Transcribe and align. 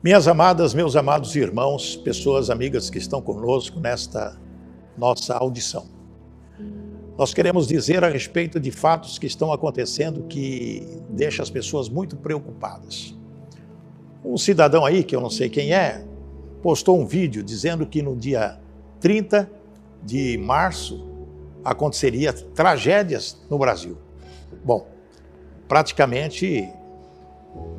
Minhas 0.00 0.28
amadas, 0.28 0.74
meus 0.74 0.94
amados 0.94 1.34
irmãos, 1.34 1.96
pessoas 1.96 2.50
amigas 2.50 2.88
que 2.88 2.98
estão 2.98 3.20
conosco 3.20 3.80
nesta 3.80 4.38
nossa 4.96 5.34
audição. 5.34 5.86
Nós 7.18 7.34
queremos 7.34 7.66
dizer 7.66 8.04
a 8.04 8.08
respeito 8.08 8.60
de 8.60 8.70
fatos 8.70 9.18
que 9.18 9.26
estão 9.26 9.52
acontecendo 9.52 10.22
que 10.28 10.86
deixa 11.10 11.42
as 11.42 11.50
pessoas 11.50 11.88
muito 11.88 12.16
preocupadas. 12.16 13.12
Um 14.24 14.38
cidadão 14.38 14.84
aí, 14.84 15.02
que 15.02 15.16
eu 15.16 15.20
não 15.20 15.30
sei 15.30 15.48
quem 15.48 15.74
é, 15.74 16.06
postou 16.62 16.96
um 16.96 17.04
vídeo 17.04 17.42
dizendo 17.42 17.84
que 17.84 18.00
no 18.00 18.14
dia 18.14 18.56
30 19.00 19.50
de 20.00 20.38
março 20.38 21.08
aconteceria 21.64 22.32
tragédias 22.32 23.36
no 23.50 23.58
Brasil. 23.58 23.98
Bom, 24.64 24.86
praticamente 25.66 26.72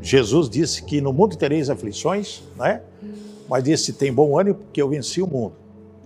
Jesus 0.02 0.50
disse 0.50 0.84
que 0.84 1.02
no 1.02 1.12
mundo 1.12 1.36
tereis 1.36 1.70
aflições, 1.70 2.42
né? 2.58 2.82
mas 3.50 3.64
disse: 3.64 3.94
tem 3.94 4.14
bom 4.14 4.40
ânimo 4.40 4.56
porque 4.56 4.82
eu 4.82 4.90
venci 4.90 5.22
o 5.22 5.28
mundo. 5.28 5.54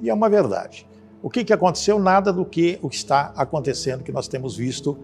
E 0.01 0.09
é 0.09 0.13
uma 0.13 0.29
verdade. 0.29 0.88
O 1.21 1.29
que, 1.29 1.43
que 1.43 1.53
aconteceu? 1.53 1.99
Nada 1.99 2.33
do 2.33 2.43
que 2.43 2.77
o 2.81 2.89
que 2.89 2.95
está 2.95 3.31
acontecendo, 3.35 4.03
que 4.03 4.11
nós 4.11 4.27
temos 4.27 4.57
visto 4.57 4.97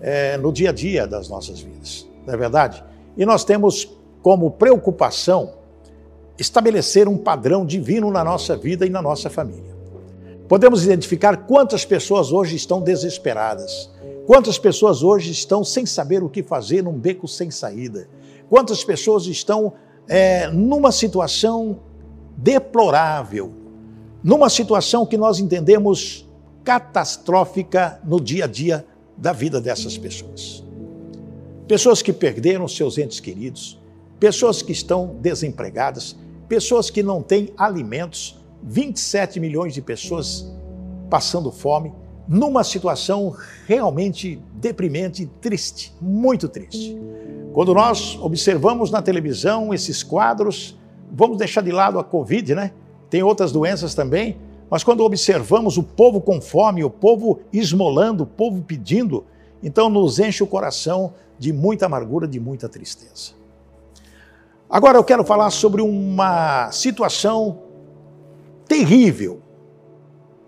é, 0.00 0.36
no 0.36 0.52
dia 0.52 0.70
a 0.70 0.72
dia 0.72 1.06
das 1.06 1.28
nossas 1.28 1.60
vidas. 1.60 2.06
Não 2.26 2.34
é 2.34 2.36
verdade? 2.36 2.84
E 3.16 3.24
nós 3.24 3.44
temos 3.44 3.96
como 4.22 4.50
preocupação 4.50 5.54
estabelecer 6.38 7.08
um 7.08 7.16
padrão 7.16 7.64
divino 7.64 8.10
na 8.10 8.24
nossa 8.24 8.56
vida 8.56 8.86
e 8.86 8.90
na 8.90 9.00
nossa 9.00 9.30
família. 9.30 9.72
Podemos 10.48 10.84
identificar 10.84 11.36
quantas 11.46 11.84
pessoas 11.84 12.32
hoje 12.32 12.56
estão 12.56 12.80
desesperadas, 12.80 13.90
quantas 14.26 14.58
pessoas 14.58 15.02
hoje 15.02 15.30
estão 15.30 15.64
sem 15.64 15.84
saber 15.86 16.22
o 16.22 16.28
que 16.28 16.42
fazer 16.42 16.82
num 16.82 16.98
beco 16.98 17.26
sem 17.26 17.50
saída, 17.50 18.08
quantas 18.48 18.84
pessoas 18.84 19.26
estão 19.26 19.72
é, 20.08 20.48
numa 20.48 20.92
situação 20.92 21.80
deplorável, 22.36 23.52
numa 24.22 24.48
situação 24.48 25.04
que 25.04 25.16
nós 25.16 25.38
entendemos 25.38 26.28
catastrófica 26.64 28.00
no 28.04 28.20
dia 28.20 28.44
a 28.44 28.48
dia 28.48 28.86
da 29.16 29.32
vida 29.32 29.60
dessas 29.60 29.98
pessoas. 29.98 30.64
Pessoas 31.66 32.02
que 32.02 32.12
perderam 32.12 32.66
seus 32.68 32.98
entes 32.98 33.20
queridos, 33.20 33.80
pessoas 34.18 34.62
que 34.62 34.72
estão 34.72 35.16
desempregadas, 35.20 36.16
pessoas 36.48 36.90
que 36.90 37.02
não 37.02 37.22
têm 37.22 37.52
alimentos, 37.56 38.38
27 38.62 39.40
milhões 39.40 39.74
de 39.74 39.82
pessoas 39.82 40.46
passando 41.10 41.50
fome, 41.50 41.92
numa 42.32 42.64
situação 42.64 43.36
realmente 43.66 44.40
deprimente, 44.54 45.26
triste, 45.38 45.94
muito 46.00 46.48
triste. 46.48 46.98
Quando 47.52 47.74
nós 47.74 48.18
observamos 48.22 48.90
na 48.90 49.02
televisão 49.02 49.74
esses 49.74 50.02
quadros, 50.02 50.74
vamos 51.12 51.36
deixar 51.36 51.60
de 51.60 51.70
lado 51.70 51.98
a 51.98 52.04
Covid, 52.04 52.54
né? 52.54 52.72
Tem 53.10 53.22
outras 53.22 53.52
doenças 53.52 53.94
também, 53.94 54.38
mas 54.70 54.82
quando 54.82 55.04
observamos 55.04 55.76
o 55.76 55.82
povo 55.82 56.22
com 56.22 56.40
fome, 56.40 56.82
o 56.82 56.88
povo 56.88 57.40
esmolando, 57.52 58.22
o 58.22 58.26
povo 58.26 58.62
pedindo, 58.62 59.26
então 59.62 59.90
nos 59.90 60.18
enche 60.18 60.42
o 60.42 60.46
coração 60.46 61.12
de 61.38 61.52
muita 61.52 61.84
amargura, 61.84 62.26
de 62.26 62.40
muita 62.40 62.66
tristeza. 62.66 63.32
Agora 64.70 64.96
eu 64.96 65.04
quero 65.04 65.22
falar 65.22 65.50
sobre 65.50 65.82
uma 65.82 66.72
situação 66.72 67.58
terrível 68.66 69.42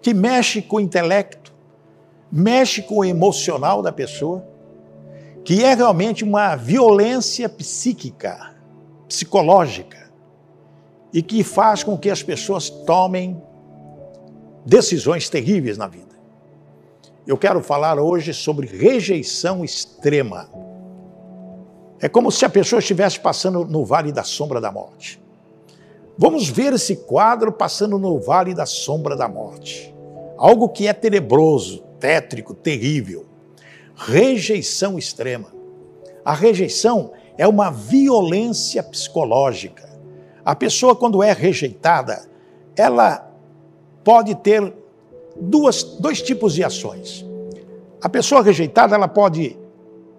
que 0.01 0.15
mexe 0.15 0.63
com 0.63 0.77
o 0.77 0.81
intelecto, 0.81 1.54
mexe 2.37 2.83
com 2.83 2.97
o 2.97 3.05
emocional 3.05 3.81
da 3.81 3.93
pessoa, 3.93 4.45
que 5.45 5.63
é 5.63 5.73
realmente 5.73 6.25
uma 6.25 6.57
violência 6.57 7.49
psíquica, 7.49 8.57
psicológica, 9.07 10.11
e 11.13 11.23
que 11.23 11.45
faz 11.45 11.85
com 11.85 11.97
que 11.97 12.11
as 12.11 12.25
pessoas 12.25 12.69
tomem 12.69 13.41
decisões 14.67 15.29
terríveis 15.29 15.79
na 15.79 15.87
vida. 15.87 16.13
Eu 17.25 17.39
quero 17.39 17.63
falar 17.63 18.01
hoje 18.01 18.35
sobre 18.35 18.67
rejeição 18.67 19.65
extrema. 19.65 20.49
É 22.01 22.09
como 22.09 22.33
se 22.33 22.45
a 22.45 22.51
pessoa 22.51 22.81
estivesse 22.81 23.21
passando 23.21 23.65
no 23.65 23.85
vale 23.85 24.11
da 24.11 24.25
sombra 24.25 24.61
da 24.61 24.73
morte. 24.73 25.23
Vamos 26.19 26.49
ver 26.49 26.73
esse 26.73 26.97
quadro 26.97 27.53
passando 27.53 27.97
no 27.97 28.19
vale 28.19 28.55
da 28.55 28.67
sombra 28.67 29.15
da 29.15 29.29
morte. 29.29 29.95
Algo 30.37 30.69
que 30.69 30.89
é 30.89 30.93
tenebroso, 30.93 31.84
tétrico, 32.05 32.53
terrível. 32.53 33.25
Rejeição 33.97 34.99
extrema. 34.99 35.51
A 36.23 36.35
rejeição 36.35 37.13
é 37.39 37.49
uma 37.49 37.71
violência 37.71 38.83
psicológica. 38.83 39.89
A 40.45 40.55
pessoa, 40.55 40.95
quando 40.95 41.23
é 41.23 41.33
rejeitada, 41.33 42.29
ela 42.77 43.33
pode 44.05 44.35
ter 44.35 44.71
duas, 45.35 45.83
dois 45.83 46.21
tipos 46.21 46.53
de 46.53 46.63
ações. 46.63 47.25
A 48.03 48.09
pessoa 48.11 48.43
rejeitada, 48.43 48.95
ela 48.95 49.09
pode 49.09 49.59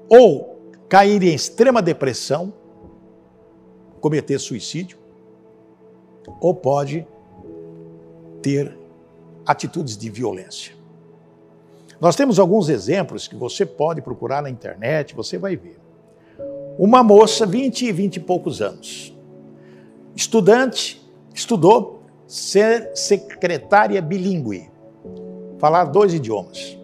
ou 0.10 0.60
cair 0.90 1.22
em 1.22 1.36
extrema 1.36 1.84
depressão, 1.84 2.52
cometer 4.02 4.40
suicídio, 4.40 4.98
ou 6.42 6.56
pode 6.56 7.06
ter 8.42 8.76
atitudes 9.46 9.96
de 9.96 10.10
violência. 10.10 10.75
Nós 12.06 12.16
temos 12.16 12.38
alguns 12.38 12.70
exemplos 12.70 13.28
que 13.28 13.36
você 13.36 13.66
pode 13.66 14.00
procurar 14.00 14.40
na 14.40 14.48
internet, 14.48 15.16
você 15.16 15.40
vai 15.40 15.56
ver. 15.56 15.80
Uma 16.78 17.02
moça, 17.02 17.48
20 17.48 17.88
e 17.88 17.92
20 17.92 18.18
e 18.18 18.20
poucos 18.20 18.62
anos, 18.62 19.12
estudante, 20.16 21.04
estudou 21.34 22.04
ser 22.28 22.92
secretária 22.94 24.00
bilíngue, 24.04 24.70
falar 25.58 25.86
dois 25.86 26.14
idiomas. 26.14 26.78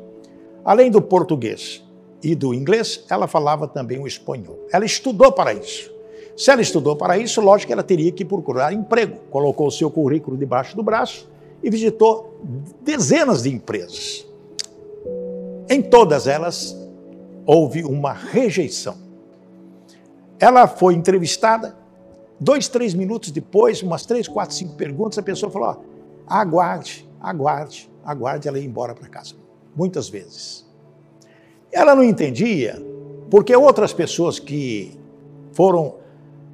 Além 0.66 0.90
do 0.90 1.00
português, 1.00 1.84
e 2.24 2.34
do 2.34 2.52
inglês, 2.52 3.06
ela 3.08 3.28
falava 3.28 3.68
também 3.68 4.00
o 4.00 4.08
espanhol. 4.08 4.58
Ela 4.74 4.86
estudou 4.86 5.32
para 5.32 5.54
isso. 5.54 5.94
Se 6.36 6.50
ela 6.50 6.64
estudou 6.64 6.96
para 6.96 7.16
isso, 7.20 7.42
lógico 7.42 7.68
que 7.68 7.74
ela 7.74 7.84
teria 7.84 8.12
que 8.12 8.26
procurar 8.26 8.74
emprego. 8.74 9.18
Colocou 9.30 9.68
o 9.68 9.72
seu 9.72 9.92
currículo 9.92 10.36
debaixo 10.36 10.76
do 10.76 10.82
braço 10.82 11.30
e 11.62 11.70
visitou 11.70 12.42
dezenas 12.84 13.44
de 13.44 13.54
empresas. 13.54 14.31
Em 15.72 15.82
todas 15.82 16.28
elas, 16.28 16.76
houve 17.46 17.86
uma 17.86 18.12
rejeição. 18.12 18.98
Ela 20.38 20.68
foi 20.68 20.96
entrevistada, 20.96 21.78
dois, 22.38 22.68
três 22.68 22.94
minutos 22.94 23.32
depois, 23.32 23.82
umas 23.82 24.06
três, 24.06 24.28
quatro, 24.28 24.54
cinco 24.54 24.76
perguntas, 24.76 25.18
a 25.18 25.24
pessoa 25.24 25.50
falou: 25.50 25.70
ó, 25.70 25.78
aguarde, 26.28 27.10
aguarde, 27.22 27.90
aguarde, 28.04 28.50
ela 28.50 28.60
ia 28.60 28.66
embora 28.66 28.94
para 28.94 29.08
casa. 29.08 29.36
Muitas 29.74 30.10
vezes. 30.10 30.70
Ela 31.72 31.96
não 31.96 32.04
entendia 32.04 32.76
porque 33.30 33.56
outras 33.56 33.94
pessoas 33.94 34.40
que 34.40 35.00
foram 35.54 35.96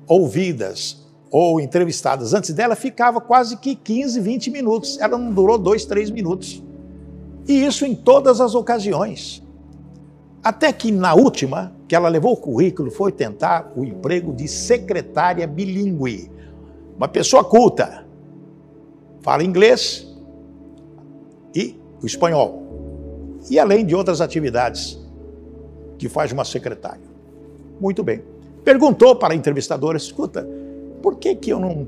ouvidas 0.06 1.08
ou 1.32 1.60
entrevistadas 1.60 2.36
antes 2.36 2.54
dela 2.54 2.76
ficavam 2.76 3.20
quase 3.20 3.58
que 3.58 3.74
15, 3.74 4.20
20 4.22 4.52
minutos. 4.52 5.00
Ela 5.00 5.18
não 5.18 5.34
durou 5.34 5.58
dois, 5.58 5.86
três 5.86 6.12
minutos. 6.12 6.62
E 7.47 7.66
isso 7.66 7.85
em 7.85 7.96
todas 7.96 8.41
as 8.41 8.53
ocasiões. 8.53 9.44
Até 10.44 10.72
que 10.72 10.91
na 10.91 11.13
última, 11.13 11.74
que 11.88 11.96
ela 11.96 12.09
levou 12.09 12.34
o 12.34 12.38
currículo, 12.38 12.91
foi 12.91 13.12
tentar 13.12 13.72
o 13.75 13.84
emprego 13.84 14.34
de 14.34 14.47
secretária 14.47 15.47
bilíngue. 15.47 16.30
Uma 16.96 17.07
pessoa 17.07 17.44
culta. 17.44 18.06
Fala 19.22 19.44
inglês 19.44 20.07
e 21.56 21.80
o 22.02 22.06
espanhol. 22.06 22.63
E 23.50 23.57
além 23.57 23.86
de 23.86 23.96
outras 23.96 24.19
atividades 24.19 25.00
que 25.97 26.07
faz 26.07 26.31
uma 26.31 26.46
secretária. 26.46 27.07
Muito 27.80 28.03
bem. 28.03 28.24
Perguntou 28.63 29.16
para 29.16 29.34
a 29.34 29.38
entrevistadora: 29.38 29.97
escuta, 29.97 30.47
por 31.02 31.18
que, 31.18 31.36
que 31.36 31.52
eu 31.52 31.59
não. 31.59 31.88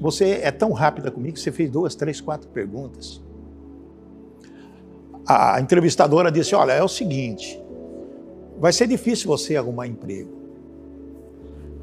Você 0.00 0.40
é 0.42 0.50
tão 0.50 0.72
rápida 0.72 1.10
comigo 1.10 1.34
que 1.34 1.40
você 1.40 1.52
fez 1.52 1.70
duas, 1.70 1.94
três, 1.94 2.20
quatro 2.20 2.48
perguntas. 2.48 3.20
A 5.26 5.60
entrevistadora 5.60 6.30
disse: 6.30 6.54
Olha, 6.54 6.72
é 6.72 6.82
o 6.82 6.88
seguinte, 6.88 7.60
vai 8.58 8.72
ser 8.72 8.86
difícil 8.86 9.26
você 9.26 9.56
arrumar 9.56 9.86
emprego, 9.86 10.30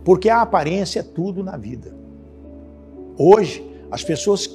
porque 0.06 0.30
a 0.30 0.42
aparência 0.42 1.02
é 1.02 1.04
tudo 1.04 1.44
na 1.44 1.58
vida. 1.58 1.94
Hoje, 3.18 3.64
as 3.92 4.04
pessoas 4.04 4.50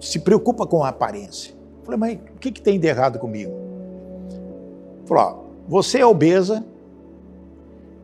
se 0.00 0.20
preocupam 0.20 0.66
com 0.66 0.82
a 0.84 0.88
aparência. 0.88 1.52
Eu 1.52 1.84
falei, 1.84 1.98
mas 1.98 2.18
o 2.34 2.38
que, 2.38 2.50
que 2.50 2.62
tem 2.62 2.78
de 2.78 2.86
errado 2.86 3.18
comigo? 3.18 3.52
Falou, 5.04 5.46
você 5.68 5.98
é 5.98 6.06
obesa 6.06 6.64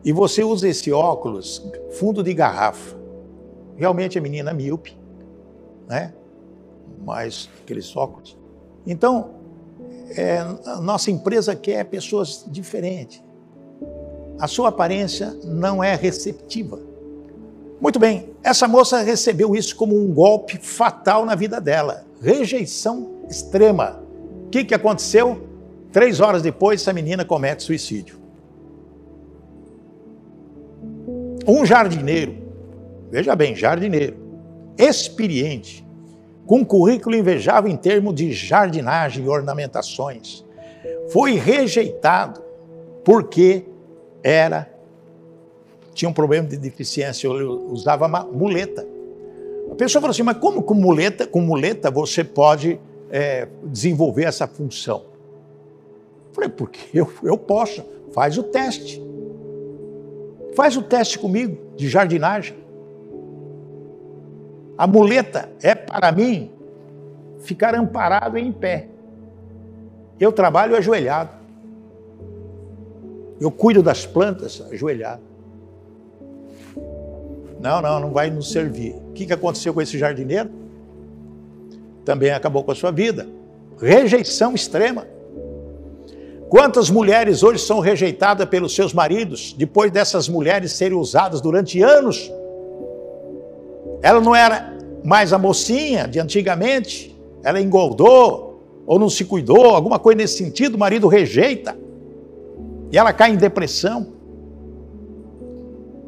e 0.03 0.11
você 0.11 0.43
usa 0.43 0.67
esse 0.67 0.91
óculos 0.91 1.65
fundo 1.91 2.23
de 2.23 2.33
garrafa. 2.33 2.95
Realmente 3.75 4.17
a 4.17 4.21
menina 4.21 4.51
é 4.51 4.53
míope, 4.53 4.97
né? 5.87 6.13
Mas 7.03 7.49
aqueles 7.61 7.95
óculos. 7.95 8.37
Então, 8.85 9.31
é, 10.15 10.39
a 10.65 10.81
nossa 10.81 11.11
empresa 11.11 11.55
quer 11.55 11.83
pessoas 11.85 12.45
diferentes. 12.47 13.23
A 14.39 14.47
sua 14.47 14.69
aparência 14.69 15.35
não 15.43 15.83
é 15.83 15.95
receptiva. 15.95 16.79
Muito 17.79 17.99
bem, 17.99 18.29
Essa 18.43 18.67
moça 18.67 19.01
recebeu 19.01 19.55
isso 19.55 19.75
como 19.75 19.95
um 19.95 20.13
golpe 20.13 20.57
fatal 20.57 21.25
na 21.25 21.33
vida 21.33 21.61
dela. 21.61 22.05
Rejeição 22.21 23.21
extrema. 23.29 24.01
O 24.45 24.49
que, 24.49 24.65
que 24.65 24.73
aconteceu? 24.73 25.47
Três 25.91 26.19
horas 26.19 26.41
depois, 26.41 26.81
essa 26.81 26.91
menina 26.91 27.23
comete 27.23 27.63
suicídio. 27.63 28.17
Um 31.47 31.65
jardineiro, 31.65 32.35
veja 33.11 33.35
bem, 33.35 33.55
jardineiro, 33.55 34.17
experiente, 34.77 35.82
com 36.45 36.65
currículo 36.65 37.15
invejável 37.15 37.71
em 37.71 37.77
termos 37.77 38.13
de 38.15 38.31
jardinagem 38.31 39.25
e 39.25 39.29
ornamentações, 39.29 40.43
foi 41.09 41.35
rejeitado 41.35 42.41
porque 43.03 43.65
era 44.21 44.73
tinha 45.93 46.09
um 46.09 46.13
problema 46.13 46.47
de 46.47 46.57
deficiência, 46.57 47.29
usava 47.29 48.07
muleta. 48.07 48.85
A 49.71 49.75
pessoa 49.75 50.01
falou 50.01 50.11
assim, 50.11 50.23
mas 50.23 50.37
como 50.37 50.63
com 50.63 50.73
muleta, 50.73 51.27
com 51.27 51.39
muleta 51.39 51.91
você 51.91 52.23
pode 52.23 52.79
é, 53.11 53.47
desenvolver 53.65 54.23
essa 54.23 54.47
função? 54.47 55.03
Eu 56.29 56.33
falei, 56.33 56.49
porque 56.49 56.79
eu, 56.93 57.11
eu 57.23 57.37
posso, 57.37 57.83
faz 58.11 58.37
o 58.37 58.43
teste. 58.43 59.01
Faz 60.55 60.75
o 60.77 60.81
teste 60.81 61.17
comigo 61.19 61.57
de 61.75 61.87
jardinagem. 61.87 62.55
A 64.77 64.87
muleta 64.87 65.49
é 65.61 65.75
para 65.75 66.11
mim 66.11 66.51
ficar 67.39 67.75
amparado 67.75 68.37
em 68.37 68.51
pé. 68.51 68.87
Eu 70.19 70.31
trabalho 70.31 70.75
ajoelhado. 70.75 71.31
Eu 73.39 73.51
cuido 73.51 73.83
das 73.83 74.05
plantas 74.05 74.63
ajoelhado. 74.71 75.21
Não, 77.59 77.81
não, 77.81 77.99
não 77.99 78.11
vai 78.11 78.29
nos 78.29 78.51
servir. 78.51 78.95
O 79.09 79.13
que 79.13 79.31
aconteceu 79.31 79.73
com 79.73 79.81
esse 79.81 79.97
jardineiro? 79.97 80.49
Também 82.03 82.31
acabou 82.31 82.63
com 82.63 82.71
a 82.71 82.75
sua 82.75 82.91
vida. 82.91 83.27
Rejeição 83.79 84.53
extrema. 84.53 85.07
Quantas 86.49 86.89
mulheres 86.89 87.41
hoje 87.41 87.59
são 87.59 87.79
rejeitadas 87.79 88.47
pelos 88.47 88.75
seus 88.75 88.93
maridos, 88.93 89.53
depois 89.57 89.91
dessas 89.91 90.29
mulheres 90.29 90.73
serem 90.73 90.97
usadas 90.97 91.41
durante 91.41 91.81
anos? 91.81 92.31
Ela 94.03 94.19
não 94.19 94.35
era 94.35 94.77
mais 95.01 95.31
a 95.31 95.37
mocinha 95.39 96.07
de 96.07 96.19
antigamente, 96.19 97.17
ela 97.41 97.59
engordou 97.59 98.83
ou 98.85 98.99
não 98.99 99.09
se 99.09 99.23
cuidou, 99.23 99.67
alguma 99.67 99.97
coisa 99.97 100.17
nesse 100.17 100.37
sentido, 100.37 100.75
o 100.75 100.77
marido 100.77 101.07
rejeita 101.07 101.77
e 102.91 102.97
ela 102.97 103.13
cai 103.13 103.31
em 103.31 103.37
depressão. 103.37 104.07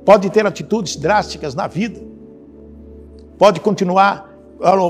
Pode 0.03 0.29
ter 0.29 0.45
atitudes 0.45 0.97
drásticas 0.97 1.55
na 1.55 1.67
vida, 1.67 1.99
pode 3.37 3.61
continuar, 3.61 4.29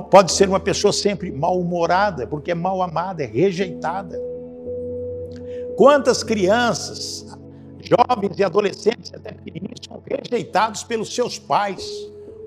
pode 0.09 0.31
ser 0.31 0.49
uma 0.49 0.59
pessoa 0.59 0.91
sempre 0.91 1.31
mal-humorada, 1.31 2.25
porque 2.25 2.51
é 2.51 2.55
mal 2.55 2.81
amada, 2.81 3.23
é 3.23 3.27
rejeitada. 3.27 4.19
Quantas 5.77 6.23
crianças, 6.23 7.25
jovens 7.81 8.37
e 8.39 8.43
adolescentes, 8.43 9.13
até 9.13 9.31
pequenininhos, 9.31 9.79
são 9.87 10.01
rejeitados 10.05 10.83
pelos 10.83 11.13
seus 11.13 11.37
pais, 11.37 11.87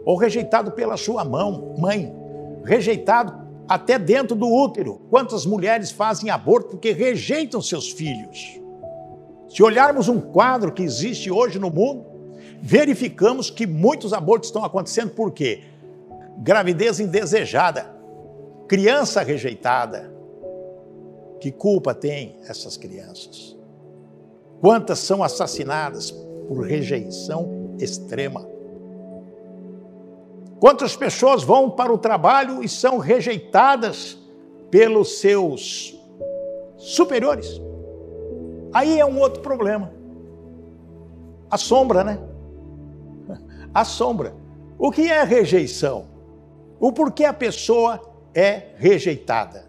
ou 0.09 0.17
rejeitados 0.17 0.73
pela 0.73 0.97
sua 0.97 1.23
mão, 1.23 1.75
mãe, 1.77 2.11
rejeitado 2.65 3.47
até 3.69 3.99
dentro 3.99 4.35
do 4.35 4.51
útero. 4.51 5.03
Quantas 5.11 5.45
mulheres 5.45 5.91
fazem 5.91 6.31
aborto 6.31 6.71
porque 6.71 6.93
rejeitam 6.93 7.61
seus 7.61 7.91
filhos? 7.91 8.59
Se 9.51 9.63
olharmos 9.63 10.09
um 10.09 10.19
quadro 10.19 10.73
que 10.73 10.83
existe 10.83 11.31
hoje 11.31 11.59
no 11.59 11.69
mundo, 11.69 12.07
verificamos 12.63 13.51
que 13.51 13.67
muitos 13.67 14.15
abortos 14.15 14.49
estão 14.49 14.65
acontecendo 14.65 15.11
por 15.11 15.31
quê? 15.31 15.65
Gravidez 16.39 17.01
indesejada, 17.01 17.95
criança 18.67 19.21
rejeitada, 19.21 20.11
que 21.39 21.53
culpa 21.53 21.95
tem 21.95 22.39
essas 22.49 22.79
crianças? 22.79 23.55
Quantas 24.59 25.01
são 25.01 25.23
assassinadas 25.23 26.11
por 26.11 26.67
rejeição 26.67 27.77
extrema? 27.79 28.57
Quantas 30.61 30.97
pessoas 30.97 31.43
vão 31.43 31.71
para 31.71 31.93
o 31.93 31.99
trabalho 31.99 32.63
e 32.63 32.69
são 32.69 32.99
rejeitadas 32.99 34.19
pelos 34.71 35.21
seus 35.21 35.97
superiores? 36.77 37.61
Aí 38.73 38.99
é 38.99 39.07
um 39.07 39.19
outro 39.21 39.41
problema. 39.41 39.93
A 41.51 41.57
sombra, 41.57 42.03
né? 42.03 42.19
A 43.73 43.85
sombra. 43.85 44.35
O 44.79 44.91
que 44.91 45.11
é 45.11 45.23
rejeição? 45.23 46.07
O 46.81 46.93
porquê 46.93 47.25
a 47.25 47.33
pessoa 47.33 48.01
é 48.35 48.75
rejeitada? 48.77 49.69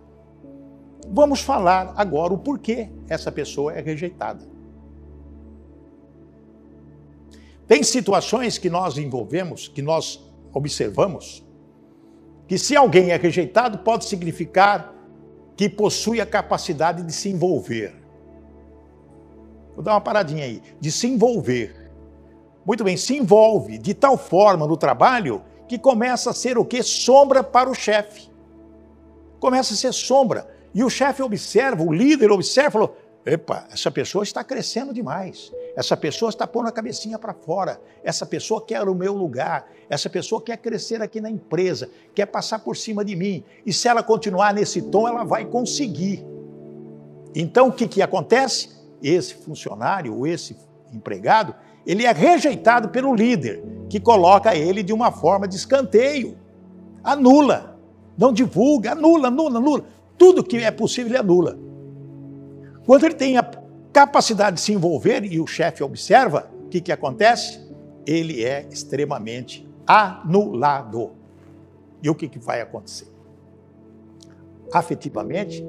Vamos 1.08 1.42
falar 1.42 1.94
agora 1.98 2.34
o 2.34 2.38
porquê 2.38 2.90
essa 3.08 3.32
pessoa 3.32 3.74
é 3.74 3.82
rejeitada. 3.82 4.48
Tem 7.68 7.82
situações 7.84 8.58
que 8.58 8.70
nós 8.70 8.98
envolvemos, 8.98 9.68
que 9.68 9.82
nós 9.82 10.29
observamos, 10.54 11.46
que 12.48 12.58
se 12.58 12.76
alguém 12.76 13.12
é 13.12 13.18
rejeitado, 13.18 13.80
pode 13.80 14.06
significar 14.06 14.94
que 15.56 15.70
possui 15.70 16.20
a 16.22 16.26
capacidade 16.26 17.04
de 17.04 17.12
se 17.12 17.30
envolver. 17.30 17.94
Vou 19.76 19.84
dar 19.84 19.94
uma 19.94 20.02
paradinha 20.02 20.46
aí, 20.46 20.62
de 20.80 20.92
se 20.92 21.08
envolver. 21.08 21.92
Muito 22.66 22.84
bem, 22.84 22.98
se 22.98 23.18
envolve 23.18 23.78
de 23.78 23.94
tal 23.94 24.18
forma 24.18 24.66
no 24.66 24.78
trabalho 24.78 25.44
que 25.68 25.78
começa 25.78 26.32
a 26.32 26.34
ser 26.34 26.58
o 26.58 26.66
que? 26.66 26.82
Sombra 26.82 27.44
para 27.44 27.70
o 27.70 27.76
chefe. 27.76 28.30
Começa 29.40 29.74
a 29.74 29.78
ser 29.78 29.94
sombra. 29.94 30.48
E 30.74 30.84
o 30.84 30.90
chefe 30.90 31.22
observa, 31.22 31.84
o 31.84 31.94
líder 31.94 32.32
observa, 32.32 32.72
falou: 32.72 32.98
epa, 33.26 33.68
essa 33.72 33.92
pessoa 33.92 34.24
está 34.24 34.44
crescendo 34.44 34.94
demais. 34.94 35.52
Essa 35.76 35.96
pessoa 35.96 36.30
está 36.30 36.48
pondo 36.48 36.68
a 36.68 36.72
cabecinha 36.72 37.20
para 37.20 37.34
fora. 37.34 37.80
Essa 38.04 38.26
pessoa 38.26 38.66
quer 38.66 38.88
o 38.88 38.96
meu 38.96 39.14
lugar. 39.14 39.70
Essa 39.90 40.10
pessoa 40.10 40.42
quer 40.42 40.58
crescer 40.58 41.02
aqui 41.02 41.20
na 41.20 41.30
empresa, 41.30 41.90
quer 42.14 42.26
passar 42.26 42.60
por 42.60 42.78
cima 42.78 43.04
de 43.04 43.16
mim. 43.16 43.44
E 43.66 43.74
se 43.74 43.88
ela 43.88 44.04
continuar 44.04 44.54
nesse 44.54 44.82
tom, 44.84 45.08
ela 45.08 45.24
vai 45.24 45.46
conseguir. 45.46 46.26
Então 47.36 47.68
o 47.68 47.72
que, 47.72 47.88
que 47.88 48.02
acontece? 48.02 48.78
Esse 49.02 49.34
funcionário, 49.36 50.16
ou 50.16 50.28
esse 50.28 50.56
empregado, 50.94 51.56
ele 51.86 52.06
é 52.06 52.12
rejeitado 52.12 52.90
pelo 52.90 53.16
líder, 53.16 53.64
que 53.90 54.00
coloca 54.00 54.56
ele 54.56 54.84
de 54.84 54.94
uma 54.94 55.12
forma 55.12 55.48
de 55.48 55.56
escanteio. 55.56 56.38
Anula, 57.04 57.80
não 58.18 58.34
divulga, 58.34 58.92
anula, 58.92 59.30
anula, 59.30 59.60
anula. 59.60 59.86
Tudo 60.18 60.44
que 60.44 60.58
é 60.58 60.72
possível 60.72 61.12
ele 61.12 61.18
anula. 61.18 61.69
Quando 62.90 63.04
ele 63.04 63.14
tem 63.14 63.38
a 63.38 63.48
capacidade 63.94 64.56
de 64.56 64.64
se 64.64 64.74
envolver 64.74 65.24
e 65.24 65.40
o 65.40 65.46
chefe 65.46 65.84
observa, 65.84 66.50
o 66.64 66.70
que, 66.70 66.82
que 66.82 66.92
acontece? 66.92 67.64
Ele 68.04 68.44
é 68.44 68.68
extremamente 68.72 69.70
anulado. 69.86 71.12
E 72.02 72.10
o 72.10 72.16
que, 72.16 72.28
que 72.28 72.40
vai 72.40 72.62
acontecer? 72.62 73.08
Afetivamente, 74.74 75.64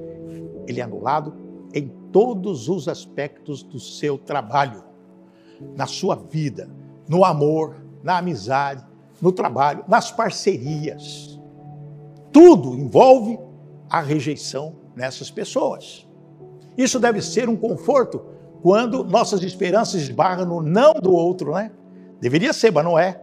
ele 0.66 0.80
é 0.80 0.82
anulado 0.82 1.36
em 1.74 1.88
todos 2.10 2.70
os 2.70 2.88
aspectos 2.88 3.62
do 3.62 3.78
seu 3.78 4.16
trabalho, 4.16 4.82
na 5.76 5.86
sua 5.86 6.16
vida, 6.16 6.70
no 7.06 7.22
amor, 7.22 7.76
na 8.02 8.16
amizade, 8.16 8.82
no 9.20 9.30
trabalho, 9.30 9.84
nas 9.86 10.10
parcerias. 10.10 11.38
Tudo 12.32 12.74
envolve 12.74 13.38
a 13.90 14.00
rejeição 14.00 14.74
nessas 14.96 15.30
pessoas. 15.30 16.08
Isso 16.76 16.98
deve 16.98 17.20
ser 17.20 17.48
um 17.48 17.56
conforto 17.56 18.22
quando 18.62 19.04
nossas 19.04 19.42
esperanças 19.42 20.02
esbarram 20.02 20.44
no 20.44 20.62
não 20.62 20.94
do 20.94 21.12
outro, 21.12 21.54
né? 21.54 21.70
Deveria 22.20 22.52
ser, 22.52 22.70
mas 22.70 22.84
não 22.84 22.98
é. 22.98 23.22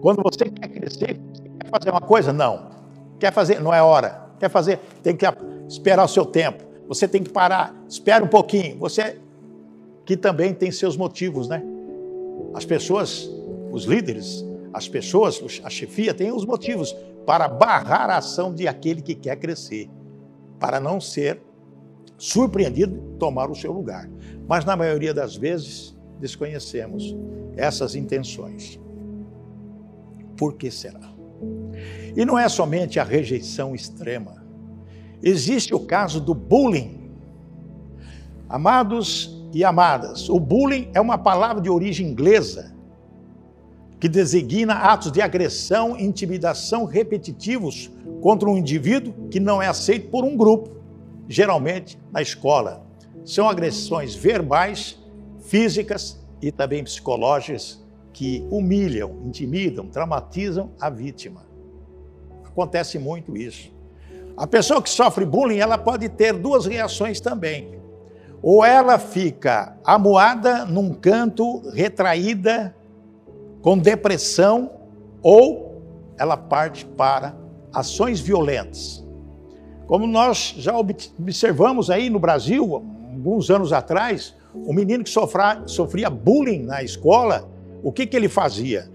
Quando 0.00 0.22
você 0.22 0.44
quer 0.44 0.68
crescer, 0.68 1.20
quer 1.60 1.70
fazer 1.70 1.90
uma 1.90 2.00
coisa? 2.00 2.32
Não. 2.32 2.70
Quer 3.18 3.32
fazer? 3.32 3.60
Não 3.60 3.72
é 3.72 3.82
hora. 3.82 4.26
Quer 4.38 4.48
fazer? 4.48 4.78
Tem 5.02 5.16
que 5.16 5.26
esperar 5.68 6.04
o 6.04 6.08
seu 6.08 6.24
tempo. 6.24 6.64
Você 6.88 7.08
tem 7.08 7.22
que 7.22 7.30
parar. 7.30 7.74
Espera 7.88 8.24
um 8.24 8.28
pouquinho. 8.28 8.78
Você 8.78 9.18
que 10.04 10.16
também 10.16 10.54
tem 10.54 10.70
seus 10.70 10.96
motivos, 10.96 11.48
né? 11.48 11.62
As 12.54 12.64
pessoas, 12.64 13.28
os 13.72 13.84
líderes, 13.84 14.44
as 14.72 14.88
pessoas, 14.88 15.42
a 15.64 15.68
chefia 15.68 16.14
tem 16.14 16.30
os 16.30 16.44
motivos 16.44 16.94
para 17.26 17.48
barrar 17.48 18.08
a 18.08 18.18
ação 18.18 18.54
de 18.54 18.68
aquele 18.68 19.02
que 19.02 19.16
quer 19.16 19.36
crescer 19.36 19.90
para 20.60 20.78
não 20.78 21.00
ser 21.00 21.42
surpreendido 22.18 22.96
tomar 23.18 23.50
o 23.50 23.54
seu 23.54 23.72
lugar. 23.72 24.08
Mas 24.48 24.64
na 24.64 24.76
maioria 24.76 25.12
das 25.12 25.36
vezes 25.36 25.96
desconhecemos 26.20 27.16
essas 27.56 27.94
intenções. 27.94 28.80
Por 30.36 30.54
que 30.54 30.70
será? 30.70 31.00
E 32.16 32.24
não 32.24 32.38
é 32.38 32.48
somente 32.48 32.98
a 32.98 33.04
rejeição 33.04 33.74
extrema. 33.74 34.44
Existe 35.22 35.74
o 35.74 35.80
caso 35.80 36.20
do 36.20 36.34
bullying. 36.34 37.10
Amados 38.48 39.36
e 39.52 39.64
amadas, 39.64 40.28
o 40.28 40.38
bullying 40.38 40.88
é 40.94 41.00
uma 41.00 41.18
palavra 41.18 41.62
de 41.62 41.70
origem 41.70 42.06
inglesa 42.06 42.74
que 43.98 44.08
designa 44.08 44.74
atos 44.74 45.10
de 45.10 45.22
agressão 45.22 45.96
e 45.96 46.04
intimidação 46.04 46.84
repetitivos 46.84 47.90
contra 48.20 48.48
um 48.48 48.56
indivíduo 48.56 49.28
que 49.30 49.40
não 49.40 49.62
é 49.62 49.66
aceito 49.66 50.10
por 50.10 50.24
um 50.24 50.36
grupo, 50.36 50.76
geralmente 51.28 51.98
na 52.12 52.22
escola. 52.22 52.84
São 53.24 53.48
agressões 53.48 54.14
verbais, 54.14 54.98
físicas 55.40 56.20
e 56.40 56.52
também 56.52 56.84
psicológicas 56.84 57.84
que 58.12 58.46
humilham, 58.50 59.22
intimidam, 59.24 59.86
traumatizam 59.88 60.70
a 60.80 60.88
vítima. 60.88 61.44
Acontece 62.44 62.98
muito 62.98 63.36
isso. 63.36 63.70
A 64.36 64.46
pessoa 64.46 64.82
que 64.82 64.90
sofre 64.90 65.24
bullying, 65.24 65.58
ela 65.58 65.78
pode 65.78 66.08
ter 66.08 66.32
duas 66.34 66.66
reações 66.66 67.20
também. 67.20 67.80
Ou 68.42 68.64
ela 68.64 68.98
fica 68.98 69.76
amuada 69.84 70.64
num 70.64 70.92
canto, 70.92 71.68
retraída, 71.70 72.76
com 73.62 73.78
depressão, 73.78 74.70
ou 75.22 75.82
ela 76.18 76.36
parte 76.36 76.84
para 76.84 77.34
ações 77.72 78.20
violentas. 78.20 79.05
Como 79.86 80.06
nós 80.06 80.54
já 80.58 80.76
observamos 80.76 81.90
aí 81.90 82.10
no 82.10 82.18
Brasil, 82.18 82.82
alguns 83.12 83.50
anos 83.50 83.72
atrás, 83.72 84.34
um 84.54 84.72
menino 84.72 85.04
que 85.04 85.10
sofra, 85.10 85.62
sofria 85.66 86.10
bullying 86.10 86.62
na 86.62 86.82
escola, 86.82 87.48
o 87.82 87.92
que, 87.92 88.06
que 88.06 88.16
ele 88.16 88.28
fazia? 88.28 88.90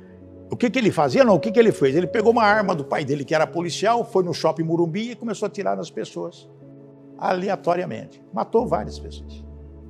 O 0.49 0.57
que, 0.57 0.69
que 0.69 0.77
ele 0.77 0.91
fazia? 0.91 1.23
Não, 1.23 1.35
o 1.35 1.39
que, 1.39 1.49
que 1.49 1.57
ele 1.57 1.71
fez? 1.71 1.95
Ele 1.95 2.07
pegou 2.07 2.33
uma 2.33 2.43
arma 2.43 2.75
do 2.75 2.83
pai 2.83 3.05
dele, 3.05 3.23
que 3.23 3.33
era 3.33 3.47
policial, 3.47 4.03
foi 4.03 4.21
no 4.23 4.33
shopping 4.33 4.63
Murumbi 4.63 5.11
e 5.11 5.15
começou 5.15 5.45
a 5.45 5.49
tirar 5.49 5.77
nas 5.77 5.89
pessoas, 5.89 6.49
aleatoriamente. 7.17 8.21
Matou 8.33 8.67
várias 8.67 8.99
pessoas. 8.99 9.45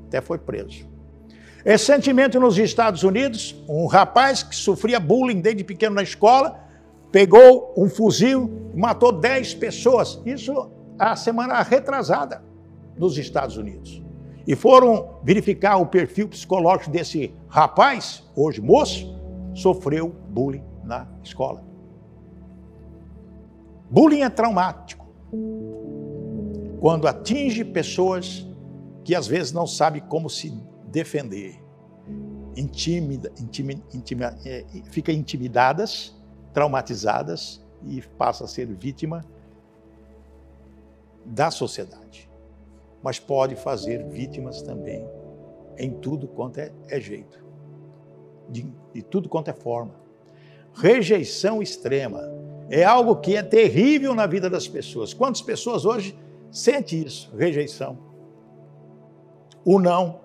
Até 0.08 0.22
foi 0.22 0.38
preso. 0.38 0.88
Recentemente, 1.66 2.38
nos 2.38 2.60
Estados 2.60 3.02
Unidos, 3.02 3.56
um 3.68 3.88
rapaz 3.88 4.44
que 4.44 4.56
sofria 4.56 5.00
bullying 5.00 5.42
desde 5.42 5.64
pequeno 5.64 5.96
na 5.96 6.04
escola, 6.04 6.60
pegou 7.12 7.74
um 7.76 7.90
fuzil 7.90 8.72
e 8.76 8.80
matou 8.80 9.12
10 9.12 9.56
pessoas. 9.56 10.22
Isso 10.26 10.70
a 11.02 11.16
semana 11.16 11.62
retrasada 11.64 12.44
nos 12.96 13.18
Estados 13.18 13.58
Unidos. 13.58 14.02
E 14.46 14.56
foram 14.56 15.20
verificar 15.24 15.78
o 15.78 15.86
perfil 15.88 16.28
psicológico 16.28 16.92
desse 16.92 17.34
rapaz, 17.48 18.24
hoje 18.36 18.62
moço, 18.62 19.20
sofreu 19.54 20.10
bullying 20.30 20.64
na 20.84 21.08
escola. 21.24 21.64
Bullying 23.90 24.22
é 24.22 24.30
traumático. 24.30 25.08
Quando 26.80 27.08
atinge 27.08 27.64
pessoas 27.66 28.48
que 29.04 29.16
às 29.16 29.28
vezes 29.28 29.52
não 29.52 29.66
sabem 29.66 30.02
como 30.02 30.30
se 30.30 30.52
defender. 30.86 31.62
Intimida, 32.56 33.32
intima, 33.40 33.72
intima, 33.94 34.36
é, 34.46 34.66
fica 34.86 35.12
intimidadas, 35.12 36.16
traumatizadas 36.54 37.66
e 37.86 38.02
passa 38.02 38.44
a 38.44 38.48
ser 38.48 38.68
vítima 38.68 39.26
da 41.26 41.52
sociedade. 41.52 42.30
Mas 43.02 43.20
pode 43.20 43.56
fazer 43.56 44.04
vítimas 44.06 44.62
também 44.62 45.08
em 45.78 45.92
tudo 45.92 46.28
quanto 46.28 46.60
é, 46.60 46.72
é 46.90 47.00
jeito, 47.00 47.44
de, 48.50 48.72
de 48.94 49.02
tudo 49.02 49.28
quanto 49.28 49.50
é 49.50 49.54
forma. 49.54 49.96
Rejeição 50.74 51.62
extrema 51.62 52.22
é 52.70 52.84
algo 52.84 53.16
que 53.18 53.36
é 53.36 53.44
terrível 53.44 54.14
na 54.14 54.28
vida 54.28 54.50
das 54.50 54.68
pessoas. 54.68 55.14
Quantas 55.14 55.42
pessoas 55.42 55.86
hoje 55.86 56.18
sentem 56.52 57.02
isso? 57.02 57.34
Rejeição. 57.36 57.98
O 59.66 59.80
não 59.80 60.22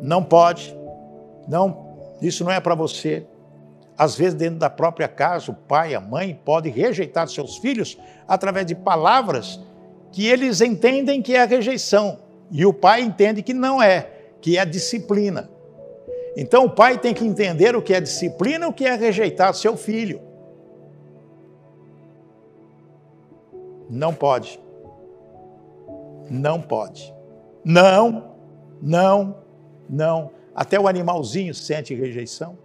não 0.00 0.22
pode, 0.22 0.76
não, 1.48 1.96
isso 2.20 2.44
não 2.44 2.50
é 2.50 2.60
para 2.60 2.74
você. 2.74 3.26
Às 3.96 4.16
vezes, 4.16 4.34
dentro 4.34 4.58
da 4.58 4.68
própria 4.68 5.06
casa, 5.06 5.52
o 5.52 5.54
pai, 5.54 5.94
a 5.94 6.00
mãe 6.00 6.38
pode 6.44 6.68
rejeitar 6.68 7.28
seus 7.28 7.58
filhos 7.58 7.96
através 8.26 8.66
de 8.66 8.74
palavras 8.74 9.60
que 10.14 10.28
eles 10.28 10.60
entendem 10.60 11.20
que 11.20 11.34
é 11.34 11.44
rejeição 11.44 12.20
e 12.48 12.64
o 12.64 12.72
pai 12.72 13.02
entende 13.02 13.42
que 13.42 13.52
não 13.52 13.82
é, 13.82 14.08
que 14.40 14.56
é 14.56 14.64
disciplina. 14.64 15.50
Então, 16.36 16.66
o 16.66 16.70
pai 16.70 16.96
tem 16.98 17.12
que 17.12 17.24
entender 17.24 17.74
o 17.74 17.82
que 17.82 17.92
é 17.92 18.00
disciplina 18.00 18.66
e 18.66 18.68
o 18.68 18.72
que 18.72 18.84
é 18.84 18.94
rejeitar 18.94 19.52
seu 19.54 19.76
filho. 19.76 20.20
Não 23.90 24.14
pode. 24.14 24.60
Não 26.30 26.62
pode. 26.62 27.12
Não, 27.64 28.36
não, 28.80 29.38
não. 29.90 30.30
Até 30.54 30.78
o 30.78 30.86
animalzinho 30.86 31.52
sente 31.52 31.92
rejeição. 31.92 32.56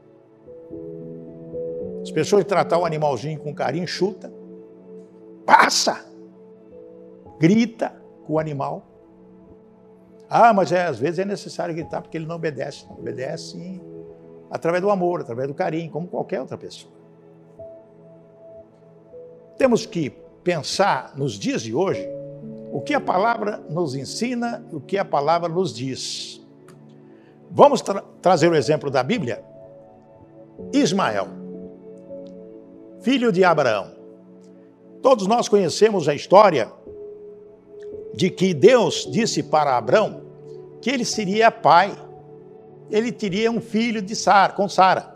As 2.03 2.11
pessoas 2.11 2.45
tratar 2.45 2.77
o 2.77 2.85
animalzinho 2.85 3.39
com 3.39 3.55
carinho, 3.55 3.87
chuta, 3.87 4.31
passa, 5.47 6.08
grita 7.39 7.93
com 8.25 8.33
o 8.33 8.39
animal. 8.39 8.85
Ah, 10.29 10.53
mas 10.53 10.71
é, 10.71 10.85
às 10.85 10.99
vezes 10.99 11.19
é 11.19 11.25
necessário 11.25 11.73
gritar 11.73 12.01
porque 12.01 12.17
ele 12.17 12.27
não 12.27 12.35
obedece. 12.35 12.85
Não 12.87 12.99
obedece 12.99 13.81
através 14.51 14.81
do 14.81 14.89
amor, 14.89 15.21
através 15.21 15.47
do 15.47 15.53
carinho, 15.53 15.89
como 15.89 16.07
qualquer 16.07 16.41
outra 16.41 16.57
pessoa. 16.57 16.93
Temos 19.57 19.85
que 19.85 20.11
pensar 20.43 21.13
nos 21.15 21.33
dias 21.33 21.61
de 21.61 21.73
hoje 21.73 22.07
o 22.71 22.81
que 22.81 22.93
a 22.93 23.01
palavra 23.01 23.57
nos 23.69 23.95
ensina, 23.95 24.63
o 24.71 24.79
que 24.79 24.97
a 24.97 25.05
palavra 25.05 25.49
nos 25.49 25.73
diz. 25.73 26.39
Vamos 27.49 27.81
tra 27.81 28.03
trazer 28.21 28.49
o 28.49 28.55
exemplo 28.55 28.91
da 28.91 29.01
Bíblia? 29.01 29.43
Ismael, 30.71 31.27
filho 33.01 33.31
de 33.31 33.43
Abraão. 33.43 33.91
Todos 35.01 35.25
nós 35.25 35.47
conhecemos 35.47 36.07
a 36.07 36.13
história 36.13 36.71
de 38.13 38.29
que 38.29 38.53
Deus 38.53 39.07
disse 39.11 39.43
para 39.43 39.77
Abraão 39.77 40.21
que 40.81 40.89
ele 40.89 41.05
seria 41.05 41.51
pai, 41.51 41.95
ele 42.89 43.11
teria 43.11 43.51
um 43.51 43.61
filho 43.61 44.01
de 44.01 44.15
Sara, 44.15 44.53
com 44.53 44.67
Sara. 44.67 45.15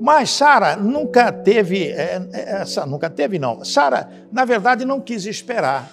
Mas 0.00 0.30
Sara 0.30 0.74
nunca 0.74 1.30
teve, 1.30 1.88
é, 1.88 2.20
é, 2.32 2.62
essa 2.62 2.84
nunca 2.84 3.08
teve 3.08 3.38
não. 3.38 3.64
Sara, 3.64 4.10
na 4.32 4.44
verdade, 4.44 4.84
não 4.84 5.00
quis 5.00 5.26
esperar. 5.26 5.90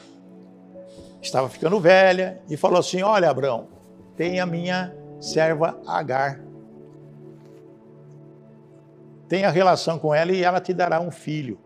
Estava 1.22 1.50
ficando 1.50 1.80
velha 1.80 2.42
e 2.50 2.56
falou 2.56 2.80
assim: 2.80 3.04
"Olha, 3.04 3.30
Abraão, 3.30 3.68
tem 4.16 4.40
a 4.40 4.46
minha 4.46 4.96
serva 5.20 5.80
Agar. 5.86 6.40
Tenha 9.28 9.50
relação 9.52 10.00
com 10.00 10.14
ela 10.14 10.32
e 10.32 10.44
ela 10.44 10.60
te 10.60 10.74
dará 10.74 11.00
um 11.00 11.12
filho. 11.12 11.60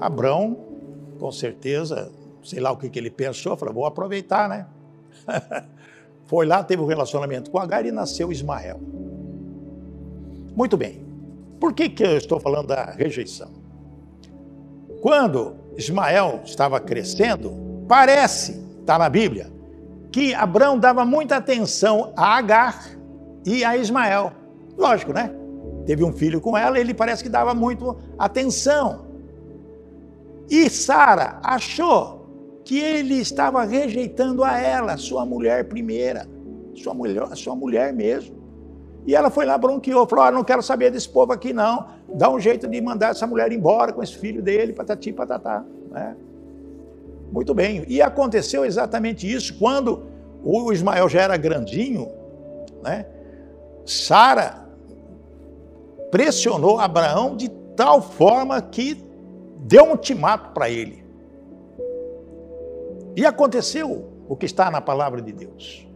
Abrão, 0.00 0.69
com 1.20 1.30
certeza, 1.30 2.10
sei 2.42 2.58
lá 2.58 2.72
o 2.72 2.76
que, 2.76 2.88
que 2.88 2.98
ele 2.98 3.10
pensou, 3.10 3.56
falou: 3.56 3.74
vou 3.74 3.86
aproveitar, 3.86 4.48
né? 4.48 4.66
Foi 6.24 6.46
lá, 6.46 6.64
teve 6.64 6.80
um 6.80 6.86
relacionamento 6.86 7.50
com 7.50 7.58
Agar 7.58 7.84
e 7.84 7.92
nasceu 7.92 8.32
Ismael. 8.32 8.80
Muito 10.56 10.76
bem. 10.76 11.04
Por 11.60 11.74
que, 11.74 11.88
que 11.90 12.02
eu 12.02 12.16
estou 12.16 12.40
falando 12.40 12.68
da 12.68 12.84
rejeição? 12.84 13.50
Quando 15.02 15.56
Ismael 15.76 16.40
estava 16.44 16.80
crescendo, 16.80 17.52
parece, 17.88 18.64
está 18.80 18.98
na 18.98 19.08
Bíblia, 19.08 19.50
que 20.12 20.34
Abraão 20.34 20.78
dava 20.78 21.04
muita 21.04 21.36
atenção 21.36 22.12
a 22.16 22.38
Agar 22.38 22.96
e 23.44 23.64
a 23.64 23.76
Ismael. 23.76 24.32
Lógico, 24.78 25.12
né? 25.12 25.34
Teve 25.84 26.04
um 26.04 26.12
filho 26.12 26.40
com 26.40 26.56
ela, 26.56 26.78
ele 26.78 26.94
parece 26.94 27.22
que 27.22 27.28
dava 27.28 27.54
muito 27.54 27.96
atenção. 28.18 29.09
E 30.50 30.68
Sara 30.68 31.38
achou 31.44 32.26
que 32.64 32.78
ele 32.78 33.14
estava 33.14 33.62
rejeitando 33.64 34.42
a 34.42 34.58
ela, 34.58 34.96
sua 34.96 35.24
mulher 35.24 35.68
primeira, 35.68 36.26
sua 36.74 36.92
mulher, 36.92 37.24
sua 37.36 37.54
mulher 37.54 37.92
mesmo. 37.92 38.40
E 39.06 39.14
ela 39.14 39.30
foi 39.30 39.46
lá, 39.46 39.56
bronqueou, 39.56 40.06
falou: 40.06 40.24
ah, 40.24 40.30
não 40.30 40.44
quero 40.44 40.62
saber 40.62 40.90
desse 40.90 41.08
povo 41.08 41.32
aqui, 41.32 41.52
não. 41.52 41.86
Dá 42.12 42.28
um 42.28 42.38
jeito 42.38 42.66
de 42.66 42.80
mandar 42.80 43.10
essa 43.10 43.26
mulher 43.26 43.50
embora 43.52 43.92
com 43.92 44.02
esse 44.02 44.18
filho 44.18 44.42
dele, 44.42 44.72
patati 44.72 45.12
patatá. 45.12 45.64
Né? 45.90 46.16
Muito 47.32 47.54
bem. 47.54 47.84
E 47.86 48.02
aconteceu 48.02 48.64
exatamente 48.64 49.30
isso 49.30 49.56
quando 49.56 50.02
o 50.44 50.72
Ismael 50.72 51.08
já 51.08 51.22
era 51.22 51.36
grandinho, 51.36 52.08
né? 52.82 53.06
Sara 53.86 54.68
pressionou 56.10 56.78
Abraão 56.78 57.36
de 57.36 57.48
tal 57.76 58.02
forma 58.02 58.60
que 58.60 59.09
deu 59.62 59.84
um 59.84 59.90
ultimato 59.90 60.50
para 60.52 60.70
ele. 60.70 61.04
E 63.16 63.24
aconteceu 63.26 64.10
o 64.28 64.36
que 64.36 64.46
está 64.46 64.70
na 64.70 64.80
palavra 64.80 65.20
de 65.20 65.32
Deus. 65.32 65.86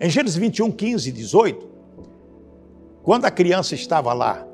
Em 0.00 0.08
Gênesis 0.08 0.36
21, 0.36 0.70
15 0.70 1.08
e 1.08 1.12
18, 1.12 1.68
quando 3.02 3.26
a 3.26 3.30
criança 3.30 3.74
estava 3.74 4.12
lá 4.12 4.46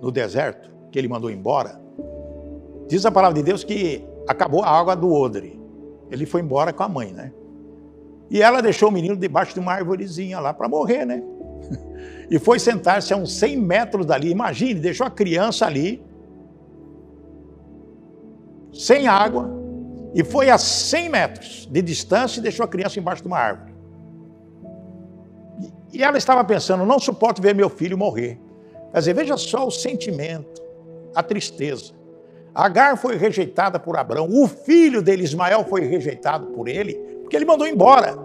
no 0.00 0.10
deserto, 0.10 0.70
que 0.90 0.98
ele 0.98 1.08
mandou 1.08 1.30
embora, 1.30 1.80
diz 2.88 3.06
a 3.06 3.12
palavra 3.12 3.38
de 3.38 3.44
Deus 3.44 3.62
que 3.62 4.04
acabou 4.26 4.62
a 4.62 4.68
água 4.68 4.96
do 4.96 5.12
odre. 5.12 5.60
Ele 6.10 6.26
foi 6.26 6.40
embora 6.40 6.72
com 6.72 6.82
a 6.82 6.88
mãe, 6.88 7.12
né? 7.12 7.32
E 8.30 8.42
ela 8.42 8.60
deixou 8.60 8.88
o 8.88 8.92
menino 8.92 9.16
debaixo 9.16 9.54
de 9.54 9.60
uma 9.60 9.72
árvorezinha 9.72 10.40
lá 10.40 10.52
para 10.52 10.68
morrer, 10.68 11.04
né? 11.04 11.22
e 12.30 12.38
foi 12.38 12.58
sentar-se 12.58 13.12
a 13.12 13.16
uns 13.16 13.32
100 13.34 13.56
metros 13.56 14.06
dali. 14.06 14.30
Imagine, 14.30 14.80
deixou 14.80 15.06
a 15.06 15.10
criança 15.10 15.66
ali, 15.66 16.02
sem 18.72 19.06
água, 19.06 19.50
e 20.14 20.24
foi 20.24 20.50
a 20.50 20.58
100 20.58 21.08
metros 21.08 21.68
de 21.70 21.82
distância 21.82 22.40
e 22.40 22.42
deixou 22.42 22.64
a 22.64 22.68
criança 22.68 22.98
embaixo 22.98 23.22
de 23.22 23.28
uma 23.28 23.38
árvore. 23.38 23.70
E 25.92 26.02
ela 26.02 26.18
estava 26.18 26.42
pensando: 26.44 26.84
não 26.84 26.98
suporto 26.98 27.42
ver 27.42 27.54
meu 27.54 27.68
filho 27.68 27.96
morrer. 27.96 28.40
Quer 28.92 28.98
dizer, 28.98 29.14
veja 29.14 29.36
só 29.36 29.66
o 29.66 29.70
sentimento, 29.70 30.62
a 31.14 31.22
tristeza. 31.22 31.92
Agar 32.52 32.96
foi 32.96 33.16
rejeitada 33.16 33.78
por 33.78 33.96
Abraão, 33.96 34.28
o 34.28 34.48
filho 34.48 35.00
dele, 35.00 35.22
Ismael, 35.22 35.64
foi 35.64 35.82
rejeitado 35.82 36.48
por 36.48 36.66
ele, 36.68 36.94
porque 37.22 37.36
ele 37.36 37.44
mandou 37.44 37.66
embora. 37.66 38.18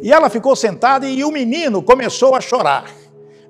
E 0.00 0.12
ela 0.12 0.30
ficou 0.30 0.54
sentada 0.54 1.08
e 1.08 1.24
o 1.24 1.32
menino 1.32 1.82
começou 1.82 2.36
a 2.36 2.40
chorar. 2.40 2.84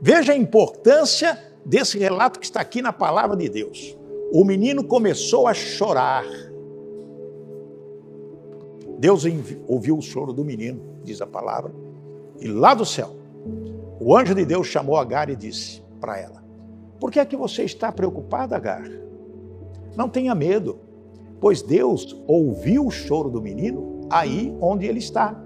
Veja 0.00 0.32
a 0.32 0.37
importância 0.37 1.38
desse 1.64 1.99
relato 1.99 2.40
que 2.40 2.47
está 2.47 2.61
aqui 2.61 2.80
na 2.80 2.92
palavra 2.92 3.37
de 3.37 3.49
Deus. 3.50 3.97
O 4.30 4.44
menino 4.44 4.85
começou 4.85 5.47
a 5.47 5.54
chorar. 5.54 6.25
Deus 8.99 9.25
ouviu 9.66 9.97
o 9.97 10.02
choro 10.02 10.32
do 10.32 10.44
menino, 10.44 10.80
diz 11.02 11.23
a 11.23 11.26
palavra, 11.26 11.73
e 12.38 12.47
lá 12.47 12.75
do 12.75 12.85
céu, 12.85 13.16
o 14.00 14.16
anjo 14.16 14.35
de 14.35 14.44
Deus 14.44 14.66
chamou 14.66 14.97
Agar 14.97 15.30
e 15.30 15.37
disse 15.37 15.82
para 16.00 16.18
ela: 16.18 16.44
Por 17.00 17.11
que 17.11 17.20
é 17.20 17.25
que 17.25 17.37
você 17.37 17.62
está 17.62 17.90
preocupada, 17.90 18.56
Agar? 18.56 18.88
Não 19.97 20.08
tenha 20.08 20.35
medo, 20.35 20.78
pois 21.40 21.62
Deus 21.62 22.20
ouviu 22.26 22.87
o 22.87 22.90
choro 22.90 23.30
do 23.30 23.40
menino 23.40 24.02
aí 24.11 24.54
onde 24.61 24.87
ele 24.87 24.99
está. 24.99 25.40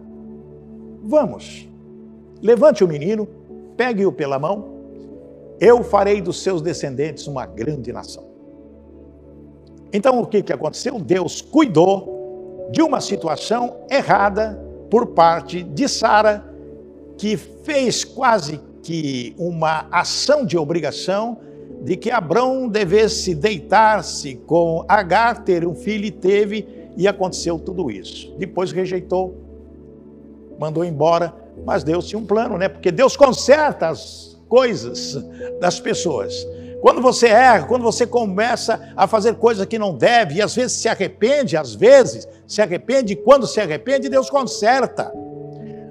Vamos, 1.04 1.68
levante 2.40 2.82
o 2.82 2.88
menino, 2.88 3.28
pegue-o 3.76 4.12
pela 4.12 4.38
mão, 4.38 4.72
eu 5.60 5.84
farei 5.84 6.20
dos 6.20 6.42
seus 6.42 6.60
descendentes 6.60 7.26
uma 7.26 7.46
grande 7.46 7.92
nação. 7.92 8.31
Então 9.92 10.20
o 10.20 10.26
que, 10.26 10.42
que 10.42 10.52
aconteceu? 10.52 10.98
Deus 10.98 11.40
cuidou 11.40 12.68
de 12.70 12.80
uma 12.82 13.00
situação 13.00 13.76
errada 13.90 14.58
por 14.90 15.08
parte 15.08 15.62
de 15.62 15.88
Sara, 15.88 16.44
que 17.18 17.36
fez 17.36 18.04
quase 18.04 18.60
que 18.82 19.34
uma 19.38 19.86
ação 19.90 20.44
de 20.44 20.56
obrigação 20.56 21.38
de 21.82 21.96
que 21.96 22.10
Abrão 22.10 22.68
devesse 22.68 23.34
deitar-se 23.34 24.36
com 24.46 24.84
Agar, 24.88 25.44
ter 25.44 25.66
um 25.66 25.74
filho 25.74 26.04
e 26.04 26.10
teve, 26.10 26.66
e 26.96 27.08
aconteceu 27.08 27.58
tudo 27.58 27.90
isso. 27.90 28.34
Depois 28.38 28.70
rejeitou, 28.70 29.36
mandou 30.58 30.84
embora, 30.84 31.34
mas 31.64 31.82
Deus 31.82 32.06
tinha 32.06 32.18
um 32.18 32.26
plano, 32.26 32.56
né? 32.56 32.68
Porque 32.68 32.92
Deus 32.92 33.16
conserta 33.16 33.88
as 33.88 34.40
coisas 34.48 35.18
das 35.60 35.80
pessoas. 35.80 36.46
Quando 36.82 37.00
você 37.00 37.28
erra, 37.28 37.64
quando 37.64 37.82
você 37.82 38.04
começa 38.04 38.92
a 38.96 39.06
fazer 39.06 39.36
coisas 39.36 39.64
que 39.66 39.78
não 39.78 39.96
deve, 39.96 40.34
e 40.34 40.42
às 40.42 40.52
vezes 40.52 40.72
se 40.78 40.88
arrepende, 40.88 41.56
às 41.56 41.72
vezes 41.72 42.26
se 42.44 42.60
arrepende, 42.60 43.12
e 43.12 43.16
quando 43.16 43.46
se 43.46 43.60
arrepende, 43.60 44.08
Deus 44.08 44.28
conserta. 44.28 45.12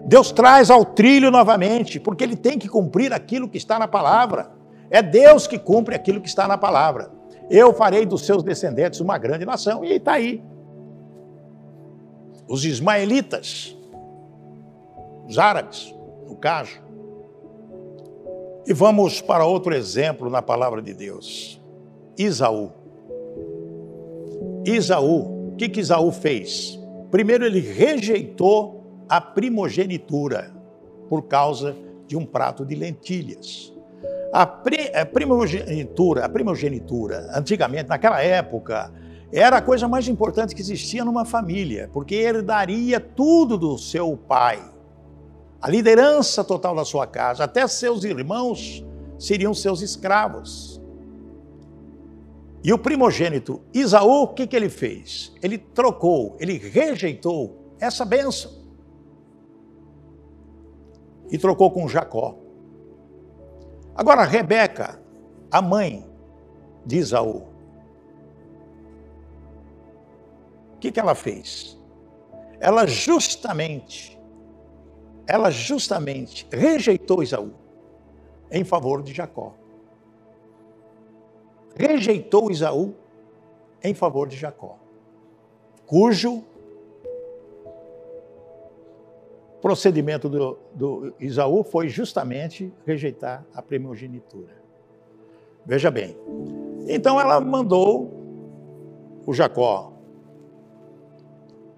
Deus 0.06 0.34
traz 0.34 0.70
ao 0.70 0.84
trilho 0.84 1.32
novamente, 1.32 1.98
porque 1.98 2.26
ele 2.26 2.36
tem 2.36 2.60
que 2.60 2.68
cumprir 2.68 3.14
aquilo 3.14 3.48
que 3.48 3.58
está 3.58 3.80
na 3.80 3.88
palavra. 3.88 4.52
É 4.90 5.02
Deus 5.02 5.48
que 5.48 5.58
cumpre 5.58 5.96
aquilo 5.96 6.20
que 6.20 6.28
está 6.28 6.46
na 6.46 6.58
palavra. 6.58 7.10
Eu 7.50 7.74
farei 7.74 8.06
dos 8.06 8.26
seus 8.26 8.44
descendentes 8.44 9.00
uma 9.00 9.18
grande 9.18 9.46
nação. 9.46 9.86
E 9.86 9.94
está 9.94 10.14
aí. 10.14 10.44
Os 12.50 12.66
ismaelitas, 12.66 13.78
os 15.26 15.40
árabes, 15.40 15.96
no 16.28 16.36
caso. 16.36 16.82
E 18.66 18.74
vamos 18.74 19.22
para 19.22 19.46
outro 19.46 19.74
exemplo 19.74 20.30
na 20.30 20.42
palavra 20.42 20.82
de 20.82 20.94
Deus. 20.94 21.60
Isaú. 22.18 22.72
Isaú, 24.66 25.52
o 25.52 25.56
que, 25.58 25.68
que 25.68 25.80
Isaú 25.80 26.12
fez? 26.12 26.80
Primeiro, 27.10 27.46
ele 27.46 27.60
rejeitou 27.60 29.06
a 29.10 29.20
primogenitura 29.20 30.52
por 31.10 31.24
causa 31.24 31.76
de 32.08 32.16
um 32.16 32.26
prato 32.26 32.66
de 32.66 32.76
lentilhas. 32.76 33.74
A, 34.32 34.46
primogenitura, 34.46 36.26
a 36.26 36.30
primogenitura, 36.30 37.30
antigamente, 37.36 37.90
naquela 37.90 38.22
época, 38.22 38.94
era 39.34 39.58
a 39.58 39.62
coisa 39.62 39.88
mais 39.88 40.08
importante 40.08 40.56
que 40.56 40.62
existia 40.62 41.04
numa 41.04 41.26
família, 41.26 41.90
porque 41.92 42.16
herdaria 42.16 43.00
tudo 43.00 43.58
do 43.58 43.78
seu 43.78 44.16
pai. 44.16 44.62
A 45.62 45.70
liderança 45.70 46.44
total 46.44 46.76
da 46.76 46.84
sua 46.84 47.06
casa, 47.06 47.44
até 47.44 47.68
seus 47.68 48.04
irmãos 48.04 48.84
seriam 49.20 49.54
seus 49.54 49.82
escravos. 49.82 50.82
E 52.64 52.74
o 52.74 52.78
primogênito 52.78 53.62
Isaú, 53.74 54.24
o 54.24 54.28
que, 54.28 54.48
que 54.48 54.56
ele 54.56 54.70
fez? 54.70 55.34
Ele 55.42 55.58
trocou, 55.58 56.36
ele 56.40 56.58
rejeitou 56.58 57.76
essa 57.80 58.04
bênção. 58.04 58.52
E 61.30 61.38
trocou 61.38 61.72
com 61.72 61.88
Jacó. 61.88 62.38
Agora, 63.96 64.24
Rebeca, 64.24 65.02
a 65.52 65.62
mãe 65.62 66.06
de 66.86 66.98
Isaú, 66.98 67.44
o 70.74 70.78
que, 70.80 70.92
que 70.92 71.00
ela 71.00 71.14
fez? 71.16 71.78
Ela 72.60 72.86
justamente, 72.86 74.11
ela 75.32 75.50
justamente 75.50 76.46
rejeitou 76.52 77.24
Isaú 77.24 77.52
em 78.52 78.66
favor 78.66 79.02
de 79.02 79.14
Jacó. 79.14 79.56
Rejeitou 81.74 82.52
Isaú 82.52 82.94
em 83.82 83.94
favor 83.94 84.28
de 84.28 84.36
Jacó, 84.36 84.78
cujo 85.86 86.44
procedimento 89.62 90.28
do, 90.28 90.60
do 90.76 91.14
Isaú 91.18 91.64
foi 91.64 91.88
justamente 91.88 92.74
rejeitar 92.86 93.46
a 93.54 93.62
primogenitura. 93.62 94.62
Veja 95.66 95.90
bem. 95.90 96.18
Então 96.90 97.18
ela 97.18 97.40
mandou 97.40 98.12
o 99.26 99.34
Jacó 99.34 99.94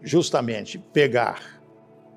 justamente 0.02 0.80
pegar 0.80 1.62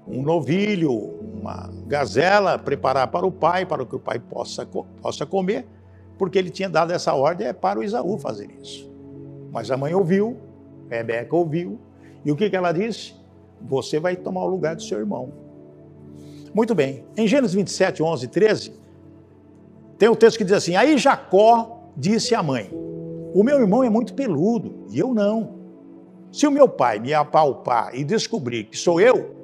um 0.06 0.22
novilho, 0.22 0.92
uma 0.92 1.70
gazela, 1.86 2.58
preparar 2.58 3.08
para 3.08 3.26
o 3.26 3.32
pai, 3.32 3.66
para 3.66 3.84
que 3.84 3.96
o 3.96 3.98
pai 3.98 4.18
possa, 4.18 4.66
possa 5.02 5.26
comer, 5.26 5.66
porque 6.16 6.38
ele 6.38 6.50
tinha 6.50 6.68
dado 6.68 6.92
essa 6.92 7.12
ordem 7.14 7.46
é 7.46 7.52
para 7.52 7.78
o 7.78 7.84
Isaú 7.84 8.16
fazer 8.18 8.48
isso. 8.62 8.90
Mas 9.50 9.70
a 9.70 9.76
mãe 9.76 9.94
ouviu, 9.94 10.36
Rebeca 10.88 11.34
ouviu, 11.34 11.78
e 12.24 12.30
o 12.30 12.36
que, 12.36 12.48
que 12.48 12.56
ela 12.56 12.72
disse? 12.72 13.14
Você 13.60 13.98
vai 13.98 14.16
tomar 14.16 14.44
o 14.44 14.48
lugar 14.48 14.76
do 14.76 14.82
seu 14.82 14.98
irmão. 14.98 15.32
Muito 16.54 16.74
bem. 16.74 17.04
Em 17.16 17.26
Gênesis 17.26 17.54
27, 17.54 18.02
11 18.02 18.28
13, 18.28 18.72
tem 19.98 20.08
o 20.08 20.16
texto 20.16 20.38
que 20.38 20.44
diz 20.44 20.52
assim: 20.52 20.76
Aí 20.76 20.96
Jacó 20.98 21.90
disse 21.96 22.34
à 22.34 22.42
mãe: 22.42 22.70
O 23.34 23.42
meu 23.42 23.60
irmão 23.60 23.84
é 23.84 23.90
muito 23.90 24.14
peludo 24.14 24.86
e 24.90 24.98
eu 24.98 25.12
não. 25.12 25.56
Se 26.32 26.46
o 26.46 26.50
meu 26.50 26.68
pai 26.68 26.98
me 26.98 27.14
apalpar 27.14 27.94
e 27.94 28.04
descobrir 28.04 28.64
que 28.64 28.76
sou 28.76 29.00
eu, 29.00 29.35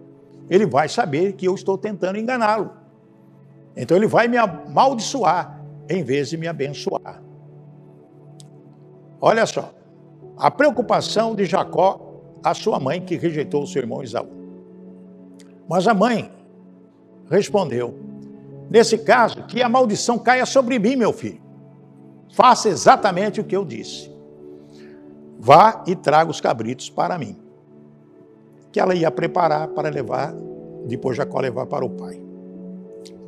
ele 0.53 0.67
vai 0.67 0.87
saber 0.87 1.33
que 1.33 1.47
eu 1.47 1.55
estou 1.55 1.79
tentando 1.79 2.19
enganá-lo. 2.19 2.73
Então 3.75 3.97
ele 3.97 4.07
vai 4.07 4.29
me 4.29 4.37
amaldiçoar 4.37 5.59
em 5.89 6.05
vez 6.05 6.29
de 6.29 6.37
me 6.37 6.47
abençoar. 6.47 7.23
Olha 9.19 9.47
só, 9.47 9.73
a 10.37 10.51
preocupação 10.51 11.35
de 11.35 11.47
Jacó, 11.47 12.21
a 12.45 12.53
sua 12.53 12.79
mãe 12.79 13.01
que 13.01 13.17
rejeitou 13.17 13.63
o 13.63 13.67
seu 13.67 13.81
irmão 13.81 14.03
Isaú. 14.03 14.29
Mas 15.67 15.89
a 15.89 15.95
mãe 15.95 16.31
respondeu: 17.31 17.99
Nesse 18.69 18.99
caso, 18.99 19.45
que 19.45 19.63
a 19.63 19.71
maldição 19.71 20.19
caia 20.19 20.45
sobre 20.45 20.79
mim, 20.79 20.97
meu 20.97 21.15
filho. 21.15 21.41
Faça 22.35 22.69
exatamente 22.69 23.41
o 23.41 23.45
que 23.45 23.57
eu 23.57 23.65
disse. 23.65 24.13
Vá 25.39 25.83
e 25.87 25.97
traga 25.97 26.31
os 26.31 26.43
cabritos 26.43 26.91
para 26.91 27.17
mim. 27.17 27.42
Que 28.73 28.81
ela 28.81 28.95
ia 28.95 29.11
preparar 29.11 29.69
para 29.69 29.89
levar, 29.89 30.35
depois 30.87 31.17
Jacó 31.17 31.39
levar 31.41 31.67
para 31.67 31.85
o 31.85 31.91
pai. 31.91 32.21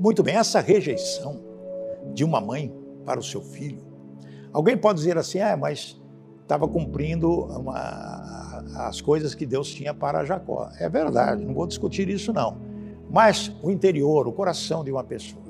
Muito 0.01 0.23
bem, 0.23 0.37
essa 0.37 0.61
rejeição 0.61 1.41
de 2.13 2.25
uma 2.25 2.41
mãe 2.41 2.75
para 3.05 3.21
o 3.21 3.23
seu 3.23 3.41
filho. 3.41 3.83
Alguém 4.53 4.77
pode 4.77 4.99
dizer 4.99 5.19
assim, 5.19 5.41
ah, 5.41 5.57
mas 5.57 6.01
estava 6.43 6.67
cumprindo 6.69 7.31
uma, 7.31 8.65
as 8.77 9.01
coisas 9.01 9.35
que 9.35 9.45
Deus 9.45 9.69
tinha 9.69 9.93
para 9.93 10.25
Jacó. 10.25 10.71
É 10.79 10.89
verdade, 10.89 11.45
não 11.45 11.55
vou 11.55 11.67
discutir 11.67 12.09
isso 12.09 12.33
não. 12.33 12.57
Mas 13.11 13.53
o 13.63 13.71
interior, 13.71 14.27
o 14.27 14.33
coração 14.33 14.83
de 14.83 14.91
uma 14.91 15.05
pessoa, 15.05 15.43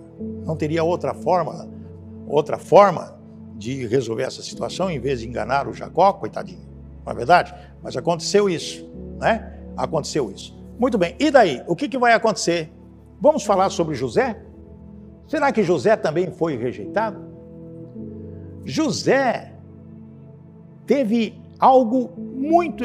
não 0.44 0.56
teria 0.56 0.84
outra 0.84 1.14
forma, 1.14 1.68
outra 2.26 2.58
forma 2.58 3.18
de 3.56 3.86
resolver 3.86 4.24
essa 4.24 4.42
situação 4.42 4.90
em 4.90 4.98
vez 4.98 5.20
de 5.20 5.28
enganar 5.28 5.68
o 5.68 5.72
Jacó, 5.72 6.12
coitadinho. 6.12 6.66
Não 7.04 7.12
é 7.12 7.16
verdade? 7.16 7.54
Mas 7.82 7.96
aconteceu 7.96 8.48
isso, 8.48 8.88
né? 9.18 9.53
Aconteceu 9.76 10.30
isso. 10.30 10.56
Muito 10.78 10.98
bem. 10.98 11.14
E 11.18 11.30
daí? 11.30 11.62
O 11.66 11.76
que, 11.76 11.88
que 11.88 11.98
vai 11.98 12.12
acontecer? 12.12 12.70
Vamos 13.20 13.44
falar 13.44 13.70
sobre 13.70 13.94
José? 13.94 14.42
Será 15.26 15.52
que 15.52 15.62
José 15.62 15.96
também 15.96 16.30
foi 16.30 16.56
rejeitado? 16.56 17.24
José 18.64 19.54
teve 20.86 21.40
algo 21.58 22.10
muito 22.18 22.84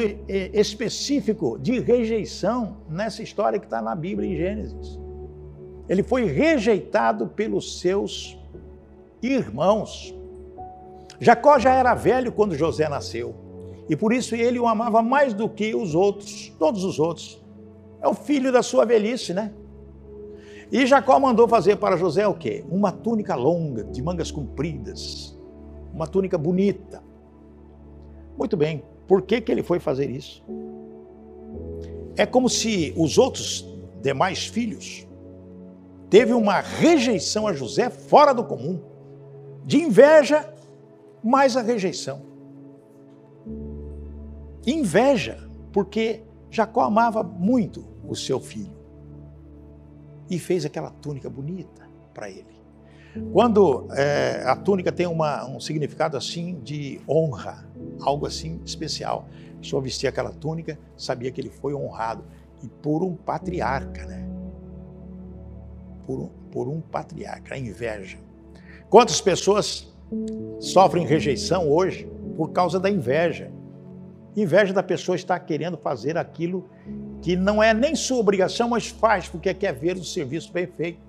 específico 0.54 1.58
de 1.58 1.80
rejeição 1.80 2.78
nessa 2.88 3.22
história 3.22 3.58
que 3.58 3.66
está 3.66 3.82
na 3.82 3.94
Bíblia 3.94 4.30
em 4.30 4.36
Gênesis. 4.36 4.98
Ele 5.88 6.02
foi 6.02 6.24
rejeitado 6.24 7.26
pelos 7.26 7.80
seus 7.80 8.38
irmãos. 9.22 10.14
Jacó 11.18 11.58
já 11.58 11.74
era 11.74 11.94
velho 11.94 12.32
quando 12.32 12.54
José 12.54 12.88
nasceu, 12.88 13.34
e 13.88 13.96
por 13.96 14.12
isso 14.12 14.34
ele 14.34 14.58
o 14.58 14.66
amava 14.66 15.02
mais 15.02 15.34
do 15.34 15.48
que 15.48 15.74
os 15.74 15.94
outros, 15.94 16.52
todos 16.58 16.84
os 16.84 16.98
outros. 16.98 17.42
É 18.00 18.08
o 18.08 18.14
filho 18.14 18.52
da 18.52 18.62
sua 18.62 18.84
velhice, 18.84 19.34
né? 19.34 19.52
E 20.72 20.86
Jacó 20.86 21.18
mandou 21.18 21.48
fazer 21.48 21.76
para 21.76 21.96
José 21.96 22.26
o 22.26 22.34
quê? 22.34 22.64
Uma 22.70 22.92
túnica 22.92 23.34
longa, 23.34 23.82
de 23.84 24.00
mangas 24.00 24.30
compridas, 24.30 25.36
uma 25.92 26.06
túnica 26.06 26.38
bonita. 26.38 27.02
Muito 28.38 28.56
bem, 28.56 28.84
por 29.08 29.22
que, 29.22 29.40
que 29.40 29.50
ele 29.50 29.62
foi 29.62 29.80
fazer 29.80 30.08
isso? 30.08 30.44
É 32.16 32.24
como 32.24 32.48
se 32.48 32.94
os 32.96 33.18
outros 33.18 33.66
demais 34.00 34.46
filhos 34.46 35.06
teve 36.08 36.32
uma 36.32 36.60
rejeição 36.60 37.46
a 37.46 37.52
José 37.52 37.90
fora 37.90 38.32
do 38.32 38.44
comum, 38.44 38.80
de 39.64 39.78
inveja, 39.78 40.52
mais 41.22 41.56
a 41.56 41.62
rejeição. 41.62 42.29
Inveja, 44.66 45.38
porque 45.72 46.22
Jacó 46.50 46.82
amava 46.82 47.22
muito 47.22 47.84
o 48.06 48.14
seu 48.14 48.40
filho 48.40 48.78
e 50.28 50.38
fez 50.38 50.64
aquela 50.64 50.90
túnica 50.90 51.28
bonita 51.28 51.88
para 52.12 52.28
ele. 52.30 52.60
Quando 53.32 53.88
é, 53.92 54.42
a 54.46 54.54
túnica 54.54 54.92
tem 54.92 55.06
uma, 55.06 55.44
um 55.44 55.58
significado 55.58 56.16
assim 56.16 56.60
de 56.60 57.00
honra, 57.08 57.66
algo 58.00 58.26
assim 58.26 58.60
especial. 58.64 59.26
O 59.60 59.66
senhor 59.66 59.80
vestia 59.80 60.08
aquela 60.08 60.30
túnica, 60.30 60.78
sabia 60.96 61.30
que 61.32 61.40
ele 61.40 61.50
foi 61.50 61.74
honrado. 61.74 62.24
E 62.62 62.68
por 62.68 63.02
um 63.02 63.16
patriarca, 63.16 64.06
né? 64.06 64.28
Por 66.06 66.20
um, 66.20 66.28
por 66.52 66.68
um 66.68 66.80
patriarca, 66.80 67.54
a 67.54 67.58
inveja. 67.58 68.18
Quantas 68.88 69.20
pessoas 69.20 69.92
sofrem 70.60 71.06
rejeição 71.06 71.68
hoje 71.68 72.08
por 72.36 72.50
causa 72.50 72.78
da 72.78 72.90
inveja? 72.90 73.50
Inveja 74.36 74.72
da 74.72 74.82
pessoa 74.82 75.16
estar 75.16 75.38
querendo 75.40 75.76
fazer 75.76 76.16
aquilo 76.16 76.68
que 77.20 77.36
não 77.36 77.62
é 77.62 77.74
nem 77.74 77.94
sua 77.94 78.18
obrigação, 78.18 78.68
mas 78.68 78.88
faz 78.88 79.28
porque 79.28 79.52
quer 79.52 79.72
ver 79.72 79.96
o 79.96 80.04
serviço 80.04 80.52
bem 80.52 80.66
feito. 80.66 81.00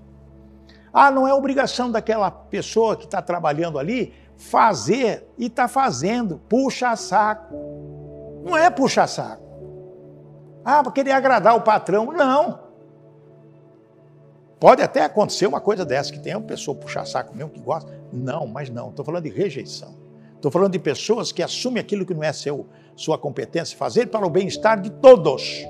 Ah, 0.94 1.10
não 1.10 1.28
é 1.28 1.34
obrigação 1.34 1.90
daquela 1.90 2.30
pessoa 2.30 2.96
que 2.98 3.06
está 3.06 3.22
trabalhando 3.22 3.80
ali 3.80 4.14
fazer 4.36 5.28
e 5.38 5.46
está 5.46 5.68
fazendo, 5.68 6.42
puxa 6.50 6.96
saco. 6.96 7.56
Não 8.44 8.58
é 8.58 8.70
puxa 8.70 9.06
saco. 9.08 9.44
Ah, 10.66 10.84
para 10.84 10.92
querer 10.92 11.12
agradar 11.12 11.56
o 11.56 11.62
patrão. 11.62 12.12
Não. 12.12 12.60
Pode 14.60 14.82
até 14.82 15.04
acontecer 15.04 15.48
uma 15.48 15.60
coisa 15.60 15.84
dessa, 15.84 16.12
que 16.12 16.20
tem 16.20 16.36
uma 16.36 16.46
pessoa 16.46 16.78
puxar 16.78 17.06
saco 17.06 17.36
mesmo 17.36 17.50
que 17.50 17.60
gosta. 17.60 17.92
Não, 18.14 18.46
mas 18.46 18.70
não. 18.70 18.90
Estou 18.90 19.04
falando 19.04 19.24
de 19.24 19.30
rejeição. 19.30 19.96
Estou 20.36 20.52
falando 20.52 20.72
de 20.72 20.80
pessoas 20.80 21.32
que 21.32 21.42
assumem 21.42 21.82
aquilo 21.82 22.06
que 22.06 22.14
não 22.14 22.24
é 22.24 22.32
seu, 22.32 22.68
sua 23.02 23.18
competência 23.18 23.78
fazer 23.78 24.08
para 24.08 24.26
o 24.26 24.30
bem-estar 24.30 24.80
de 24.80 24.90
todos 24.90 25.66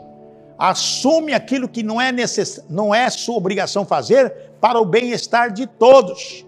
assume 0.61 1.33
aquilo 1.33 1.67
que 1.67 1.81
não 1.81 1.99
é, 1.99 2.11
necess... 2.11 2.63
não 2.69 2.93
é 2.93 3.09
sua 3.09 3.35
obrigação 3.35 3.83
fazer 3.83 4.51
para 4.61 4.79
o 4.79 4.85
bem-estar 4.85 5.51
de 5.51 5.65
todos. 5.65 6.45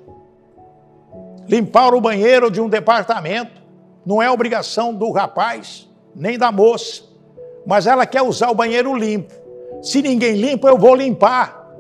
Limpar 1.48 1.96
o 1.96 2.00
banheiro 2.00 2.52
de 2.52 2.62
um 2.62 2.70
departamento 2.70 3.60
não 4.06 4.22
é 4.22 4.30
obrigação 4.30 4.94
do 4.94 5.12
rapaz 5.12 5.90
nem 6.16 6.38
da 6.38 6.52
moça, 6.52 7.02
mas 7.66 7.88
ela 7.88 8.06
quer 8.06 8.22
usar 8.22 8.52
o 8.52 8.56
banheiro 8.56 8.96
limpo. 8.96 9.34
Se 9.82 10.00
ninguém 10.00 10.36
limpa, 10.36 10.68
eu 10.68 10.78
vou 10.78 10.94
limpar. 10.94 11.74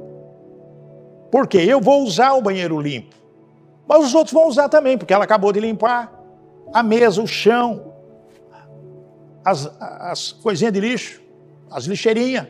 Por 1.31 1.45
quê? 1.45 1.59
Eu 1.59 1.79
vou 1.79 2.01
usar 2.01 2.33
o 2.33 2.41
banheiro 2.41 2.81
limpo. 2.81 3.15
Mas 3.87 4.05
os 4.05 4.15
outros 4.15 4.33
vão 4.33 4.47
usar 4.47 4.69
também, 4.69 4.97
porque 4.97 5.13
ela 5.13 5.23
acabou 5.23 5.53
de 5.53 5.59
limpar 5.59 6.11
a 6.73 6.81
mesa, 6.81 7.21
o 7.21 7.27
chão, 7.27 7.92
as, 9.43 9.71
as 9.79 10.31
coisinhas 10.31 10.73
de 10.73 10.79
lixo 10.79 11.23
as 11.73 11.85
lixeirinhas, 11.85 12.47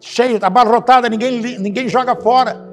cheio, 0.00 0.38
abarrotada, 0.42 1.08
ninguém, 1.08 1.40
ninguém 1.58 1.88
joga 1.88 2.16
fora. 2.16 2.66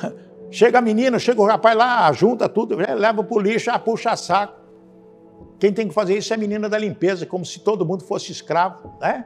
Chega 0.50 0.80
a 0.80 0.82
menina, 0.82 1.18
chega 1.18 1.40
o 1.40 1.46
rapaz 1.46 1.74
lá, 1.74 2.12
junta 2.12 2.46
tudo, 2.46 2.76
leva 2.76 3.24
para 3.24 3.34
o 3.34 3.40
lixo, 3.40 3.70
ah, 3.70 3.78
puxa 3.78 4.14
saco. 4.14 4.60
Quem 5.58 5.72
tem 5.72 5.88
que 5.88 5.94
fazer 5.94 6.18
isso 6.18 6.30
é 6.30 6.36
a 6.36 6.38
menina 6.38 6.68
da 6.68 6.76
limpeza, 6.76 7.24
como 7.24 7.42
se 7.42 7.60
todo 7.60 7.86
mundo 7.86 8.04
fosse 8.04 8.30
escravo, 8.30 8.92
né? 9.00 9.24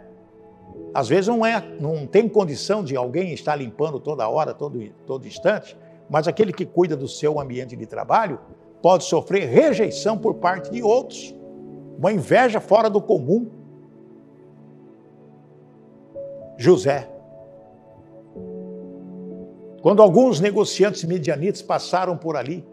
Às 0.95 1.09
vezes 1.09 1.27
não, 1.27 1.45
é, 1.45 1.61
não 1.81 2.07
tem 2.07 2.29
condição 2.29 2.85
de 2.85 2.95
alguém 2.95 3.33
estar 3.33 3.57
limpando 3.57 3.99
toda 3.99 4.29
hora, 4.29 4.55
todo, 4.55 4.81
todo 5.05 5.27
instante, 5.27 5.77
mas 6.09 6.29
aquele 6.29 6.53
que 6.53 6.65
cuida 6.65 6.97
do 6.97 7.09
seu 7.09 7.41
ambiente 7.41 7.75
de 7.75 7.87
trabalho 7.87 8.39
pode 8.81 9.03
sofrer 9.03 9.49
rejeição 9.49 10.17
por 10.17 10.35
parte 10.35 10.71
de 10.71 10.81
outros, 10.81 11.35
uma 11.99 12.13
inveja 12.13 12.61
fora 12.61 12.89
do 12.89 13.01
comum. 13.01 13.51
José. 16.57 17.09
Quando 19.83 20.03
alguns 20.03 20.41
negociantes 20.41 21.05
medianitas 21.05 21.63
passaram 21.63 22.17
por 22.17 22.37
ali, 22.37 22.67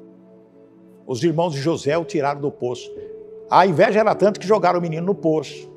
os 1.06 1.24
irmãos 1.24 1.54
de 1.54 1.60
José 1.60 1.98
o 1.98 2.06
tiraram 2.06 2.42
do 2.42 2.52
poço. 2.52 2.90
A 3.50 3.68
inveja 3.68 4.00
era 4.00 4.16
tanto 4.16 4.40
que 4.40 4.48
jogaram 4.48 4.80
o 4.80 4.82
menino 4.82 5.06
no 5.06 5.16
poço. 5.16 5.72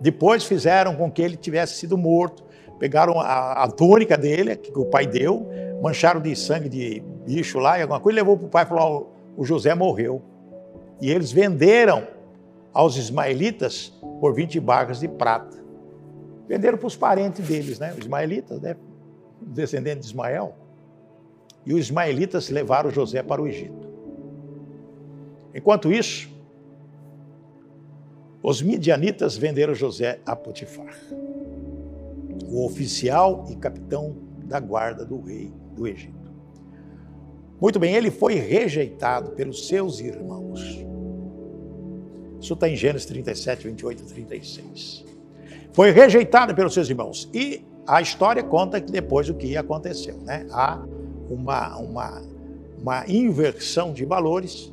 Depois 0.00 0.44
fizeram 0.44 0.96
com 0.96 1.10
que 1.10 1.22
ele 1.22 1.36
tivesse 1.36 1.74
sido 1.74 1.96
morto. 1.96 2.44
Pegaram 2.78 3.20
a, 3.20 3.64
a 3.64 3.68
túnica 3.68 4.16
dele, 4.16 4.56
que 4.56 4.76
o 4.76 4.84
pai 4.86 5.06
deu, 5.06 5.46
mancharam 5.80 6.20
de 6.20 6.34
sangue 6.36 6.68
de 6.68 7.02
bicho 7.24 7.58
lá 7.58 7.78
e 7.78 7.82
alguma 7.82 8.00
coisa, 8.00 8.18
e 8.18 8.20
levou 8.20 8.36
para 8.36 8.46
o 8.46 8.50
pai 8.50 8.64
e 8.64 8.66
falou: 8.66 9.12
o 9.36 9.44
José 9.44 9.74
morreu. 9.74 10.22
E 11.00 11.10
eles 11.10 11.30
venderam 11.30 12.06
aos 12.72 12.96
ismaelitas 12.96 13.92
por 14.20 14.34
20 14.34 14.58
barras 14.60 15.00
de 15.00 15.08
prata. 15.08 15.65
Venderam 16.48 16.78
para 16.78 16.86
os 16.86 16.96
parentes 16.96 17.46
deles, 17.46 17.78
né? 17.78 17.92
Os 17.92 17.98
ismaelitas, 17.98 18.60
né? 18.60 18.76
Descendentes 19.40 20.06
de 20.06 20.12
Ismael. 20.12 20.54
E 21.64 21.74
os 21.74 21.80
ismaelitas 21.80 22.48
levaram 22.48 22.90
José 22.90 23.22
para 23.22 23.42
o 23.42 23.48
Egito. 23.48 23.86
Enquanto 25.54 25.90
isso, 25.90 26.30
os 28.42 28.62
midianitas 28.62 29.36
venderam 29.36 29.74
José 29.74 30.20
a 30.24 30.36
Potifar, 30.36 30.94
o 32.46 32.64
oficial 32.64 33.44
e 33.50 33.56
capitão 33.56 34.14
da 34.44 34.60
guarda 34.60 35.04
do 35.04 35.20
rei 35.20 35.52
do 35.74 35.86
Egito. 35.88 36.32
Muito 37.60 37.78
bem, 37.80 37.94
ele 37.94 38.10
foi 38.10 38.34
rejeitado 38.34 39.32
pelos 39.32 39.66
seus 39.66 39.98
irmãos. 39.98 40.60
Isso 42.38 42.52
está 42.52 42.68
em 42.68 42.76
Gênesis 42.76 43.06
37, 43.06 43.66
28 43.66 44.02
e 44.02 44.06
36. 44.06 45.04
Foi 45.76 45.90
rejeitado 45.90 46.54
pelos 46.54 46.72
seus 46.72 46.88
irmãos. 46.88 47.28
E 47.34 47.62
a 47.86 48.00
história 48.00 48.42
conta 48.42 48.80
que 48.80 48.90
depois 48.90 49.28
o 49.28 49.34
que 49.34 49.58
aconteceu. 49.58 50.16
Né? 50.22 50.46
Há 50.50 50.82
uma, 51.28 51.76
uma, 51.76 52.22
uma 52.80 53.04
inversão 53.06 53.92
de 53.92 54.02
valores, 54.06 54.72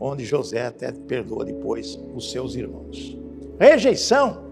onde 0.00 0.24
José 0.24 0.66
até 0.66 0.90
perdoa 0.90 1.44
depois 1.44 1.96
os 2.16 2.32
seus 2.32 2.56
irmãos. 2.56 3.16
Rejeição, 3.60 4.42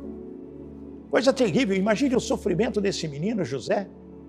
coisa 1.11 1.33
terrível. 1.33 1.77
Imagine 1.77 2.15
o 2.15 2.21
sofrimento 2.21 2.81
desse 2.81 3.09
menino, 3.09 3.45
José. 3.45 3.89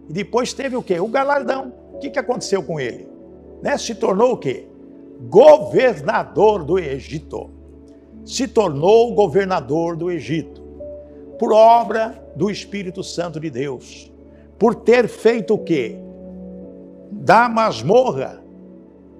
E 0.10 0.14
depois 0.14 0.54
teve 0.54 0.76
o 0.76 0.82
quê? 0.82 1.00
O 1.00 1.08
galardão. 1.08 1.72
O 1.94 2.00
que, 2.00 2.10
que 2.10 2.18
aconteceu 2.18 2.64
com 2.64 2.80
ele? 2.80 3.08
Né? 3.62 3.78
Se 3.78 3.94
tornou 3.94 4.32
o 4.32 4.38
quê? 4.38 4.66
Governador 5.30 6.64
do 6.64 6.80
Egito. 6.80 7.48
Se 8.26 8.48
tornou 8.48 9.14
governador 9.14 9.96
do 9.96 10.10
Egito 10.10 10.69
por 11.40 11.54
obra 11.54 12.22
do 12.36 12.52
Espírito 12.52 13.02
Santo 13.02 13.40
de 13.40 13.50
Deus, 13.50 14.12
por 14.60 14.76
ter 14.76 15.08
feito 15.08 15.54
o 15.54 15.58
quê? 15.58 15.98
Da 17.10 17.48
masmorra, 17.48 18.44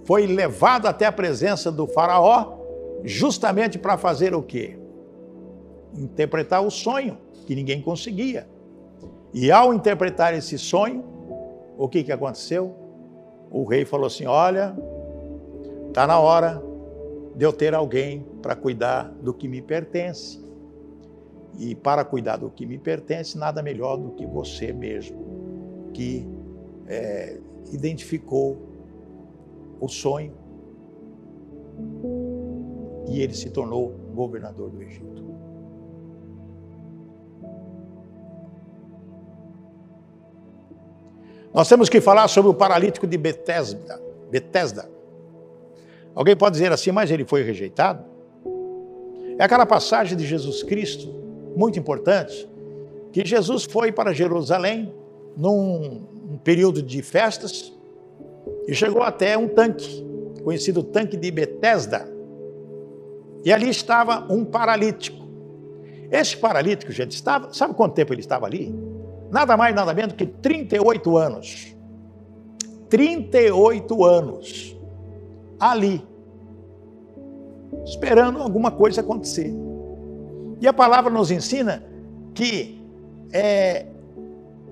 foi 0.04 0.28
levado 0.28 0.86
até 0.86 1.06
a 1.06 1.12
presença 1.12 1.72
do 1.72 1.88
faraó, 1.88 2.58
justamente 3.06 3.80
para 3.80 3.98
fazer 3.98 4.36
o 4.36 4.44
quê? 4.44 4.78
Interpretar 5.96 6.62
o 6.62 6.70
sonho, 6.70 7.18
que 7.48 7.56
ninguém 7.56 7.82
conseguia. 7.82 8.48
E 9.34 9.50
ao 9.50 9.74
interpretar 9.74 10.34
esse 10.34 10.58
sonho, 10.58 11.04
o 11.78 11.88
que, 11.88 12.04
que 12.04 12.12
aconteceu? 12.12 12.76
O 13.50 13.64
rei 13.64 13.86
falou 13.86 14.08
assim: 14.08 14.26
Olha, 14.26 14.76
está 15.88 16.06
na 16.06 16.20
hora 16.20 16.62
de 17.36 17.46
eu 17.46 17.54
ter 17.54 17.74
alguém 17.74 18.26
para 18.42 18.56
cuidar 18.56 19.10
do 19.22 19.34
que 19.34 19.48
me 19.48 19.62
pertence. 19.62 20.49
E 21.58 21.76
para 21.76 22.06
cuidar 22.06 22.38
do 22.38 22.50
que 22.50 22.66
me 22.66 22.78
pertence, 22.78 23.38
nada 23.38 23.62
melhor 23.62 23.98
do 23.98 24.12
que 24.12 24.26
você 24.26 24.72
mesmo, 24.72 25.90
que 25.94 26.26
é, 26.88 27.38
identificou 27.72 28.58
o 29.80 29.88
sonho 29.88 30.34
e 33.08 33.22
ele 33.22 33.34
se 33.34 33.50
tornou 33.50 33.90
governador 34.14 34.70
do 34.70 34.82
Egito. 34.82 35.30
Nós 41.54 41.68
temos 41.68 41.90
que 41.90 42.00
falar 42.00 42.28
sobre 42.28 42.52
o 42.52 42.54
paralítico 42.54 43.08
de 43.08 43.18
Betesda. 43.18 44.00
Betesda. 44.30 44.90
Alguém 46.14 46.36
pode 46.36 46.54
dizer 46.54 46.72
assim, 46.72 46.92
mas 46.92 47.10
ele 47.10 47.26
foi 47.26 47.42
rejeitado? 47.44 48.04
É 49.38 49.44
aquela 49.44 49.66
passagem 49.66 50.18
de 50.18 50.26
Jesus 50.26 50.62
Cristo, 50.62 51.08
muito 51.60 51.78
importante, 51.78 52.50
que 53.12 53.26
Jesus 53.26 53.66
foi 53.66 53.92
para 53.92 54.14
Jerusalém 54.14 54.94
num 55.36 56.08
um 56.32 56.38
período 56.38 56.82
de 56.82 57.02
festas 57.02 57.74
e 58.66 58.74
chegou 58.74 59.02
até 59.02 59.38
um 59.38 59.48
tanque, 59.48 60.06
conhecido 60.42 60.82
tanque 60.82 61.18
de 61.18 61.30
Betesda. 61.30 62.08
E 63.44 63.52
ali 63.52 63.70
estava 63.70 64.26
um 64.32 64.46
paralítico. 64.46 65.28
Esse 66.10 66.38
paralítico, 66.38 66.92
gente, 66.94 67.12
estava, 67.12 67.54
sabe 67.54 67.74
quanto 67.74 67.94
tempo 67.94 68.14
ele 68.14 68.22
estava 68.22 68.46
ali? 68.46 68.74
Nada 69.30 69.58
mais, 69.58 69.76
nada 69.76 69.94
menos 69.94 70.14
que 70.14 70.26
38 70.26 71.18
anos. 71.18 71.76
38 72.90 74.06
anos. 74.06 74.78
Ali. 75.60 76.02
Esperando 77.86 78.42
alguma 78.42 78.72
coisa 78.72 79.02
acontecer. 79.02 79.54
E 80.62 80.68
a 80.68 80.74
palavra 80.74 81.12
nos 81.12 81.32
ensina 81.32 81.84
que 82.34 82.82
é, 83.32 83.86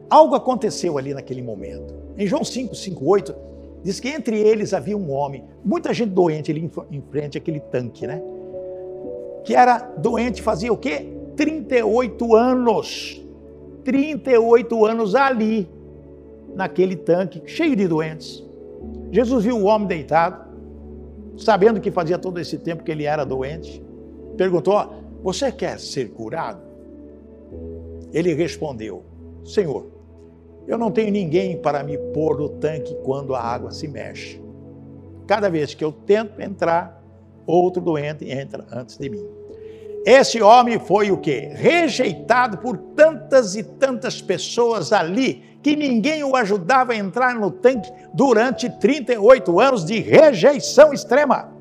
algo 0.10 0.36
aconteceu 0.36 0.97
ali 0.97 1.13
naquele 1.13 1.41
momento. 1.41 1.93
Em 2.17 2.28
João 2.28 2.43
5, 2.43 2.76
5, 2.76 3.06
8, 3.06 3.36
diz 3.84 4.00
que 4.00 4.10
entre 4.10 4.39
eles 4.39 4.73
havia 4.73 4.97
um 4.97 5.12
homem, 5.12 5.43
muita 5.63 5.93
gente 5.93 6.10
doente 6.10 6.52
ali 6.52 6.69
em 6.91 7.02
frente 7.02 7.38
àquele 7.38 7.60
tanque, 7.60 8.08
né? 8.08 8.21
Que 9.43 9.56
era 9.56 9.78
doente, 9.97 10.41
fazia 10.41 10.73
o 10.73 10.78
quê? 10.78 11.08
38 11.36 12.36
anos. 12.36 13.23
38 13.84 14.86
anos 14.86 15.15
ali, 15.15 15.69
naquele 16.54 16.95
tanque, 16.95 17.41
cheio 17.45 17.76
de 17.76 17.88
doentes. 17.88 18.43
Jesus 19.12 19.45
viu 19.45 19.58
o 19.58 19.63
homem 19.65 19.88
deitado, 19.88 20.45
sabendo 21.38 21.80
que 21.80 21.91
fazia 21.91 22.17
todo 22.17 22.39
esse 22.39 22.58
tempo 22.58 22.84
que 22.84 22.91
ele 22.91 23.06
era 23.06 23.23
doente, 23.23 23.82
perguntou: 24.36 24.93
Você 25.27 25.51
quer 25.51 25.77
ser 25.77 26.11
curado? 26.11 26.61
Ele 28.13 28.33
respondeu: 28.33 29.03
Senhor, 29.43 29.87
eu 30.65 30.77
não 30.77 30.89
tenho 30.89 31.11
ninguém 31.11 31.57
para 31.57 31.83
me 31.83 31.97
pôr 32.13 32.37
no 32.37 32.47
tanque 32.47 32.95
quando 33.03 33.35
a 33.35 33.41
água 33.41 33.71
se 33.71 33.89
mexe. 33.89 34.41
Cada 35.27 35.49
vez 35.49 35.73
que 35.73 35.83
eu 35.83 35.91
tento 35.91 36.41
entrar, 36.41 37.03
outro 37.45 37.81
doente 37.81 38.23
entra 38.31 38.65
antes 38.71 38.97
de 38.97 39.09
mim. 39.09 39.27
Esse 40.05 40.41
homem 40.41 40.79
foi 40.79 41.11
o 41.11 41.17
quê? 41.17 41.51
Rejeitado 41.53 42.59
por 42.59 42.77
tantas 42.77 43.53
e 43.57 43.63
tantas 43.63 44.21
pessoas 44.21 44.93
ali, 44.93 45.43
que 45.61 45.75
ninguém 45.75 46.23
o 46.23 46.37
ajudava 46.37 46.93
a 46.93 46.95
entrar 46.95 47.35
no 47.35 47.51
tanque 47.51 47.91
durante 48.13 48.69
38 48.69 49.59
anos 49.59 49.83
de 49.83 49.99
rejeição 49.99 50.93
extrema. 50.93 51.57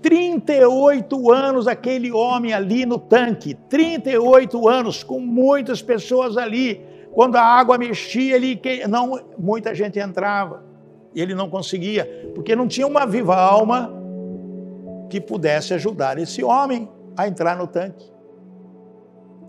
38 0.00 1.32
anos 1.32 1.66
aquele 1.66 2.12
homem 2.12 2.52
ali 2.52 2.86
no 2.86 2.98
tanque, 2.98 3.54
38 3.68 4.68
anos 4.68 5.02
com 5.02 5.18
muitas 5.18 5.82
pessoas 5.82 6.36
ali. 6.36 6.80
Quando 7.12 7.36
a 7.36 7.42
água 7.42 7.76
mexia, 7.76 8.36
ele 8.36 8.60
não 8.86 9.20
muita 9.38 9.74
gente 9.74 9.98
entrava. 9.98 10.64
E 11.14 11.20
ele 11.20 11.34
não 11.34 11.48
conseguia, 11.48 12.30
porque 12.34 12.54
não 12.54 12.68
tinha 12.68 12.86
uma 12.86 13.06
viva 13.06 13.34
alma 13.34 13.92
que 15.08 15.20
pudesse 15.20 15.74
ajudar 15.74 16.18
esse 16.18 16.44
homem 16.44 16.88
a 17.16 17.26
entrar 17.26 17.56
no 17.56 17.66
tanque. 17.66 18.12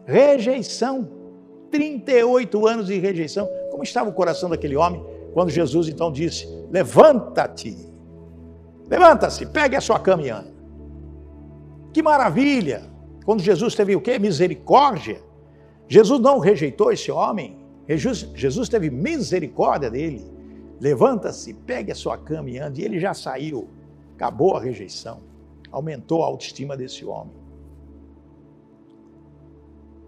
Rejeição. 0.06 1.20
38 1.70 2.68
anos 2.68 2.88
de 2.88 2.98
rejeição. 2.98 3.48
Como 3.70 3.84
estava 3.84 4.10
o 4.10 4.14
coração 4.14 4.50
daquele 4.50 4.76
homem 4.76 5.06
quando 5.34 5.50
Jesus 5.50 5.88
então 5.88 6.12
disse: 6.12 6.48
Levanta-te. 6.72 7.89
Levanta-se, 8.90 9.46
pegue 9.46 9.76
a 9.76 9.82
sua 9.82 10.00
cama 10.00 10.24
e. 10.24 10.32
Que 11.94 12.02
maravilha! 12.02 12.84
Quando 13.24 13.42
Jesus 13.42 13.76
teve 13.76 13.96
o 13.96 14.02
quê? 14.02 14.18
Misericórdia. 14.18 15.22
Jesus 15.88 16.20
não 16.20 16.40
rejeitou 16.40 16.92
esse 16.92 17.12
homem. 17.12 17.58
Jesus, 17.88 18.28
Jesus 18.36 18.70
teve 18.70 18.90
misericórdia 18.90 19.90
dele. 19.90 20.26
Levanta-se, 20.80 21.54
pegue 21.54 21.92
a 21.92 21.96
sua 21.96 22.18
cama 22.18 22.50
e 22.50 22.58
ande. 22.58 22.82
E 22.82 22.86
ele 22.86 23.00
já 23.00 23.14
saiu. 23.14 23.68
Acabou 24.16 24.56
a 24.56 24.62
rejeição. 24.62 25.22
Aumentou 25.72 26.24
a 26.24 26.26
autoestima 26.26 26.76
desse 26.76 27.06
homem. 27.06 27.34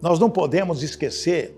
Nós 0.02 0.18
não 0.18 0.30
podemos 0.30 0.82
esquecer 0.82 1.56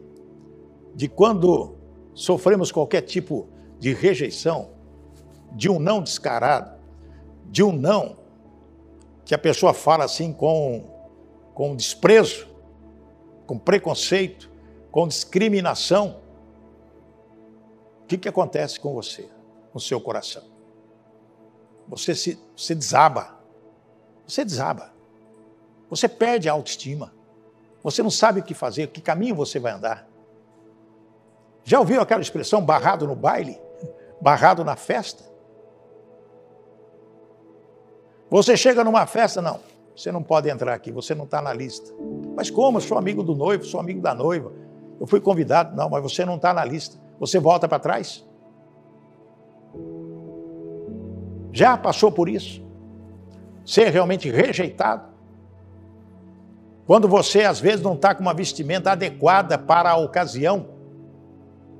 de 0.94 1.08
quando 1.08 1.76
sofremos 2.14 2.72
qualquer 2.72 3.02
tipo 3.02 3.48
de 3.80 3.94
rejeição, 3.94 4.70
de 5.54 5.70
um 5.70 5.80
não 5.80 6.02
descarado, 6.02 6.78
de 7.54 7.62
um 7.62 7.72
não 7.72 8.18
que 9.24 9.36
a 9.36 9.38
pessoa 9.38 9.76
fala 9.76 10.04
assim 10.04 10.34
com, 10.34 10.90
com 11.54 11.76
desprezo, 11.76 12.48
com 13.46 13.60
preconceito, 13.60 14.50
com 14.90 15.08
discriminação. 15.08 16.20
O 18.02 18.08
que, 18.08 18.18
que 18.18 18.28
acontece 18.28 18.80
com 18.80 18.92
você, 18.96 19.30
com 19.72 19.78
o 19.78 19.80
seu 19.80 20.02
coração? 20.02 20.44
Você 21.88 22.16
se 22.16 22.40
você 22.58 22.74
desaba. 22.74 23.38
Você 24.28 24.44
desaba. 24.44 24.92
Você 25.92 26.10
perde 26.10 26.50
a 26.50 26.54
autoestima. 26.54 27.14
Você 27.84 28.02
não 28.02 28.10
sabe 28.10 28.40
o 28.40 28.44
que 28.44 28.56
fazer, 28.56 28.88
que 28.88 29.00
caminho 29.00 29.36
você 29.36 29.60
vai 29.60 29.74
andar. 29.74 30.10
Já 31.64 31.80
ouviu 31.80 32.02
aquela 32.02 32.22
expressão 32.22 32.66
barrado 32.66 33.06
no 33.06 33.16
baile? 33.16 33.62
Barrado 34.20 34.64
na 34.64 34.76
festa? 34.76 35.33
Você 38.34 38.58
chega 38.58 38.84
numa 38.84 39.06
festa, 39.06 39.44
não, 39.44 39.60
você 39.96 40.12
não 40.12 40.24
pode 40.24 40.50
entrar 40.50 40.74
aqui, 40.74 40.92
você 40.92 41.14
não 41.14 41.26
está 41.26 41.40
na 41.40 41.54
lista. 41.54 41.94
Mas 42.36 42.50
como? 42.50 42.80
Eu 42.80 42.82
sou 42.82 42.98
amigo 42.98 43.22
do 43.22 43.36
noivo, 43.36 43.64
sou 43.64 43.80
amigo 43.80 44.02
da 44.02 44.16
noiva. 44.16 44.52
Eu 45.00 45.06
fui 45.06 45.22
convidado, 45.22 45.76
não, 45.76 45.88
mas 45.88 46.02
você 46.02 46.26
não 46.26 46.38
está 46.38 46.52
na 46.52 46.66
lista. 46.66 46.98
Você 47.20 47.38
volta 47.38 47.68
para 47.68 47.78
trás? 47.78 48.26
Já 51.52 51.78
passou 51.78 52.12
por 52.12 52.28
isso? 52.28 52.66
Ser 53.64 53.90
realmente 53.90 54.32
rejeitado? 54.32 55.10
Quando 56.88 57.08
você 57.08 57.44
às 57.44 57.60
vezes 57.60 57.84
não 57.84 57.94
está 57.94 58.16
com 58.16 58.24
uma 58.24 58.34
vestimenta 58.34 58.94
adequada 58.94 59.60
para 59.60 59.92
a 59.92 59.98
ocasião, 59.98 60.70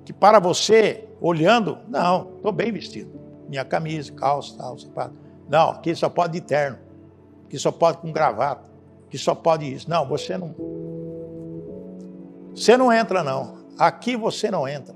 que 0.06 0.14
para 0.14 0.40
você, 0.40 1.10
olhando, 1.20 1.80
não, 1.88 2.36
estou 2.36 2.52
bem 2.52 2.72
vestido. 2.72 3.20
Minha 3.50 3.66
camisa, 3.66 4.12
calça, 4.14 4.56
tal, 4.56 4.78
sapato. 4.78 5.23
Não, 5.48 5.72
aqui 5.72 5.96
só 5.96 6.10
pode 6.10 6.34
de 6.34 6.42
terno. 6.42 6.78
Aqui 7.46 7.58
só 7.60 7.72
pode 7.72 7.98
com 7.98 8.12
gravata. 8.12 8.70
Aqui 9.08 9.18
só 9.18 9.36
pode 9.36 9.72
isso. 9.72 9.90
Não, 9.90 10.08
você 10.08 10.38
não. 10.38 10.56
Você 12.56 12.78
não 12.78 12.92
entra, 12.92 13.24
não. 13.24 13.58
Aqui 13.78 14.16
você 14.16 14.50
não 14.50 14.68
entra. 14.68 14.96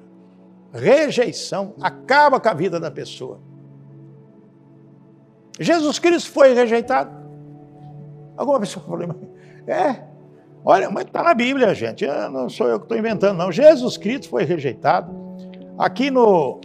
Rejeição 0.73 1.73
acaba 1.81 2.39
com 2.39 2.49
a 2.49 2.53
vida 2.53 2.79
da 2.79 2.91
pessoa. 2.91 3.39
Jesus 5.59 5.97
Cristo 5.97 6.29
foi 6.29 6.53
rejeitado. 6.53 7.11
Alguma 8.35 8.59
pessoa 8.59 8.85
falou, 8.85 9.15
é, 9.65 10.03
olha, 10.63 10.89
mas 10.91 11.05
está 11.05 11.23
na 11.23 11.33
Bíblia, 11.33 11.73
gente. 11.73 12.05
Eu 12.05 12.29
não 12.29 12.47
sou 12.47 12.67
eu 12.67 12.79
que 12.79 12.85
estou 12.85 12.97
inventando, 12.97 13.37
não. 13.37 13.51
Jesus 13.51 13.97
Cristo 13.97 14.29
foi 14.29 14.43
rejeitado. 14.43 15.11
Aqui 15.77 16.11
no. 16.11 16.61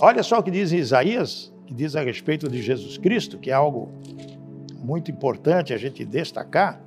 Olha 0.00 0.22
só 0.22 0.38
o 0.38 0.42
que 0.42 0.50
diz 0.50 0.72
Isaías, 0.72 1.52
que 1.70 1.74
diz 1.74 1.94
a 1.94 2.02
respeito 2.02 2.48
de 2.48 2.60
Jesus 2.60 2.98
Cristo, 2.98 3.38
que 3.38 3.48
é 3.48 3.54
algo 3.54 3.92
muito 4.82 5.08
importante 5.08 5.72
a 5.72 5.76
gente 5.76 6.04
destacar. 6.04 6.80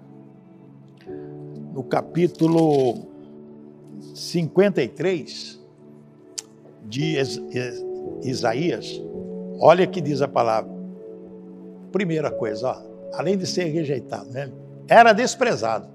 No 1.73 1.85
capítulo 1.85 3.07
53 4.13 5.57
de 6.83 7.15
Isaías, 8.23 9.01
olha 9.57 9.87
que 9.87 10.01
diz 10.01 10.21
a 10.21 10.27
palavra. 10.27 10.69
Primeira 11.93 12.29
coisa, 12.29 12.67
ó, 12.67 13.17
além 13.17 13.37
de 13.37 13.47
ser 13.47 13.63
rejeitado, 13.67 14.29
né? 14.31 14.51
era 14.89 15.13
desprezado. 15.13 15.87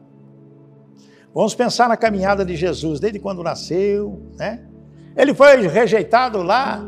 Vamos 1.34 1.54
pensar 1.54 1.90
na 1.90 1.96
caminhada 1.98 2.42
de 2.42 2.56
Jesus, 2.56 3.00
desde 3.00 3.18
quando 3.18 3.42
nasceu, 3.42 4.18
né? 4.38 4.66
Ele 5.14 5.34
foi 5.34 5.68
rejeitado 5.68 6.42
lá 6.42 6.82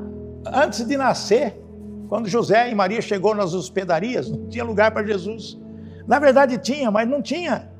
antes 0.46 0.86
de 0.86 0.96
nascer, 0.96 1.60
quando 2.11 2.29
José 2.29 2.68
e 2.70 2.75
Maria 2.75 3.01
chegou 3.01 3.35
nas 3.35 3.55
hospedarias, 3.55 4.29
não 4.29 4.49
tinha 4.49 4.64
lugar 4.64 4.90
para 4.90 5.07
Jesus. 5.07 5.57
Na 6.07 6.18
verdade 6.18 6.59
tinha, 6.59 6.90
mas 6.90 7.09
não 7.09 7.23
tinha 7.23 7.70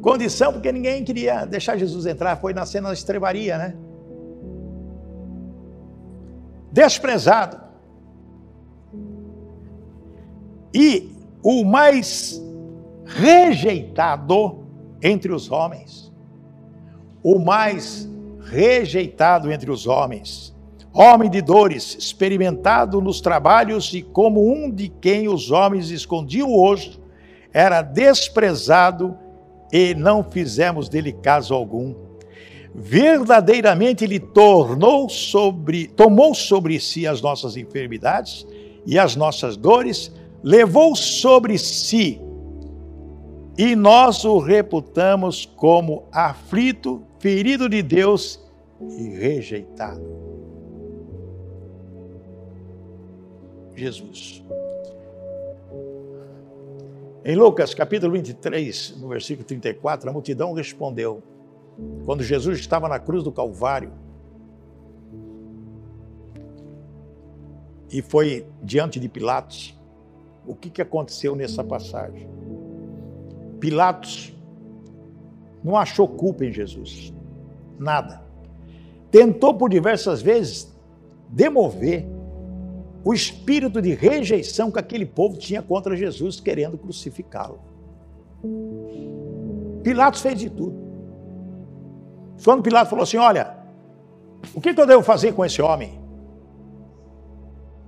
condição, 0.00 0.52
porque 0.52 0.72
ninguém 0.72 1.04
queria 1.04 1.44
deixar 1.44 1.76
Jesus 1.76 2.06
entrar, 2.06 2.36
foi 2.36 2.52
nascer 2.52 2.82
na 2.82 2.92
estrebaria, 2.92 3.56
né? 3.56 3.76
desprezado. 6.72 7.60
E 10.74 11.14
o 11.42 11.62
mais 11.62 12.42
rejeitado 13.04 14.66
entre 15.02 15.30
os 15.30 15.50
homens. 15.50 16.10
O 17.22 17.38
mais 17.38 18.08
rejeitado 18.40 19.52
entre 19.52 19.70
os 19.70 19.86
homens. 19.86 20.51
Homem 20.94 21.30
de 21.30 21.40
dores, 21.40 21.96
experimentado 21.98 23.00
nos 23.00 23.20
trabalhos 23.20 23.94
e 23.94 24.02
como 24.02 24.52
um 24.52 24.70
de 24.70 24.88
quem 24.88 25.26
os 25.26 25.50
homens 25.50 25.90
escondiam 25.90 26.50
o 26.50 26.60
rosto, 26.60 27.00
era 27.52 27.80
desprezado 27.80 29.16
e 29.72 29.94
não 29.94 30.22
fizemos 30.22 30.90
dele 30.90 31.12
caso 31.12 31.54
algum. 31.54 31.94
Verdadeiramente 32.74 34.04
ele 34.04 34.20
tornou 34.20 35.08
sobre, 35.08 35.86
tomou 35.86 36.34
sobre 36.34 36.78
si 36.78 37.06
as 37.06 37.22
nossas 37.22 37.56
enfermidades 37.56 38.46
e 38.84 38.98
as 38.98 39.16
nossas 39.16 39.56
dores, 39.56 40.12
levou 40.42 40.94
sobre 40.94 41.56
si 41.56 42.20
e 43.56 43.76
nós 43.76 44.24
o 44.24 44.38
reputamos 44.38 45.46
como 45.56 46.04
aflito, 46.10 47.02
ferido 47.18 47.68
de 47.68 47.82
Deus 47.82 48.40
e 48.80 49.08
rejeitado. 49.10 50.41
Jesus. 53.82 54.42
Em 57.24 57.36
Lucas 57.36 57.72
capítulo 57.74 58.12
23, 58.12 58.96
no 59.00 59.08
versículo 59.08 59.46
34, 59.46 60.08
a 60.08 60.12
multidão 60.12 60.52
respondeu, 60.52 61.22
quando 62.04 62.22
Jesus 62.22 62.58
estava 62.58 62.88
na 62.88 62.98
cruz 62.98 63.22
do 63.22 63.30
Calvário, 63.30 63.92
e 67.90 68.00
foi 68.00 68.46
diante 68.62 68.98
de 68.98 69.08
Pilatos, 69.08 69.78
o 70.46 70.54
que, 70.54 70.70
que 70.70 70.82
aconteceu 70.82 71.36
nessa 71.36 71.62
passagem? 71.62 72.28
Pilatos 73.60 74.34
não 75.62 75.76
achou 75.76 76.08
culpa 76.08 76.44
em 76.44 76.52
Jesus, 76.52 77.14
nada. 77.78 78.22
Tentou 79.10 79.54
por 79.54 79.68
diversas 79.68 80.20
vezes 80.22 80.74
demover 81.28 82.06
o 83.04 83.12
espírito 83.12 83.82
de 83.82 83.94
rejeição 83.94 84.70
que 84.70 84.78
aquele 84.78 85.04
povo 85.04 85.36
tinha 85.36 85.62
contra 85.62 85.96
Jesus, 85.96 86.40
querendo 86.40 86.78
crucificá-lo. 86.78 87.60
Pilatos 89.82 90.20
fez 90.20 90.38
de 90.38 90.48
tudo. 90.48 90.80
Quando 92.44 92.62
Pilatos 92.62 92.90
falou 92.90 93.02
assim: 93.02 93.16
Olha, 93.16 93.56
o 94.54 94.60
que, 94.60 94.70
eu 94.70 94.86
devo 94.86 95.02
fazer 95.02 95.32
com 95.32 95.44
esse 95.44 95.60
homem? 95.60 96.00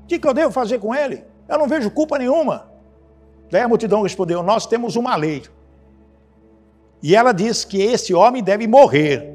O 0.03 0.07
que 0.07 0.27
eu 0.27 0.35
devo 0.35 0.53
fazer 0.53 0.79
com 0.79 0.95
ele? 0.95 1.25
Eu 1.49 1.59
não 1.59 1.69
vejo 1.69 1.91
culpa 1.91 2.19
nenhuma. 2.19 2.71
Daí 3.51 3.63
a 3.63 3.69
multidão 3.69 4.03
respondeu: 4.03 4.43
Nós 4.43 4.67
temos 4.67 4.97
uma 4.97 5.17
lei. 5.17 5.43
E 7.03 7.15
ela 7.15 7.33
diz 7.33 7.65
que 7.65 7.83
esse 7.83 8.15
homem 8.15 8.43
deve 8.43 8.67
morrer, 8.67 9.35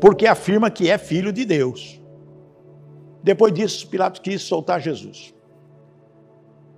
porque 0.00 0.26
afirma 0.26 0.70
que 0.70 0.88
é 0.88 0.96
filho 0.96 1.32
de 1.32 1.44
Deus. 1.44 2.00
Depois 3.24 3.52
disso, 3.52 3.88
Pilatos 3.88 4.20
quis 4.20 4.42
soltar 4.42 4.80
Jesus. 4.80 5.34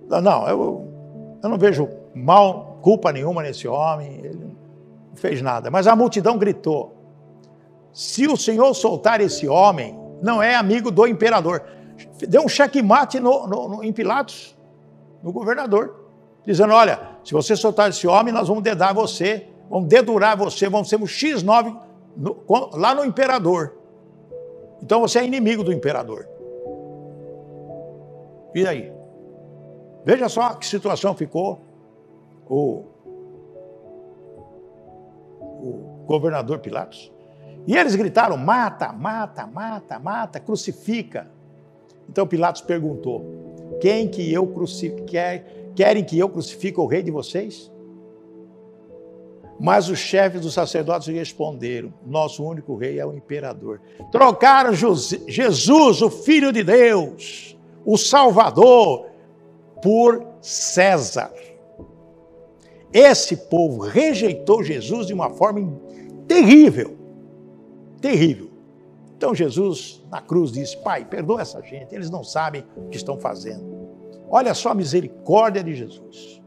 Não, 0.09 0.47
eu, 0.47 0.87
eu 1.43 1.49
não 1.49 1.57
vejo 1.57 1.87
mal, 2.15 2.79
culpa 2.81 3.11
nenhuma 3.11 3.43
nesse 3.43 3.67
homem, 3.67 4.21
ele 4.23 4.55
não 5.09 5.15
fez 5.15 5.41
nada. 5.41 5.69
Mas 5.69 5.85
a 5.85 5.95
multidão 5.95 6.37
gritou: 6.39 6.95
se 7.93 8.25
o 8.25 8.35
Senhor 8.35 8.73
soltar 8.73 9.21
esse 9.21 9.47
homem, 9.47 9.99
não 10.23 10.41
é 10.41 10.55
amigo 10.55 10.89
do 10.89 11.05
imperador. 11.05 11.63
Deu 12.27 12.43
um 12.43 12.47
checkmate 12.47 13.19
no, 13.19 13.45
no, 13.45 13.69
no, 13.69 13.83
em 13.83 13.93
Pilatos, 13.93 14.57
no 15.21 15.31
governador, 15.31 16.07
dizendo: 16.43 16.73
olha, 16.73 16.99
se 17.23 17.33
você 17.33 17.55
soltar 17.55 17.89
esse 17.89 18.07
homem, 18.07 18.33
nós 18.33 18.47
vamos 18.47 18.63
dedar 18.63 18.93
você 18.93 19.47
vamos 19.69 19.87
dedurar 19.87 20.37
você, 20.37 20.69
vamos 20.69 20.89
ser 20.89 20.97
um 20.97 21.05
X9 21.05 21.77
no, 22.15 22.43
lá 22.73 22.95
no 22.95 23.05
imperador. 23.05 23.75
Então 24.81 25.01
você 25.01 25.19
é 25.19 25.25
inimigo 25.25 25.63
do 25.63 25.73
imperador. 25.73 26.27
E 28.57 28.65
aí? 28.65 28.91
Veja 30.03 30.27
só 30.27 30.55
que 30.55 30.65
situação 30.65 31.13
ficou 31.13 31.61
o, 32.49 32.85
o 35.39 36.03
governador 36.07 36.57
Pilatos. 36.57 37.11
E 37.67 37.77
eles 37.77 37.95
gritaram: 37.95 38.35
mata, 38.35 38.91
mata, 38.91 39.45
mata, 39.45 39.99
mata, 39.99 40.39
crucifica. 40.39 41.29
Então 42.09 42.25
Pilatos 42.25 42.61
perguntou: 42.61 43.23
quem 43.79 44.07
que 44.07 44.33
eu 44.33 44.47
crucifique? 44.47 45.17
Querem 45.75 46.03
que 46.03 46.17
eu 46.17 46.27
crucifique 46.27 46.79
o 46.79 46.87
rei 46.87 47.03
de 47.03 47.11
vocês? 47.11 47.71
Mas 49.59 49.87
os 49.87 49.99
chefes 49.99 50.41
dos 50.41 50.55
sacerdotes 50.55 51.07
responderam: 51.09 51.93
Nosso 52.03 52.43
único 52.43 52.75
rei 52.75 52.99
é 52.99 53.05
o 53.05 53.13
imperador. 53.13 53.79
Trocaram 54.11 54.73
Jesus, 54.73 56.01
o 56.01 56.09
Filho 56.09 56.51
de 56.51 56.63
Deus, 56.63 57.56
o 57.87 57.97
Salvador, 57.97 59.07
por 59.81 60.27
César. 60.41 61.31
Esse 62.91 63.37
povo 63.37 63.83
rejeitou 63.83 64.61
Jesus 64.61 65.07
de 65.07 65.13
uma 65.13 65.29
forma 65.29 65.79
terrível. 66.27 66.97
Terrível. 68.01 68.49
Então 69.15 69.33
Jesus, 69.33 70.03
na 70.11 70.21
cruz, 70.21 70.51
disse: 70.51 70.75
Pai, 70.77 71.05
perdoa 71.05 71.41
essa 71.41 71.61
gente, 71.61 71.95
eles 71.95 72.09
não 72.09 72.25
sabem 72.25 72.65
o 72.75 72.89
que 72.89 72.97
estão 72.97 73.17
fazendo. 73.17 73.63
Olha 74.29 74.53
só 74.53 74.71
a 74.71 74.75
misericórdia 74.75 75.63
de 75.63 75.73
Jesus. 75.73 76.41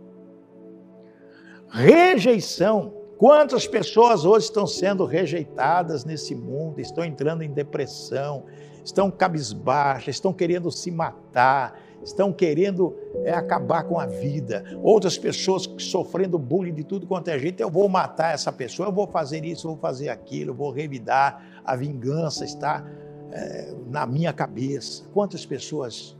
Rejeição 1.71 2.93
Quantas 3.21 3.67
pessoas 3.67 4.25
hoje 4.25 4.47
estão 4.47 4.67
sendo 4.67 5.05
rejeitadas 5.05 6.07
nesse 6.07 6.35
mundo, 6.35 6.81
estão 6.81 7.05
entrando 7.05 7.43
em 7.43 7.51
depressão, 7.51 8.45
estão 8.83 9.11
cabisbaixas, 9.11 10.15
estão 10.15 10.33
querendo 10.33 10.71
se 10.71 10.91
matar, 10.91 11.79
estão 12.03 12.33
querendo 12.33 12.97
é, 13.23 13.35
acabar 13.35 13.85
com 13.85 14.01
a 14.01 14.07
vida. 14.07 14.65
Outras 14.83 15.19
pessoas 15.19 15.69
sofrendo 15.81 16.39
bullying 16.39 16.73
de 16.73 16.83
tudo 16.83 17.07
quanto 17.07 17.29
é 17.29 17.39
jeito. 17.39 17.61
Eu 17.61 17.71
vou 17.71 17.91
matar 17.91 18.33
essa 18.33 18.51
pessoa, 18.51 18.89
eu 18.89 18.93
vou 18.93 19.07
fazer 19.07 19.45
isso, 19.45 19.67
eu 19.67 19.73
vou 19.73 19.81
fazer 19.81 20.09
aquilo, 20.09 20.53
eu 20.53 20.57
vou 20.57 20.71
revidar. 20.71 21.45
A 21.63 21.77
vingança 21.77 22.43
está 22.43 22.87
é, 23.33 23.75
na 23.91 24.07
minha 24.07 24.33
cabeça. 24.33 25.05
Quantas 25.13 25.45
pessoas 25.45 26.17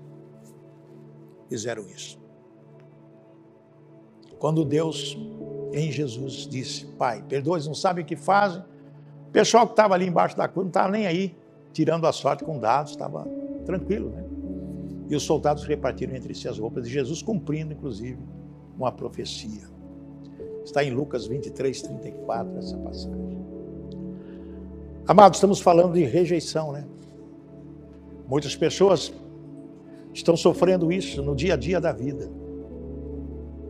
fizeram 1.49 1.89
isso? 1.89 2.21
Quando 4.39 4.67
Deus 4.67 5.17
em 5.73 5.91
Jesus 5.91 6.49
disse: 6.49 6.87
Pai, 6.99 7.23
perdoa, 7.29 7.57
eles 7.57 7.67
não 7.67 7.75
sabem 7.75 8.05
o 8.05 8.07
que 8.07 8.17
fazem. 8.17 8.63
O 9.29 9.31
pessoal 9.33 9.67
que 9.67 9.73
estava 9.73 9.95
ali 9.95 10.07
embaixo 10.07 10.37
da 10.37 10.49
cruz 10.49 10.65
não 10.65 10.71
estava 10.71 10.91
nem 10.91 11.07
aí, 11.07 11.37
tirando 11.73 12.07
a 12.07 12.13
sorte 12.13 12.45
com 12.45 12.59
dados, 12.59 12.93
estava 12.93 13.27
tranquilo, 13.65 14.11
né? 14.11 14.25
E 15.09 15.17
os 15.17 15.23
soldados 15.23 15.65
repartiram 15.65 16.15
entre 16.15 16.35
si 16.35 16.49
as 16.49 16.59
roupas 16.59 16.85
de 16.85 16.91
Jesus, 16.91 17.23
cumprindo, 17.23 17.73
inclusive, 17.73 18.19
uma 18.77 18.93
profecia. 18.93 19.69
Está 20.65 20.85
em 20.85 20.91
Lucas 20.91 21.27
23, 21.27 21.83
34, 21.83 22.59
essa 22.59 22.77
passagem. 22.79 23.41
Amados, 25.07 25.39
estamos 25.39 25.61
falando 25.61 25.95
de 25.95 26.05
rejeição, 26.05 26.73
né? 26.73 26.87
Muitas 28.29 28.55
pessoas 28.55 29.13
estão 30.15 30.37
sofrendo 30.37 30.93
isso 30.93 31.23
no 31.23 31.35
dia 31.35 31.55
a 31.55 31.57
dia 31.57 31.81
da 31.81 31.93
vida. 31.93 32.31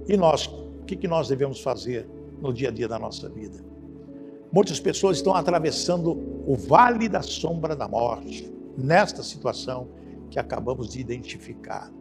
E 0.07 0.17
nós, 0.17 0.51
que, 0.91 0.97
que 0.97 1.09
nós 1.09 1.29
devemos 1.29 1.61
fazer 1.61 2.09
no 2.41 2.53
dia 2.53 2.69
a 2.69 2.73
dia 2.73 2.89
da 2.89 2.99
nossa 2.99 3.29
vida? 3.29 3.59
Muitas 4.53 4.81
pessoas 4.81 5.19
estão 5.19 5.35
atravessando 5.35 6.19
o 6.45 6.57
vale 6.57 7.09
da 7.09 7.23
sombra 7.23 7.77
da 7.77 7.87
morte, 7.87 8.53
nesta 8.77 9.23
situação 9.23 9.87
que 10.29 10.39
acabamos 10.39 10.89
de 10.89 11.01
identificar. 11.01 11.93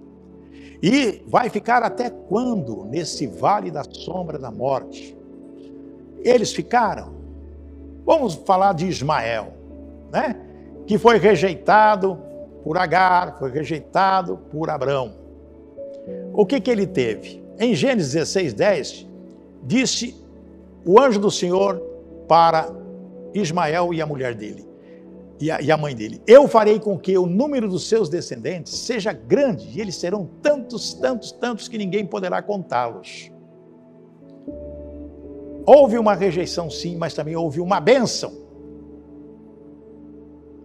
E 0.82 1.22
vai 1.28 1.49
ficar 1.49 1.84
até 1.84 2.09
quando 2.09 2.84
nesse 2.86 3.28
vale 3.28 3.70
da 3.70 3.84
sombra 3.84 4.39
da 4.39 4.49
morte? 4.49 5.16
Eles 6.24 6.51
ficaram. 6.51 7.14
Vamos 8.05 8.34
falar 8.34 8.74
de 8.74 8.88
Ismael, 8.88 9.53
né? 10.11 10.36
Que 10.88 10.97
foi 10.97 11.20
rejeitado 11.20 12.18
por 12.64 12.76
Agar, 12.78 13.38
foi 13.38 13.51
rejeitado 13.51 14.38
por 14.49 14.70
Abrão. 14.70 15.14
O 16.34 16.43
que 16.43 16.59
que 16.59 16.72
ele 16.72 16.88
teve? 16.88 17.49
Em 17.60 17.76
Gênesis 17.76 18.14
16, 18.14 18.53
10, 18.53 19.07
disse 19.64 20.16
o 20.86 20.97
anjo 20.97 21.20
do 21.20 21.30
Senhor 21.30 21.78
para 22.26 22.70
Ismael 23.34 23.93
e 23.93 24.01
a 24.01 24.05
mulher 24.05 24.34
dele, 24.34 24.66
e 25.41 25.51
a, 25.51 25.62
e 25.62 25.70
a, 25.70 25.76
mãe 25.76 25.93
dele: 25.93 26.22
Eu 26.26 26.47
farei 26.47 26.80
com 26.80 26.97
que 26.97 27.18
o 27.18 27.26
número 27.26 27.68
dos 27.68 27.89
seus 27.89 28.07
descendentes 28.07 28.74
seja 28.74 29.12
grande, 29.12 29.68
e 29.78 29.82
eles 29.82 29.95
serão 29.95 30.30
tantos, 30.41 30.93
tantos, 30.93 31.34
tantos 31.34 31.68
que 31.68 31.78
ninguém 31.78 32.05
poderá 32.05 32.41
contá-los. 32.41 33.30
Houve 35.66 35.97
uma 35.97 36.16
rejeição, 36.16 36.70
sim, 36.70 36.95
mas 36.95 37.14
também 37.14 37.36
houve 37.36 37.60
uma 37.60 37.80
bênção. 37.80 38.34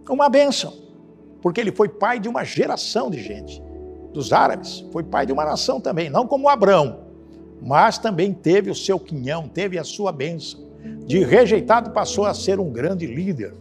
Uma 0.09 0.29
bênção. 0.29 0.73
porque 1.41 1.61
ele 1.61 1.71
foi 1.71 1.89
pai 1.89 2.19
de 2.19 2.27
uma 2.27 2.43
geração 2.43 3.11
de 3.11 3.21
gente, 3.21 3.61
dos 4.15 4.33
árabes, 4.33 4.83
foi 4.91 5.03
pai 5.03 5.25
de 5.25 5.33
uma 5.33 5.45
nação 5.45 5.79
também, 5.79 6.09
não 6.09 6.25
como 6.25 6.49
Abraão, 6.49 7.01
mas 7.61 7.97
também 7.97 8.33
teve 8.33 8.71
o 8.71 8.75
seu 8.75 8.99
quinhão, 8.99 9.47
teve 9.47 9.77
a 9.77 9.83
sua 9.83 10.11
bênção. 10.11 10.65
De 11.05 11.23
rejeitado 11.23 11.91
passou 11.91 12.25
a 12.25 12.33
ser 12.33 12.59
um 12.59 12.71
grande 12.71 13.05
líder. 13.05 13.53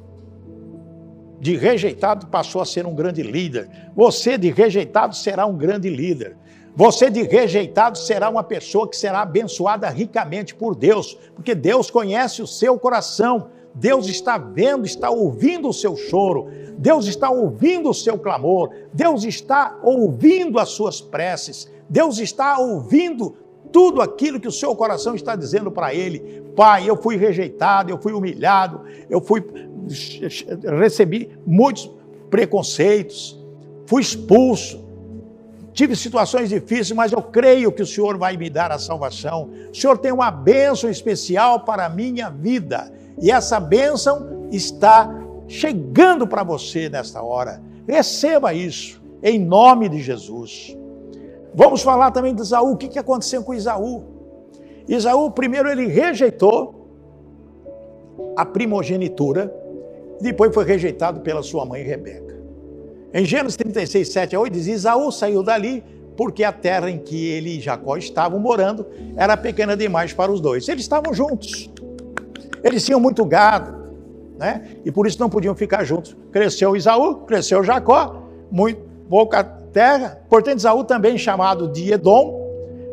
De 1.40 1.56
rejeitado 1.56 2.26
passou 2.28 2.62
a 2.62 2.64
ser 2.64 2.86
um 2.86 2.94
grande 2.94 3.22
líder. 3.22 3.68
Você 3.94 4.38
de 4.38 4.50
rejeitado 4.50 5.14
será 5.14 5.44
um 5.44 5.56
grande 5.56 5.90
líder. 5.90 6.36
Você 6.76 7.10
de 7.10 7.22
rejeitado 7.22 7.98
será 7.98 8.28
uma 8.28 8.42
pessoa 8.42 8.88
que 8.88 8.96
será 8.96 9.22
abençoada 9.22 9.88
ricamente 9.88 10.54
por 10.54 10.74
Deus, 10.74 11.18
porque 11.34 11.54
Deus 11.54 11.90
conhece 11.90 12.42
o 12.42 12.46
seu 12.46 12.78
coração. 12.78 13.50
Deus 13.74 14.06
está 14.06 14.38
vendo, 14.38 14.86
está 14.86 15.10
ouvindo 15.10 15.68
o 15.68 15.72
seu 15.72 15.96
choro, 15.96 16.48
Deus 16.78 17.06
está 17.06 17.30
ouvindo 17.30 17.90
o 17.90 17.94
seu 17.94 18.18
clamor, 18.18 18.70
Deus 18.92 19.24
está 19.24 19.78
ouvindo 19.82 20.58
as 20.58 20.70
suas 20.70 21.00
preces, 21.00 21.70
Deus 21.88 22.18
está 22.18 22.58
ouvindo 22.58 23.36
tudo 23.72 24.00
aquilo 24.00 24.38
que 24.38 24.46
o 24.46 24.52
seu 24.52 24.74
coração 24.76 25.16
está 25.16 25.34
dizendo 25.34 25.70
para 25.70 25.92
ele. 25.92 26.42
Pai, 26.54 26.88
eu 26.88 26.96
fui 26.96 27.16
rejeitado, 27.16 27.90
eu 27.90 27.98
fui 27.98 28.12
humilhado, 28.12 28.82
eu 29.10 29.20
fui 29.20 29.42
recebi 30.78 31.30
muitos 31.46 31.90
preconceitos, 32.30 33.38
fui 33.86 34.00
expulso, 34.00 34.82
tive 35.72 35.96
situações 35.96 36.48
difíceis, 36.48 36.92
mas 36.92 37.12
eu 37.12 37.20
creio 37.20 37.72
que 37.72 37.82
o 37.82 37.86
Senhor 37.86 38.16
vai 38.16 38.36
me 38.36 38.48
dar 38.48 38.70
a 38.70 38.78
salvação. 38.78 39.50
O 39.70 39.74
Senhor 39.74 39.98
tem 39.98 40.12
uma 40.12 40.30
bênção 40.30 40.88
especial 40.88 41.60
para 41.60 41.86
a 41.86 41.88
minha 41.88 42.30
vida, 42.30 42.92
e 43.20 43.30
essa 43.30 43.60
bênção 43.60 44.48
está 44.50 45.08
chegando 45.46 46.26
para 46.26 46.42
você 46.42 46.88
nesta 46.88 47.22
hora. 47.22 47.60
Receba 47.86 48.52
isso, 48.54 49.02
em 49.22 49.38
nome 49.38 49.88
de 49.88 50.00
Jesus. 50.00 50.76
Vamos 51.54 51.82
falar 51.82 52.10
também 52.10 52.34
de 52.34 52.42
Isaú. 52.42 52.72
O 52.72 52.76
que 52.76 52.98
aconteceu 52.98 53.42
com 53.44 53.54
Isaú? 53.54 54.04
Isaú, 54.88 55.30
primeiro, 55.30 55.68
ele 55.68 55.86
rejeitou 55.86 56.84
a 58.36 58.44
primogenitura, 58.44 59.54
depois 60.20 60.52
foi 60.52 60.64
rejeitado 60.64 61.20
pela 61.20 61.42
sua 61.42 61.64
mãe 61.64 61.82
Rebeca. 61.82 62.34
Em 63.12 63.24
Gênesis 63.24 63.56
36, 63.56 64.08
7 64.08 64.36
a 64.36 64.40
8, 64.40 64.52
diz: 64.52 64.66
Isaú 64.66 65.12
saiu 65.12 65.42
dali 65.42 65.84
porque 66.16 66.44
a 66.44 66.52
terra 66.52 66.90
em 66.90 66.98
que 66.98 67.28
ele 67.28 67.58
e 67.58 67.60
Jacó 67.60 67.96
estavam 67.96 68.38
morando 68.38 68.86
era 69.16 69.36
pequena 69.36 69.76
demais 69.76 70.12
para 70.12 70.30
os 70.30 70.40
dois. 70.40 70.68
Eles 70.68 70.82
estavam 70.82 71.14
juntos, 71.14 71.70
eles 72.64 72.84
tinham 72.84 72.98
muito 72.98 73.24
gado, 73.26 73.92
né? 74.38 74.78
E 74.84 74.90
por 74.90 75.06
isso 75.06 75.20
não 75.20 75.28
podiam 75.28 75.54
ficar 75.54 75.84
juntos. 75.84 76.16
Cresceu 76.32 76.74
Isaú, 76.74 77.26
cresceu 77.26 77.62
Jacó, 77.62 78.22
muito 78.50 78.80
pouca 79.08 79.44
terra. 79.44 80.24
Portanto, 80.30 80.58
Isaú, 80.58 80.82
também 80.82 81.18
chamado 81.18 81.68
de 81.68 81.92
Edom, 81.92 82.42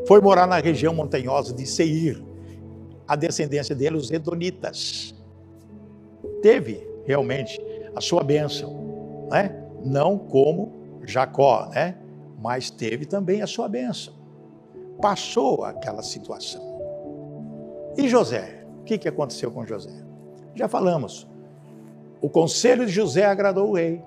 foi 0.06 0.20
morar 0.20 0.46
na 0.46 0.58
região 0.58 0.94
montanhosa 0.94 1.54
de 1.54 1.66
Seir. 1.66 2.22
A 3.08 3.16
descendência 3.16 3.74
dele, 3.74 3.96
os 3.96 4.12
Edonitas. 4.12 5.16
Teve 6.42 6.86
realmente 7.06 7.62
a 7.96 8.02
sua 8.02 8.24
bênção, 8.24 9.28
né? 9.30 9.56
não 9.84 10.18
como 10.18 11.00
Jacó, 11.06 11.70
né? 11.74 11.96
mas 12.42 12.70
teve 12.70 13.06
também 13.06 13.42
a 13.42 13.48
sua 13.48 13.68
bênção. 13.68 14.14
Passou 15.02 15.64
aquela 15.64 16.04
situação. 16.04 16.62
E 17.98 18.08
José? 18.08 18.61
O 18.82 18.84
que 18.84 19.08
aconteceu 19.08 19.52
com 19.52 19.66
José? 19.66 20.04
Já 20.56 20.68
falamos. 20.68 21.28
O 22.20 22.30
conselho 22.30 22.86
de 22.86 22.92
José 22.92 23.26
agradou 23.26 23.70
o 23.70 23.76
rei 23.76 24.04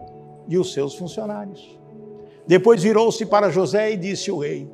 e 0.49 0.59
os 0.59 0.73
seus 0.73 0.95
funcionários. 0.95 1.79
Depois 2.47 2.83
virou-se 2.83 3.25
para 3.25 3.51
José 3.51 3.93
e 3.93 3.97
disse 3.97 4.31
o 4.31 4.39
rei: 4.39 4.69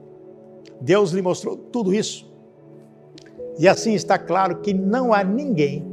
Deus 0.81 1.13
lhe 1.13 1.23
mostrou 1.23 1.57
tudo 1.57 1.95
isso. 1.95 2.31
E 3.59 3.69
assim 3.69 3.93
está 3.93 4.19
claro 4.19 4.61
que 4.61 4.73
não 4.73 5.13
há 5.13 5.23
ninguém 5.23 5.87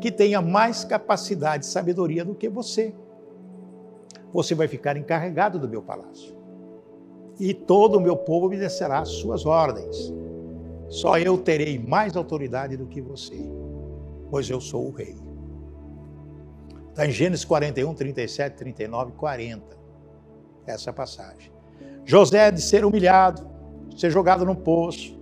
que 0.00 0.12
tenha 0.12 0.40
mais 0.42 0.84
capacidade 0.84 1.64
e 1.64 1.68
sabedoria 1.68 2.24
do 2.24 2.34
que 2.34 2.48
você. 2.48 2.94
Você 4.32 4.54
vai 4.54 4.68
ficar 4.68 4.96
encarregado 4.96 5.58
do 5.58 5.68
meu 5.68 5.82
palácio. 5.82 6.36
E 7.40 7.54
todo 7.54 7.96
o 7.96 8.00
meu 8.00 8.16
povo 8.16 8.46
obedecerá 8.46 9.00
às 9.00 9.08
suas 9.08 9.46
ordens. 9.46 10.12
Só 10.88 11.18
eu 11.18 11.36
terei 11.36 11.78
mais 11.78 12.16
autoridade 12.16 12.76
do 12.76 12.86
que 12.86 13.00
você, 13.00 13.38
pois 14.30 14.48
eu 14.48 14.60
sou 14.60 14.86
o 14.86 14.90
rei. 14.90 15.16
Está 16.90 17.06
em 17.06 17.10
Gênesis 17.10 17.44
41, 17.44 17.92
37, 17.94 18.54
39, 18.54 19.12
40 19.12 19.76
essa 20.66 20.92
passagem. 20.92 21.52
José 22.04 22.50
de 22.50 22.60
ser 22.60 22.84
humilhado, 22.84 23.46
ser 23.96 24.10
jogado 24.10 24.44
num 24.44 24.54
poço, 24.54 25.16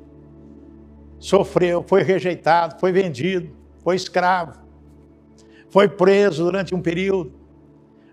sofreu, 1.18 1.82
foi 1.86 2.02
rejeitado, 2.02 2.78
foi 2.78 2.92
vendido, 2.92 3.50
foi 3.82 3.96
escravo, 3.96 4.60
foi 5.68 5.88
preso 5.88 6.44
durante 6.44 6.74
um 6.74 6.80
período, 6.80 7.32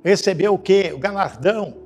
recebeu 0.03 0.53
o 0.53 0.59
quê? 0.59 0.91
O 0.93 0.99
galardão, 0.99 1.77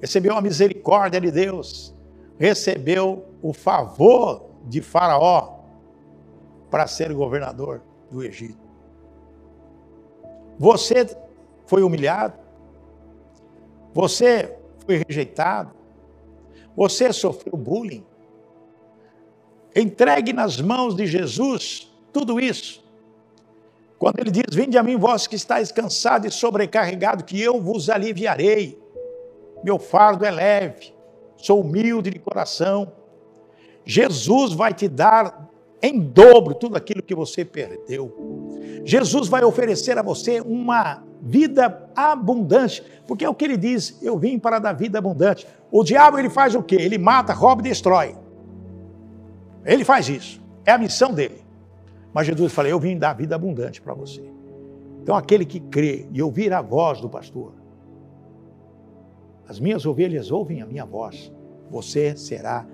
recebeu 0.00 0.36
a 0.36 0.40
misericórdia 0.40 1.20
de 1.20 1.30
Deus, 1.30 1.94
recebeu 2.38 3.26
o 3.42 3.52
favor 3.52 4.51
de 4.64 4.80
Faraó 4.80 5.60
para 6.70 6.86
ser 6.86 7.12
governador 7.12 7.82
do 8.10 8.22
Egito. 8.22 8.62
Você 10.58 11.06
foi 11.66 11.82
humilhado, 11.82 12.38
você 13.92 14.56
foi 14.86 15.02
rejeitado, 15.06 15.74
você 16.76 17.12
sofreu 17.12 17.56
bullying. 17.56 18.04
Entregue 19.74 20.32
nas 20.32 20.60
mãos 20.60 20.94
de 20.94 21.06
Jesus 21.06 21.90
tudo 22.12 22.38
isso. 22.38 22.82
Quando 23.98 24.18
ele 24.18 24.30
diz: 24.30 24.54
Vinde 24.54 24.76
a 24.76 24.82
mim, 24.82 24.96
vós 24.96 25.26
que 25.26 25.36
estáis 25.36 25.70
cansados 25.70 26.34
e 26.34 26.36
sobrecarregados, 26.36 27.24
que 27.24 27.40
eu 27.40 27.60
vos 27.60 27.88
aliviarei. 27.88 28.80
Meu 29.62 29.78
fardo 29.78 30.24
é 30.24 30.30
leve, 30.30 30.92
sou 31.36 31.60
humilde 31.60 32.10
de 32.10 32.18
coração. 32.18 32.92
Jesus 33.84 34.52
vai 34.52 34.72
te 34.72 34.88
dar 34.88 35.48
em 35.82 35.98
dobro 35.98 36.54
tudo 36.54 36.76
aquilo 36.76 37.02
que 37.02 37.14
você 37.14 37.44
perdeu. 37.44 38.50
Jesus 38.84 39.28
vai 39.28 39.42
oferecer 39.42 39.98
a 39.98 40.02
você 40.02 40.40
uma 40.40 41.02
vida 41.20 41.88
abundante, 41.94 42.82
porque 43.06 43.24
é 43.24 43.28
o 43.28 43.34
que 43.34 43.44
ele 43.44 43.56
diz, 43.56 43.98
eu 44.02 44.18
vim 44.18 44.38
para 44.38 44.58
dar 44.58 44.72
vida 44.72 44.98
abundante. 44.98 45.46
O 45.70 45.82
diabo 45.82 46.18
ele 46.18 46.30
faz 46.30 46.54
o 46.54 46.62
quê? 46.62 46.76
Ele 46.76 46.98
mata, 46.98 47.32
rouba 47.32 47.62
e 47.62 47.64
destrói. 47.64 48.14
Ele 49.64 49.84
faz 49.84 50.08
isso. 50.08 50.40
É 50.64 50.72
a 50.72 50.78
missão 50.78 51.12
dele. 51.12 51.42
Mas 52.12 52.26
Jesus 52.26 52.52
fala, 52.52 52.68
eu 52.68 52.78
vim 52.78 52.96
dar 52.96 53.14
vida 53.14 53.34
abundante 53.34 53.80
para 53.80 53.94
você. 53.94 54.22
Então 55.02 55.16
aquele 55.16 55.44
que 55.44 55.58
crê 55.58 56.06
e 56.12 56.22
ouvir 56.22 56.52
a 56.52 56.60
voz 56.60 57.00
do 57.00 57.08
pastor, 57.08 57.54
as 59.48 59.58
minhas 59.58 59.84
ovelhas 59.84 60.30
ouvem 60.30 60.62
a 60.62 60.66
minha 60.66 60.84
voz, 60.84 61.32
você 61.70 62.16
será 62.16 62.66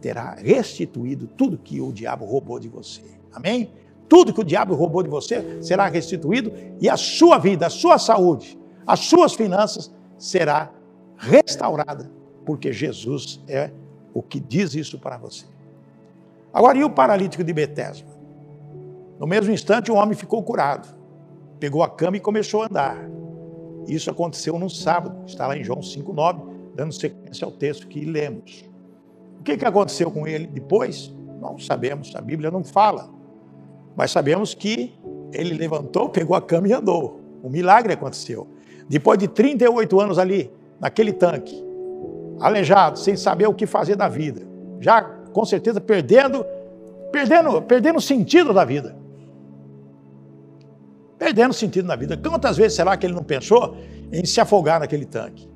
terá 0.00 0.34
restituído 0.34 1.26
tudo 1.26 1.58
que 1.58 1.80
o 1.80 1.92
diabo 1.92 2.24
roubou 2.24 2.58
de 2.58 2.68
você. 2.68 3.02
Amém? 3.32 3.72
Tudo 4.08 4.32
que 4.32 4.40
o 4.40 4.44
diabo 4.44 4.74
roubou 4.74 5.02
de 5.02 5.08
você 5.08 5.62
será 5.62 5.86
restituído 5.86 6.52
e 6.80 6.88
a 6.88 6.96
sua 6.96 7.38
vida, 7.38 7.66
a 7.66 7.70
sua 7.70 7.98
saúde, 7.98 8.58
as 8.86 9.00
suas 9.00 9.34
finanças 9.34 9.92
será 10.18 10.70
restaurada, 11.16 12.10
porque 12.44 12.72
Jesus 12.72 13.40
é 13.46 13.70
o 14.12 14.22
que 14.22 14.40
diz 14.40 14.74
isso 14.74 14.98
para 14.98 15.16
você. 15.16 15.44
Agora, 16.52 16.76
e 16.76 16.82
o 16.82 16.90
paralítico 16.90 17.44
de 17.44 17.52
Betesda? 17.52 18.08
No 19.18 19.26
mesmo 19.26 19.52
instante, 19.52 19.92
o 19.92 19.94
homem 19.94 20.16
ficou 20.16 20.42
curado, 20.42 20.88
pegou 21.60 21.82
a 21.82 21.88
cama 21.88 22.16
e 22.16 22.20
começou 22.20 22.62
a 22.62 22.66
andar. 22.66 22.96
Isso 23.86 24.10
aconteceu 24.10 24.58
no 24.58 24.68
sábado, 24.68 25.24
está 25.26 25.46
lá 25.46 25.56
em 25.56 25.62
João 25.62 25.80
5,9, 25.80 26.42
dando 26.74 26.92
sequência 26.92 27.44
ao 27.44 27.52
texto 27.52 27.86
que 27.86 28.04
lemos. 28.04 28.69
O 29.40 29.42
que, 29.42 29.56
que 29.56 29.64
aconteceu 29.64 30.10
com 30.10 30.26
ele 30.26 30.46
depois? 30.46 31.10
Não 31.40 31.58
sabemos, 31.58 32.14
a 32.14 32.20
Bíblia 32.20 32.50
não 32.50 32.62
fala. 32.62 33.08
Mas 33.96 34.10
sabemos 34.10 34.54
que 34.54 34.94
ele 35.32 35.54
levantou, 35.54 36.10
pegou 36.10 36.36
a 36.36 36.42
cama 36.42 36.68
e 36.68 36.72
andou. 36.74 37.20
O 37.42 37.48
milagre 37.48 37.94
aconteceu. 37.94 38.46
Depois 38.86 39.18
de 39.18 39.28
38 39.28 39.98
anos 39.98 40.18
ali, 40.18 40.52
naquele 40.78 41.12
tanque, 41.12 41.64
aleijado, 42.38 42.98
sem 42.98 43.16
saber 43.16 43.46
o 43.46 43.54
que 43.54 43.66
fazer 43.66 43.96
da 43.96 44.08
vida, 44.08 44.42
já 44.78 45.02
com 45.02 45.44
certeza 45.46 45.80
perdendo, 45.80 46.44
perdendo, 47.10 47.62
perdendo 47.62 47.96
o 47.96 48.02
sentido 48.02 48.52
da 48.52 48.64
vida. 48.64 48.94
Perdendo 51.18 51.50
o 51.50 51.54
sentido 51.54 51.88
da 51.88 51.96
vida. 51.96 52.16
Quantas 52.16 52.58
vezes 52.58 52.74
será 52.74 52.94
que 52.96 53.06
ele 53.06 53.14
não 53.14 53.24
pensou 53.24 53.76
em 54.12 54.24
se 54.24 54.38
afogar 54.38 54.80
naquele 54.80 55.06
tanque? 55.06 55.48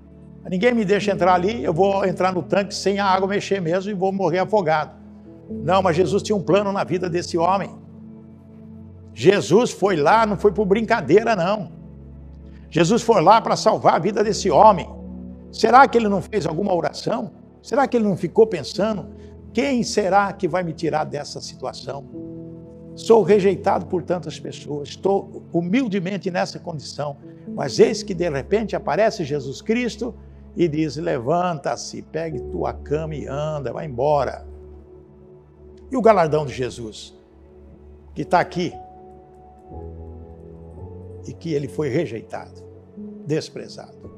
Ninguém 0.48 0.74
me 0.74 0.84
deixa 0.84 1.12
entrar 1.12 1.34
ali, 1.34 1.64
eu 1.64 1.72
vou 1.72 2.04
entrar 2.04 2.32
no 2.32 2.42
tanque 2.42 2.74
sem 2.74 2.98
a 2.98 3.06
água 3.06 3.26
mexer 3.26 3.60
mesmo 3.60 3.90
e 3.90 3.94
vou 3.94 4.12
morrer 4.12 4.40
afogado. 4.40 4.92
Não, 5.48 5.82
mas 5.82 5.96
Jesus 5.96 6.22
tinha 6.22 6.36
um 6.36 6.42
plano 6.42 6.72
na 6.72 6.84
vida 6.84 7.08
desse 7.08 7.38
homem. 7.38 7.74
Jesus 9.14 9.70
foi 9.70 9.96
lá, 9.96 10.26
não 10.26 10.36
foi 10.36 10.52
por 10.52 10.66
brincadeira, 10.66 11.34
não. 11.34 11.72
Jesus 12.68 13.02
foi 13.02 13.22
lá 13.22 13.40
para 13.40 13.56
salvar 13.56 13.94
a 13.94 13.98
vida 13.98 14.22
desse 14.22 14.50
homem. 14.50 14.88
Será 15.52 15.86
que 15.86 15.96
ele 15.96 16.08
não 16.08 16.20
fez 16.20 16.46
alguma 16.46 16.74
oração? 16.74 17.30
Será 17.62 17.86
que 17.86 17.96
ele 17.96 18.04
não 18.04 18.16
ficou 18.16 18.46
pensando: 18.46 19.06
quem 19.52 19.82
será 19.82 20.32
que 20.32 20.48
vai 20.48 20.62
me 20.62 20.72
tirar 20.72 21.04
dessa 21.04 21.40
situação? 21.40 22.04
Sou 22.96 23.22
rejeitado 23.22 23.86
por 23.86 24.02
tantas 24.02 24.38
pessoas, 24.38 24.90
estou 24.90 25.44
humildemente 25.52 26.30
nessa 26.30 26.58
condição, 26.58 27.16
mas 27.48 27.78
eis 27.78 28.02
que 28.02 28.14
de 28.14 28.28
repente 28.28 28.76
aparece 28.76 29.24
Jesus 29.24 29.62
Cristo 29.62 30.14
e 30.56 30.68
diz: 30.68 30.96
Levanta-se, 30.96 32.02
pegue 32.02 32.40
tua 32.40 32.72
cama 32.72 33.14
e 33.14 33.26
anda, 33.26 33.72
vai 33.72 33.86
embora. 33.86 34.46
E 35.90 35.96
o 35.96 36.02
galardão 36.02 36.46
de 36.46 36.52
Jesus, 36.52 37.14
que 38.14 38.22
está 38.22 38.40
aqui, 38.40 38.72
e 41.26 41.32
que 41.32 41.52
ele 41.52 41.68
foi 41.68 41.88
rejeitado, 41.88 42.62
desprezado. 43.26 44.12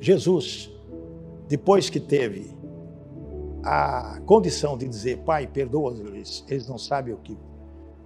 Jesus, 0.00 0.70
depois 1.48 1.88
que 1.88 1.98
teve 1.98 2.54
a 3.62 4.20
condição 4.26 4.76
de 4.76 4.86
dizer, 4.86 5.18
Pai, 5.20 5.46
perdoa-os, 5.46 6.44
eles 6.46 6.68
não 6.68 6.76
sabem 6.76 7.14
o 7.14 7.16
que, 7.16 7.34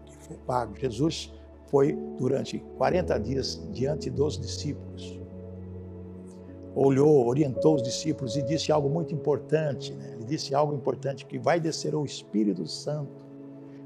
que 0.06 0.16
foi 0.18 0.36
pago. 0.46 0.78
Jesus 0.78 1.32
foi 1.70 1.96
durante 2.18 2.58
40 2.76 3.18
dias 3.18 3.62
diante 3.72 4.10
dos 4.10 4.38
discípulos. 4.38 5.18
Olhou, 6.74 7.26
orientou 7.26 7.74
os 7.74 7.82
discípulos 7.82 8.36
e 8.36 8.42
disse 8.42 8.70
algo 8.70 8.88
muito 8.88 9.14
importante. 9.14 9.92
Né? 9.92 10.12
Ele 10.14 10.24
disse 10.24 10.54
algo 10.54 10.74
importante: 10.74 11.26
que 11.26 11.38
vai 11.38 11.58
descer 11.58 11.94
o 11.94 12.04
Espírito 12.04 12.66
Santo, 12.66 13.26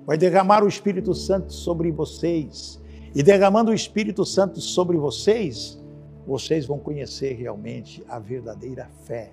vai 0.04 0.18
derramar 0.18 0.62
o 0.62 0.68
Espírito 0.68 1.14
Santo 1.14 1.52
sobre 1.52 1.90
vocês. 1.90 2.80
E 3.14 3.22
derramando 3.22 3.70
o 3.70 3.74
Espírito 3.74 4.24
Santo 4.24 4.60
sobre 4.60 4.96
vocês, 4.96 5.78
vocês 6.26 6.66
vão 6.66 6.78
conhecer 6.78 7.34
realmente 7.34 8.02
a 8.08 8.18
verdadeira 8.18 8.88
fé 9.04 9.32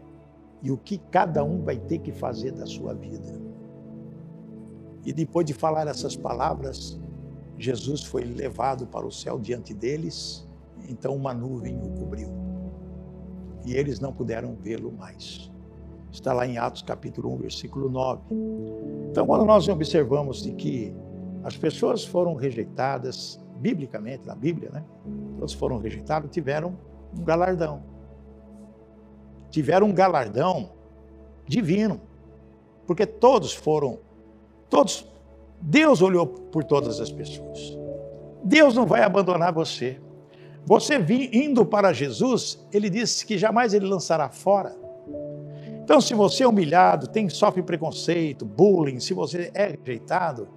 e 0.61 0.71
o 0.71 0.77
que 0.77 0.97
cada 0.97 1.43
um 1.43 1.61
vai 1.61 1.77
ter 1.77 1.99
que 1.99 2.11
fazer 2.11 2.51
da 2.51 2.65
sua 2.65 2.93
vida. 2.93 3.39
E 5.05 5.13
depois 5.13 5.45
de 5.45 5.53
falar 5.53 5.87
essas 5.87 6.15
palavras, 6.15 6.99
Jesus 7.59 8.05
foi 8.05 8.23
levado 8.23 8.87
para 8.87 9.05
o 9.05 9.11
céu 9.11 9.37
diante 9.37 9.73
deles, 9.73 10.47
então 10.87 11.13
uma 11.13 11.33
nuvem 11.33 11.77
o 11.77 11.89
cobriu. 11.89 12.29
E 13.65 13.73
eles 13.73 13.99
não 13.99 14.13
puderam 14.13 14.55
vê-lo 14.55 14.93
mais. 14.93 15.51
Está 16.09 16.31
lá 16.31 16.47
em 16.47 16.57
Atos 16.57 16.81
capítulo 16.81 17.33
1, 17.33 17.37
versículo 17.37 17.89
9. 17.89 18.21
Então, 19.11 19.27
quando 19.27 19.43
nós 19.45 19.67
observamos 19.67 20.41
de 20.41 20.53
que 20.53 20.95
as 21.43 21.57
pessoas 21.57 22.05
foram 22.05 22.33
rejeitadas, 22.33 23.37
biblicamente, 23.57 24.25
na 24.25 24.35
Bíblia, 24.35 24.69
né? 24.71 24.85
Todos 25.37 25.53
foram 25.53 25.77
rejeitados, 25.79 26.31
tiveram 26.31 26.77
um 27.13 27.23
galardão. 27.23 27.83
Tiveram 29.51 29.87
um 29.87 29.93
galardão 29.93 30.71
divino. 31.45 31.99
Porque 32.87 33.05
todos 33.05 33.53
foram, 33.53 33.99
todos 34.69 35.05
Deus 35.61 36.01
olhou 36.01 36.27
por 36.27 36.63
todas 36.63 36.99
as 36.99 37.11
pessoas. 37.11 37.77
Deus 38.43 38.75
não 38.75 38.85
vai 38.85 39.03
abandonar 39.03 39.53
você. 39.53 39.99
Você 40.65 40.95
indo 41.33 41.65
para 41.65 41.93
Jesus, 41.93 42.65
ele 42.71 42.89
disse 42.89 43.25
que 43.25 43.37
jamais 43.37 43.73
ele 43.73 43.85
lançará 43.85 44.29
fora. 44.29 44.75
Então, 45.83 45.99
se 45.99 46.13
você 46.13 46.43
é 46.43 46.47
humilhado, 46.47 47.07
tem 47.07 47.27
sofre 47.29 47.63
preconceito, 47.63 48.45
bullying, 48.45 48.99
se 48.99 49.13
você 49.13 49.49
é 49.55 49.75
rejeitado, 49.75 50.47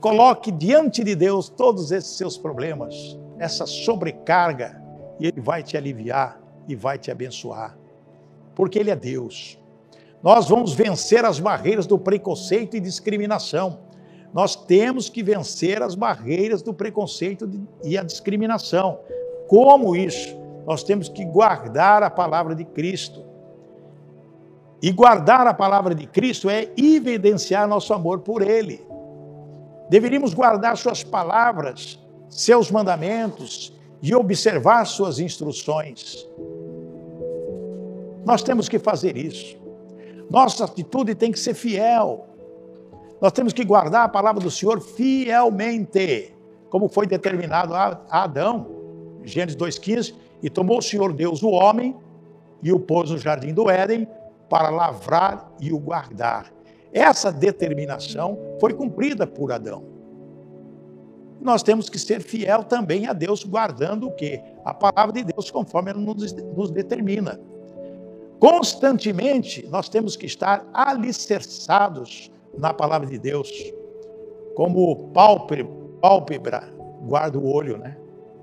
coloque 0.00 0.52
diante 0.52 1.02
de 1.02 1.16
Deus 1.16 1.48
todos 1.48 1.90
esses 1.90 2.16
seus 2.16 2.38
problemas, 2.38 3.18
essa 3.38 3.66
sobrecarga, 3.66 4.80
e 5.18 5.26
ele 5.26 5.40
vai 5.40 5.62
te 5.62 5.76
aliviar 5.76 6.40
e 6.68 6.76
vai 6.76 6.98
te 6.98 7.10
abençoar. 7.10 7.76
Porque 8.54 8.78
ele 8.78 8.90
é 8.90 8.96
Deus. 8.96 9.58
Nós 10.22 10.48
vamos 10.48 10.72
vencer 10.72 11.24
as 11.24 11.40
barreiras 11.40 11.86
do 11.86 11.98
preconceito 11.98 12.76
e 12.76 12.80
discriminação. 12.80 13.80
Nós 14.32 14.54
temos 14.54 15.08
que 15.08 15.22
vencer 15.22 15.82
as 15.82 15.94
barreiras 15.94 16.62
do 16.62 16.74
preconceito 16.74 17.48
e 17.84 17.96
a 17.96 18.02
discriminação. 18.02 19.00
Como 19.48 19.96
isso? 19.96 20.36
Nós 20.66 20.82
temos 20.82 21.08
que 21.08 21.24
guardar 21.24 22.02
a 22.02 22.10
palavra 22.10 22.54
de 22.54 22.64
Cristo. 22.64 23.24
E 24.82 24.92
guardar 24.92 25.46
a 25.46 25.54
palavra 25.54 25.94
de 25.94 26.06
Cristo 26.06 26.50
é 26.50 26.70
evidenciar 26.76 27.66
nosso 27.66 27.94
amor 27.94 28.20
por 28.20 28.42
Ele. 28.42 28.84
Deveríamos 29.88 30.34
guardar 30.34 30.76
Suas 30.76 31.02
palavras, 31.02 31.98
seus 32.28 32.70
mandamentos 32.70 33.72
e 34.02 34.14
observar 34.14 34.84
Suas 34.84 35.18
instruções. 35.18 36.28
Nós 38.24 38.42
temos 38.42 38.68
que 38.68 38.78
fazer 38.78 39.16
isso. 39.16 39.56
Nossa 40.28 40.64
atitude 40.64 41.14
tem 41.14 41.30
que 41.30 41.38
ser 41.38 41.54
fiel. 41.54 42.26
Nós 43.20 43.32
temos 43.32 43.52
que 43.52 43.64
guardar 43.64 44.04
a 44.04 44.08
palavra 44.08 44.42
do 44.42 44.50
Senhor 44.50 44.80
fielmente, 44.80 46.34
como 46.68 46.88
foi 46.88 47.06
determinado 47.06 47.74
a 47.74 48.00
Adão, 48.10 48.66
Gênesis 49.24 49.56
2,15, 49.56 50.14
e 50.42 50.50
tomou 50.50 50.78
o 50.78 50.82
Senhor 50.82 51.12
Deus 51.12 51.42
o 51.42 51.48
homem 51.48 51.96
e 52.62 52.72
o 52.72 52.78
pôs 52.78 53.10
no 53.10 53.18
jardim 53.18 53.54
do 53.54 53.70
Éden 53.70 54.06
para 54.50 54.68
lavrar 54.68 55.50
e 55.60 55.72
o 55.72 55.78
guardar. 55.78 56.52
Essa 56.92 57.32
determinação 57.32 58.38
foi 58.60 58.74
cumprida 58.74 59.26
por 59.26 59.50
Adão. 59.50 59.84
Nós 61.40 61.62
temos 61.62 61.88
que 61.88 61.98
ser 61.98 62.20
fiel 62.20 62.64
também 62.64 63.06
a 63.06 63.12
Deus, 63.12 63.44
guardando 63.44 64.08
o 64.08 64.12
quê? 64.12 64.42
A 64.64 64.72
palavra 64.72 65.12
de 65.12 65.24
Deus, 65.24 65.50
conforme 65.50 65.90
ela 65.90 66.00
nos, 66.00 66.32
nos 66.32 66.70
determina. 66.70 67.40
Constantemente 68.38 69.66
nós 69.68 69.88
temos 69.88 70.16
que 70.16 70.26
estar 70.26 70.66
alicerçados 70.72 72.30
na 72.58 72.72
palavra 72.72 73.08
de 73.08 73.18
Deus. 73.18 73.50
Como 74.54 75.10
pálpebra 75.12 76.62
guarda 77.02 77.38
o 77.38 77.46
olho, 77.52 77.76
né? 77.78 77.96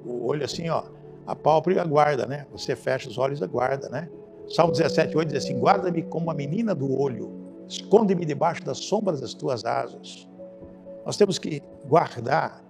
O 0.06 0.28
olho 0.28 0.44
assim, 0.44 0.70
ó, 0.70 0.84
a 1.26 1.36
pálpebra 1.36 1.84
guarda, 1.86 2.26
né? 2.26 2.46
Você 2.52 2.76
fecha 2.76 3.10
os 3.10 3.18
olhos 3.18 3.42
e 3.42 3.48
guarda, 3.48 3.90
né? 3.90 4.10
Salmo 4.48 4.74
17, 4.74 5.16
8 5.16 5.30
diz 5.30 5.44
assim: 5.44 5.58
Guarda-me 5.58 6.04
como 6.04 6.30
a 6.30 6.34
menina 6.34 6.76
do 6.76 7.00
olho, 7.00 7.32
esconde-me 7.68 8.26
debaixo 8.26 8.64
das 8.64 8.78
sombras 8.80 9.22
das 9.22 9.34
tuas 9.34 9.66
asas. 9.66 10.28
Nós 11.06 11.18
temos 11.18 11.38
que 11.38 11.62
guardar 11.86 12.64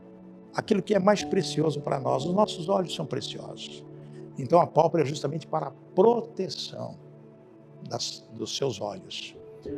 aquilo 0.56 0.82
que 0.82 0.96
é 0.96 1.00
mais 1.00 1.24
precioso 1.24 1.82
para 1.82 2.00
nós. 2.00 2.26
Os 2.26 2.34
nossos 2.34 2.70
olhos 2.70 2.94
são 2.96 3.06
preciosos. 3.06 3.84
Então 4.38 4.60
a 4.60 4.68
pálpebra 4.68 5.04
é 5.04 5.06
justamente 5.06 5.46
para 5.46 5.68
a 5.68 5.72
proteção 5.94 6.98
das, 7.88 8.24
dos 8.34 8.56
seus 8.56 8.80
olhos. 8.82 9.36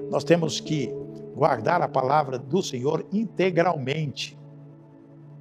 Nós 0.09 0.23
temos 0.23 0.59
que 0.59 0.93
guardar 1.35 1.81
a 1.81 1.87
palavra 1.87 2.37
do 2.37 2.61
Senhor 2.61 3.05
integralmente, 3.11 4.37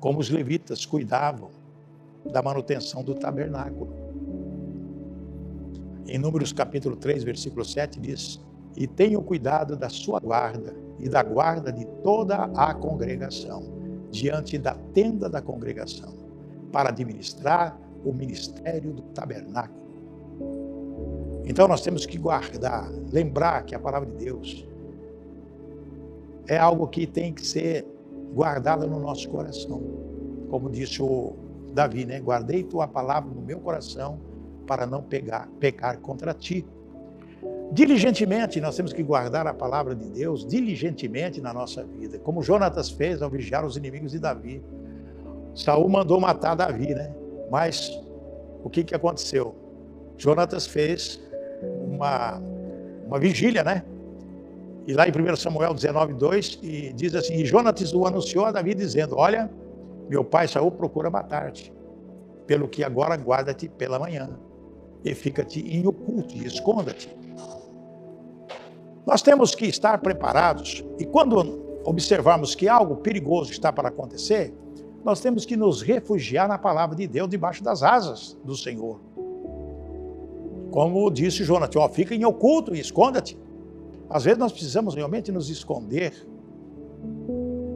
como 0.00 0.18
os 0.18 0.28
levitas 0.28 0.84
cuidavam 0.84 1.50
da 2.30 2.42
manutenção 2.42 3.02
do 3.02 3.14
tabernáculo. 3.14 3.92
Em 6.06 6.18
Números 6.18 6.52
capítulo 6.52 6.96
3, 6.96 7.24
versículo 7.24 7.64
7 7.64 8.00
diz: 8.00 8.40
"E 8.76 8.86
tenham 8.86 9.22
cuidado 9.22 9.76
da 9.76 9.88
sua 9.88 10.20
guarda 10.20 10.74
e 10.98 11.08
da 11.08 11.22
guarda 11.22 11.72
de 11.72 11.86
toda 12.02 12.36
a 12.36 12.74
congregação, 12.74 13.62
diante 14.10 14.58
da 14.58 14.74
tenda 14.92 15.28
da 15.28 15.40
congregação, 15.40 16.14
para 16.70 16.90
administrar 16.90 17.78
o 18.04 18.12
ministério 18.12 18.92
do 18.92 19.02
tabernáculo." 19.02 19.84
Então 21.46 21.68
nós 21.68 21.82
temos 21.82 22.06
que 22.06 22.16
guardar, 22.18 22.90
lembrar 23.12 23.64
que 23.64 23.74
a 23.74 23.78
palavra 23.78 24.08
de 24.08 24.16
Deus 24.24 24.66
é 26.46 26.56
algo 26.56 26.86
que 26.88 27.06
tem 27.06 27.32
que 27.32 27.46
ser 27.46 27.86
guardado 28.32 28.86
no 28.86 28.98
nosso 28.98 29.28
coração. 29.28 29.82
Como 30.50 30.70
disse 30.70 31.02
o 31.02 31.34
Davi, 31.72 32.04
né? 32.04 32.20
Guardei 32.20 32.62
tua 32.62 32.86
palavra 32.86 33.30
no 33.32 33.42
meu 33.42 33.60
coração 33.60 34.18
para 34.66 34.86
não 34.86 35.02
pegar, 35.02 35.48
pecar 35.60 35.98
contra 35.98 36.32
ti. 36.32 36.66
Diligentemente, 37.72 38.60
nós 38.60 38.76
temos 38.76 38.92
que 38.92 39.02
guardar 39.02 39.46
a 39.46 39.54
palavra 39.54 39.94
de 39.94 40.08
Deus 40.08 40.46
diligentemente 40.46 41.40
na 41.40 41.52
nossa 41.52 41.82
vida, 41.84 42.18
como 42.18 42.42
Jonatas 42.42 42.90
fez 42.90 43.20
ao 43.20 43.30
vigiar 43.30 43.64
os 43.64 43.76
inimigos 43.76 44.12
de 44.12 44.18
Davi. 44.18 44.62
Saul 45.54 45.88
mandou 45.88 46.20
matar 46.20 46.54
Davi, 46.54 46.94
né? 46.94 47.14
Mas 47.50 47.90
o 48.62 48.70
que, 48.70 48.84
que 48.84 48.94
aconteceu? 48.94 49.54
Jonatas 50.16 50.66
fez 50.66 51.20
uma, 51.86 52.40
uma 53.06 53.18
vigília, 53.18 53.62
né? 53.62 53.82
E 54.86 54.92
lá 54.92 55.06
em 55.08 55.10
1 55.10 55.36
Samuel 55.36 55.72
19, 55.72 56.14
2, 56.14 56.58
e 56.62 56.92
diz 56.92 57.14
assim: 57.14 57.34
E 57.34 57.44
Jonatas 57.44 57.92
o 57.94 58.06
anunciou 58.06 58.44
a 58.44 58.52
Davi, 58.52 58.74
dizendo: 58.74 59.16
Olha, 59.16 59.50
meu 60.08 60.24
pai 60.24 60.46
Saul 60.46 60.70
procura 60.70 61.10
matar-te, 61.10 61.72
pelo 62.46 62.68
que 62.68 62.84
agora 62.84 63.16
guarda-te 63.16 63.68
pela 63.68 63.98
manhã, 63.98 64.28
e 65.02 65.14
fica-te 65.14 65.60
em 65.60 65.86
oculto, 65.86 66.34
e 66.34 66.44
esconda-te. 66.44 67.08
Nós 69.06 69.22
temos 69.22 69.54
que 69.54 69.66
estar 69.66 69.98
preparados, 69.98 70.84
e 70.98 71.04
quando 71.04 71.62
observarmos 71.84 72.54
que 72.54 72.68
algo 72.68 72.96
perigoso 72.96 73.52
está 73.52 73.72
para 73.72 73.88
acontecer, 73.88 74.52
nós 75.04 75.20
temos 75.20 75.44
que 75.44 75.56
nos 75.56 75.82
refugiar 75.82 76.48
na 76.48 76.56
palavra 76.56 76.96
de 76.96 77.06
Deus, 77.06 77.28
debaixo 77.28 77.62
das 77.62 77.82
asas 77.82 78.36
do 78.42 78.56
Senhor. 78.56 79.00
Como 80.74 81.08
disse 81.08 81.44
Jonathan, 81.44 81.78
ó, 81.78 81.88
fica 81.88 82.16
em 82.16 82.24
oculto 82.24 82.74
e 82.74 82.80
esconda-te. 82.80 83.38
Às 84.10 84.24
vezes 84.24 84.40
nós 84.40 84.50
precisamos 84.50 84.96
realmente 84.96 85.30
nos 85.30 85.48
esconder, 85.48 86.12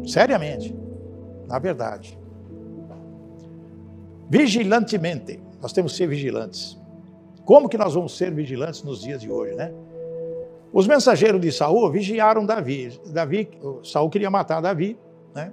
seriamente, 0.04 0.76
na 1.46 1.60
verdade. 1.60 2.18
Vigilantemente, 4.28 5.38
nós 5.62 5.72
temos 5.72 5.92
que 5.92 5.98
ser 5.98 6.08
vigilantes. 6.08 6.76
Como 7.44 7.68
que 7.68 7.78
nós 7.78 7.94
vamos 7.94 8.16
ser 8.16 8.34
vigilantes 8.34 8.82
nos 8.82 9.02
dias 9.02 9.20
de 9.20 9.30
hoje, 9.30 9.54
né? 9.54 9.72
Os 10.72 10.88
mensageiros 10.88 11.40
de 11.40 11.52
Saul 11.52 11.88
vigiaram 11.92 12.44
Davi. 12.44 13.00
Davi, 13.12 13.48
Saul 13.84 14.10
queria 14.10 14.28
matar 14.28 14.60
Davi, 14.60 14.98
né? 15.32 15.52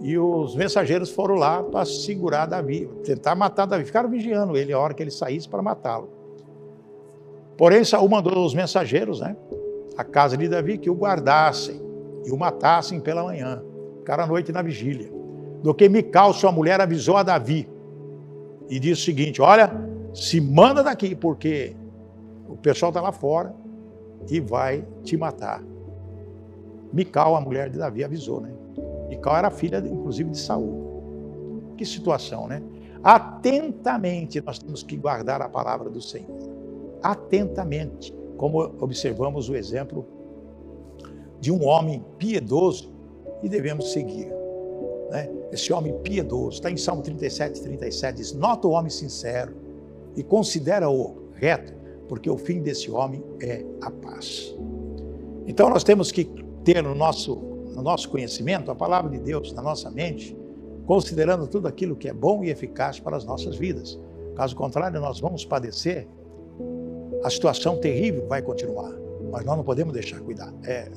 E 0.00 0.16
os 0.16 0.54
mensageiros 0.54 1.10
foram 1.10 1.34
lá 1.34 1.64
para 1.64 1.84
segurar 1.84 2.46
Davi, 2.46 2.88
tentar 3.02 3.34
matar 3.34 3.66
Davi. 3.66 3.84
Ficaram 3.84 4.08
vigiando 4.08 4.56
ele 4.56 4.72
a 4.72 4.78
hora 4.78 4.94
que 4.94 5.02
ele 5.02 5.10
saísse 5.10 5.48
para 5.48 5.60
matá-lo. 5.60 6.13
Porém, 7.56 7.84
Saul 7.84 8.08
mandou 8.08 8.44
os 8.44 8.54
mensageiros, 8.54 9.20
né? 9.20 9.36
A 9.96 10.04
casa 10.04 10.36
de 10.36 10.48
Davi 10.48 10.78
que 10.78 10.90
o 10.90 10.94
guardassem 10.94 11.80
e 12.24 12.30
o 12.30 12.36
matassem 12.36 13.00
pela 13.00 13.22
manhã. 13.22 13.62
Ficaram 13.98 14.24
à 14.24 14.26
noite 14.26 14.50
na 14.50 14.62
vigília. 14.62 15.10
Do 15.62 15.72
que 15.72 15.88
Mical, 15.88 16.32
sua 16.32 16.50
mulher, 16.50 16.80
avisou 16.80 17.16
a 17.16 17.22
Davi 17.22 17.68
e 18.68 18.78
disse 18.78 19.02
o 19.02 19.04
seguinte: 19.04 19.40
Olha, 19.40 19.70
se 20.12 20.40
manda 20.40 20.82
daqui, 20.82 21.14
porque 21.14 21.76
o 22.48 22.56
pessoal 22.56 22.90
está 22.90 23.00
lá 23.00 23.12
fora 23.12 23.54
e 24.28 24.40
vai 24.40 24.84
te 25.02 25.16
matar. 25.16 25.62
Mical, 26.92 27.34
a 27.34 27.40
mulher 27.40 27.70
de 27.70 27.78
Davi, 27.78 28.04
avisou, 28.04 28.40
né? 28.40 28.52
Mical 29.08 29.36
era 29.36 29.50
filha, 29.50 29.78
inclusive, 29.78 30.30
de 30.30 30.38
Saul. 30.38 31.72
Que 31.76 31.84
situação, 31.84 32.46
né? 32.46 32.62
Atentamente 33.02 34.40
nós 34.40 34.58
temos 34.58 34.82
que 34.82 34.96
guardar 34.96 35.42
a 35.42 35.48
palavra 35.48 35.90
do 35.90 36.00
Senhor. 36.00 36.53
Atentamente, 37.04 38.14
como 38.38 38.60
observamos 38.80 39.48
o 39.50 39.54
exemplo 39.54 40.06
de 41.38 41.52
um 41.52 41.66
homem 41.66 42.02
piedoso 42.18 42.90
e 43.42 43.48
devemos 43.48 43.92
seguir. 43.92 44.32
Né? 45.10 45.30
Esse 45.52 45.70
homem 45.72 45.92
piedoso, 46.02 46.56
está 46.56 46.70
em 46.70 46.76
Salmo 46.78 47.02
37, 47.02 47.62
37, 47.62 48.16
diz: 48.16 48.32
Nota 48.32 48.66
o 48.66 48.70
homem 48.70 48.90
sincero 48.90 49.54
e 50.16 50.22
considera-o 50.22 51.28
reto, 51.34 51.74
porque 52.08 52.30
o 52.30 52.38
fim 52.38 52.62
desse 52.62 52.90
homem 52.90 53.22
é 53.40 53.64
a 53.82 53.90
paz. 53.90 54.54
Então 55.46 55.68
nós 55.68 55.84
temos 55.84 56.10
que 56.10 56.24
ter 56.64 56.82
no 56.82 56.94
nosso, 56.94 57.36
no 57.36 57.82
nosso 57.82 58.08
conhecimento 58.08 58.70
a 58.70 58.74
palavra 58.74 59.10
de 59.10 59.18
Deus 59.18 59.52
na 59.52 59.60
nossa 59.60 59.90
mente, 59.90 60.36
considerando 60.86 61.46
tudo 61.46 61.68
aquilo 61.68 61.94
que 61.94 62.08
é 62.08 62.12
bom 62.14 62.42
e 62.42 62.50
eficaz 62.50 62.98
para 62.98 63.16
as 63.16 63.24
nossas 63.24 63.56
vidas. 63.56 64.00
Caso 64.34 64.56
contrário, 64.56 65.00
nós 65.00 65.20
vamos 65.20 65.44
padecer, 65.44 66.08
a 67.24 67.30
situação 67.30 67.78
terrível 67.78 68.26
vai 68.28 68.42
continuar, 68.42 68.92
mas 69.32 69.46
nós 69.46 69.56
não 69.56 69.64
podemos 69.64 69.94
deixar 69.94 70.20
cuidar, 70.20 70.52
é, 70.62 70.90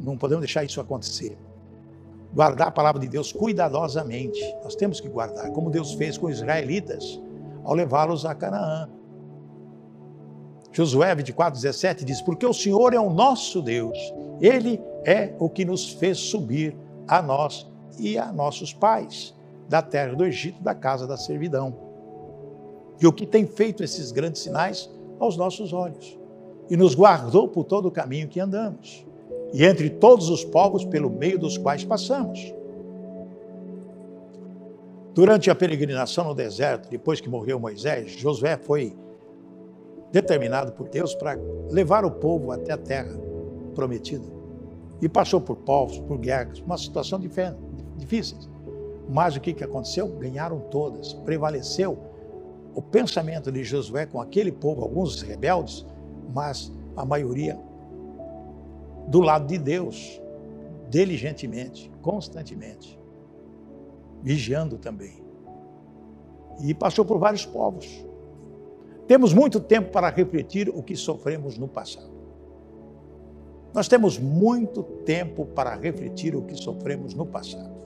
não 0.00 0.16
podemos 0.16 0.42
deixar 0.42 0.62
isso 0.62 0.80
acontecer. 0.80 1.36
Guardar 2.32 2.68
a 2.68 2.70
palavra 2.70 3.00
de 3.00 3.08
Deus 3.08 3.32
cuidadosamente, 3.32 4.40
nós 4.62 4.76
temos 4.76 5.00
que 5.00 5.08
guardar, 5.08 5.50
como 5.50 5.70
Deus 5.70 5.92
fez 5.94 6.16
com 6.16 6.26
os 6.26 6.36
israelitas 6.36 7.20
ao 7.64 7.74
levá-los 7.74 8.24
a 8.24 8.32
Canaã. 8.32 8.88
Josué 10.70 11.12
24, 11.16 11.60
17 11.60 12.04
diz: 12.04 12.22
Porque 12.22 12.46
o 12.46 12.54
Senhor 12.54 12.94
é 12.94 13.00
o 13.00 13.10
nosso 13.10 13.60
Deus, 13.60 13.98
Ele 14.40 14.80
é 15.04 15.34
o 15.38 15.50
que 15.50 15.64
nos 15.64 15.90
fez 15.94 16.16
subir 16.16 16.76
a 17.08 17.20
nós 17.20 17.68
e 17.98 18.16
a 18.16 18.32
nossos 18.32 18.72
pais 18.72 19.34
da 19.68 19.82
terra 19.82 20.14
do 20.14 20.24
Egito, 20.24 20.62
da 20.62 20.76
casa 20.76 21.08
da 21.08 21.16
servidão. 21.16 21.74
E 23.00 23.06
o 23.06 23.12
que 23.12 23.26
tem 23.26 23.46
feito 23.46 23.82
esses 23.82 24.12
grandes 24.12 24.42
sinais 24.42 24.88
aos 25.24 25.36
nossos 25.36 25.72
olhos, 25.72 26.18
e 26.68 26.76
nos 26.76 26.94
guardou 26.94 27.48
por 27.48 27.64
todo 27.64 27.86
o 27.86 27.90
caminho 27.90 28.28
que 28.28 28.40
andamos, 28.40 29.06
e 29.52 29.64
entre 29.64 29.90
todos 29.90 30.28
os 30.28 30.44
povos 30.44 30.84
pelo 30.84 31.10
meio 31.10 31.38
dos 31.38 31.56
quais 31.56 31.84
passamos. 31.84 32.52
Durante 35.14 35.50
a 35.50 35.54
peregrinação 35.54 36.24
no 36.24 36.34
deserto, 36.34 36.88
depois 36.88 37.20
que 37.20 37.28
morreu 37.28 37.60
Moisés, 37.60 38.12
Josué 38.12 38.56
foi 38.56 38.96
determinado 40.10 40.72
por 40.72 40.88
Deus 40.88 41.14
para 41.14 41.38
levar 41.70 42.04
o 42.04 42.10
povo 42.10 42.50
até 42.50 42.72
a 42.72 42.78
terra 42.78 43.14
prometida. 43.74 44.24
E 45.02 45.08
passou 45.08 45.40
por 45.40 45.56
povos, 45.56 45.98
por 46.00 46.18
guerras, 46.18 46.60
uma 46.60 46.78
situação 46.78 47.20
difícil. 47.96 48.38
Mas 49.08 49.36
o 49.36 49.40
que, 49.40 49.52
que 49.52 49.64
aconteceu? 49.64 50.08
Ganharam 50.08 50.60
todas. 50.70 51.12
Prevaleceu 51.12 51.98
o 52.74 52.80
pensamento 52.80 53.50
de 53.50 53.62
Josué 53.64 54.06
com 54.06 54.20
aquele 54.20 54.50
povo, 54.50 54.82
alguns 54.82 55.20
rebeldes, 55.22 55.86
mas 56.32 56.72
a 56.96 57.04
maioria 57.04 57.58
do 59.08 59.20
lado 59.20 59.46
de 59.46 59.58
Deus, 59.58 60.20
diligentemente, 60.88 61.90
constantemente, 62.00 62.98
vigiando 64.22 64.78
também. 64.78 65.22
E 66.60 66.72
passou 66.72 67.04
por 67.04 67.18
vários 67.18 67.44
povos. 67.44 68.06
Temos 69.06 69.34
muito 69.34 69.58
tempo 69.58 69.90
para 69.90 70.08
refletir 70.08 70.68
o 70.68 70.82
que 70.82 70.96
sofremos 70.96 71.58
no 71.58 71.66
passado. 71.66 72.12
Nós 73.74 73.88
temos 73.88 74.18
muito 74.18 74.82
tempo 74.82 75.46
para 75.46 75.74
refletir 75.74 76.36
o 76.36 76.42
que 76.42 76.54
sofremos 76.54 77.14
no 77.14 77.26
passado. 77.26 77.81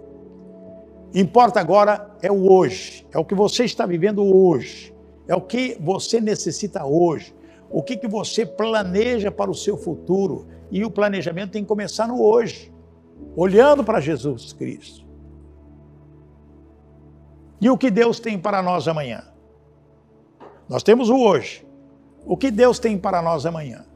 Importa 1.14 1.60
agora 1.60 2.10
é 2.20 2.30
o 2.30 2.50
hoje, 2.50 3.06
é 3.12 3.18
o 3.18 3.24
que 3.24 3.34
você 3.34 3.64
está 3.64 3.86
vivendo 3.86 4.22
hoje, 4.22 4.94
é 5.26 5.34
o 5.34 5.40
que 5.40 5.76
você 5.80 6.20
necessita 6.20 6.84
hoje, 6.84 7.34
o 7.70 7.82
que, 7.82 7.96
que 7.96 8.08
você 8.08 8.44
planeja 8.44 9.30
para 9.30 9.50
o 9.50 9.54
seu 9.54 9.76
futuro. 9.76 10.46
E 10.70 10.84
o 10.84 10.90
planejamento 10.90 11.52
tem 11.52 11.62
que 11.62 11.68
começar 11.68 12.06
no 12.06 12.20
hoje, 12.20 12.72
olhando 13.36 13.84
para 13.84 14.00
Jesus 14.00 14.52
Cristo. 14.52 15.06
E 17.60 17.70
o 17.70 17.78
que 17.78 17.90
Deus 17.90 18.20
tem 18.20 18.38
para 18.38 18.62
nós 18.62 18.86
amanhã? 18.86 19.24
Nós 20.68 20.82
temos 20.82 21.08
o 21.08 21.16
hoje. 21.16 21.64
O 22.24 22.36
que 22.36 22.50
Deus 22.50 22.78
tem 22.78 22.98
para 22.98 23.22
nós 23.22 23.46
amanhã? 23.46 23.86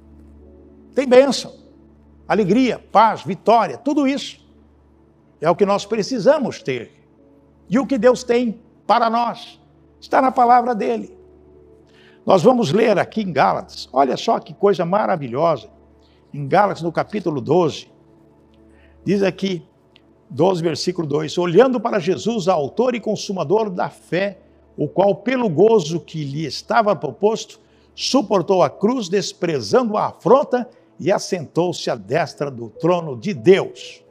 Tem 0.94 1.06
bênção, 1.06 1.52
alegria, 2.26 2.78
paz, 2.78 3.22
vitória, 3.22 3.76
tudo 3.76 4.06
isso. 4.06 4.40
É 5.40 5.50
o 5.50 5.56
que 5.56 5.66
nós 5.66 5.84
precisamos 5.84 6.62
ter. 6.62 6.99
E 7.70 7.78
o 7.78 7.86
que 7.86 7.96
Deus 7.96 8.24
tem 8.24 8.60
para 8.84 9.08
nós 9.08 9.60
está 10.00 10.20
na 10.20 10.32
palavra 10.32 10.74
dele. 10.74 11.16
Nós 12.26 12.42
vamos 12.42 12.72
ler 12.72 12.98
aqui 12.98 13.22
em 13.22 13.32
Gálatas, 13.32 13.88
olha 13.92 14.16
só 14.16 14.40
que 14.40 14.52
coisa 14.52 14.84
maravilhosa. 14.84 15.70
Em 16.34 16.46
Gálatas, 16.46 16.82
no 16.82 16.92
capítulo 16.92 17.40
12, 17.40 17.88
diz 19.04 19.22
aqui, 19.22 19.62
12, 20.28 20.62
versículo 20.62 21.06
2: 21.06 21.38
Olhando 21.38 21.80
para 21.80 21.98
Jesus, 21.98 22.48
autor 22.48 22.94
e 22.94 23.00
consumador 23.00 23.70
da 23.70 23.88
fé, 23.88 24.38
o 24.76 24.88
qual, 24.88 25.14
pelo 25.14 25.48
gozo 25.48 26.00
que 26.00 26.24
lhe 26.24 26.44
estava 26.44 26.94
proposto, 26.94 27.60
suportou 27.94 28.62
a 28.62 28.70
cruz, 28.70 29.08
desprezando 29.08 29.96
a 29.96 30.06
afronta 30.06 30.68
e 30.98 31.10
assentou-se 31.10 31.90
à 31.90 31.94
destra 31.94 32.50
do 32.50 32.68
trono 32.68 33.16
de 33.16 33.32
Deus. 33.32 34.04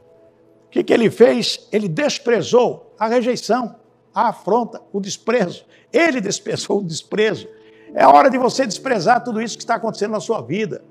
O 0.70 0.72
que, 0.72 0.84
que 0.84 0.92
ele 0.92 1.10
fez? 1.10 1.66
Ele 1.72 1.88
desprezou 1.88 2.94
a 2.96 3.08
rejeição, 3.08 3.74
a 4.14 4.28
afronta, 4.28 4.80
o 4.92 5.00
desprezo. 5.00 5.64
Ele 5.92 6.20
desprezou 6.20 6.78
o 6.78 6.84
desprezo. 6.84 7.48
É 7.92 8.06
hora 8.06 8.30
de 8.30 8.38
você 8.38 8.64
desprezar 8.64 9.24
tudo 9.24 9.42
isso 9.42 9.56
que 9.56 9.64
está 9.64 9.74
acontecendo 9.74 10.12
na 10.12 10.20
sua 10.20 10.40
vida. 10.40 10.84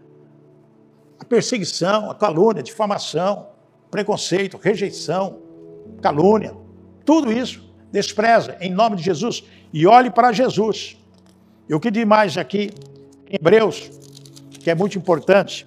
A 1.17 1.23
perseguição, 1.23 2.11
a 2.11 2.15
calúnia, 2.15 2.59
a 2.59 2.63
difamação, 2.63 3.47
preconceito, 3.89 4.57
rejeição, 4.57 5.37
calúnia, 6.01 6.53
tudo 7.05 7.31
isso 7.31 7.63
despreza 7.89 8.57
em 8.59 8.73
nome 8.73 8.97
de 8.97 9.03
Jesus 9.03 9.45
e 9.71 9.87
olhe 9.87 10.11
para 10.11 10.33
Jesus. 10.33 10.97
E 11.69 11.73
o 11.73 11.79
que 11.79 11.89
diz 11.89 12.05
mais 12.05 12.37
aqui 12.37 12.69
em 13.29 13.35
Hebreus, 13.35 13.89
que 14.59 14.69
é 14.69 14.75
muito 14.75 14.97
importante, 14.97 15.65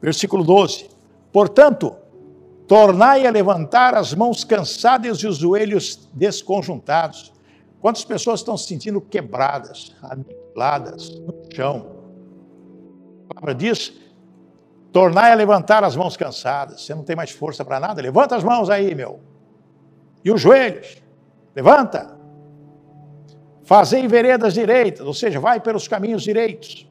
versículo 0.00 0.44
12: 0.44 0.88
Portanto, 1.32 1.96
tornai 2.68 3.26
a 3.26 3.30
levantar 3.30 3.94
as 3.94 4.14
mãos 4.14 4.44
cansadas 4.44 5.18
e 5.18 5.26
os 5.26 5.38
joelhos 5.38 6.08
desconjuntados. 6.12 7.32
Quantas 7.80 8.04
pessoas 8.04 8.40
estão 8.40 8.56
se 8.58 8.66
sentindo 8.66 9.00
quebradas, 9.00 9.96
aniquiladas 10.02 11.08
no 11.08 11.34
chão? 11.50 11.86
A 13.24 13.34
palavra 13.34 13.54
diz: 13.54 13.94
tornai 14.92 15.32
a 15.32 15.34
levantar 15.34 15.82
as 15.82 15.96
mãos 15.96 16.16
cansadas. 16.16 16.82
Você 16.82 16.94
não 16.94 17.02
tem 17.02 17.16
mais 17.16 17.30
força 17.30 17.64
para 17.64 17.80
nada? 17.80 18.02
Levanta 18.02 18.36
as 18.36 18.44
mãos 18.44 18.68
aí, 18.68 18.94
meu. 18.94 19.20
E 20.22 20.30
os 20.30 20.40
joelhos. 20.40 20.98
Levanta. 21.56 22.18
Fazei 23.64 24.06
veredas 24.06 24.54
direitas, 24.54 25.06
ou 25.06 25.12
seja, 25.12 25.38
vai 25.38 25.60
pelos 25.60 25.86
caminhos 25.86 26.22
direitos, 26.22 26.90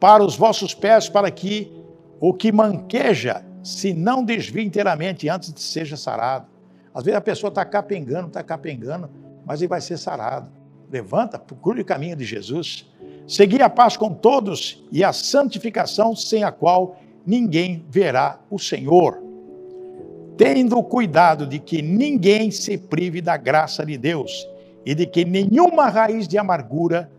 para 0.00 0.24
os 0.24 0.36
vossos 0.36 0.72
pés, 0.74 1.06
para 1.06 1.30
que 1.30 1.70
o 2.18 2.32
que 2.32 2.50
manqueja 2.50 3.44
se 3.64 3.94
não 3.94 4.22
desvie 4.22 4.62
inteiramente 4.62 5.28
antes 5.28 5.52
de 5.52 5.60
seja 5.60 5.96
sarado. 5.96 6.46
Às 6.94 7.02
vezes 7.02 7.16
a 7.16 7.22
pessoa 7.22 7.48
está 7.48 7.64
capengando, 7.64 8.28
está 8.28 8.42
capengando, 8.42 9.10
mas 9.44 9.60
ele 9.60 9.68
vai 9.68 9.80
ser 9.80 9.96
sarado. 9.96 10.48
Levanta, 10.92 11.38
procure 11.38 11.80
o 11.80 11.84
caminho 11.84 12.14
de 12.14 12.24
Jesus. 12.24 12.86
Segui 13.26 13.62
a 13.62 13.70
paz 13.70 13.96
com 13.96 14.12
todos 14.12 14.84
e 14.92 15.02
a 15.02 15.12
santificação 15.12 16.14
sem 16.14 16.44
a 16.44 16.52
qual 16.52 17.00
ninguém 17.26 17.84
verá 17.88 18.38
o 18.50 18.58
Senhor. 18.58 19.18
Tendo 20.36 20.82
cuidado 20.82 21.46
de 21.46 21.58
que 21.58 21.80
ninguém 21.80 22.50
se 22.50 22.76
prive 22.76 23.22
da 23.22 23.38
graça 23.38 23.84
de 23.84 23.96
Deus 23.96 24.46
e 24.84 24.94
de 24.94 25.06
que 25.06 25.24
nenhuma 25.24 25.88
raiz 25.88 26.28
de 26.28 26.36
amargura 26.36 27.10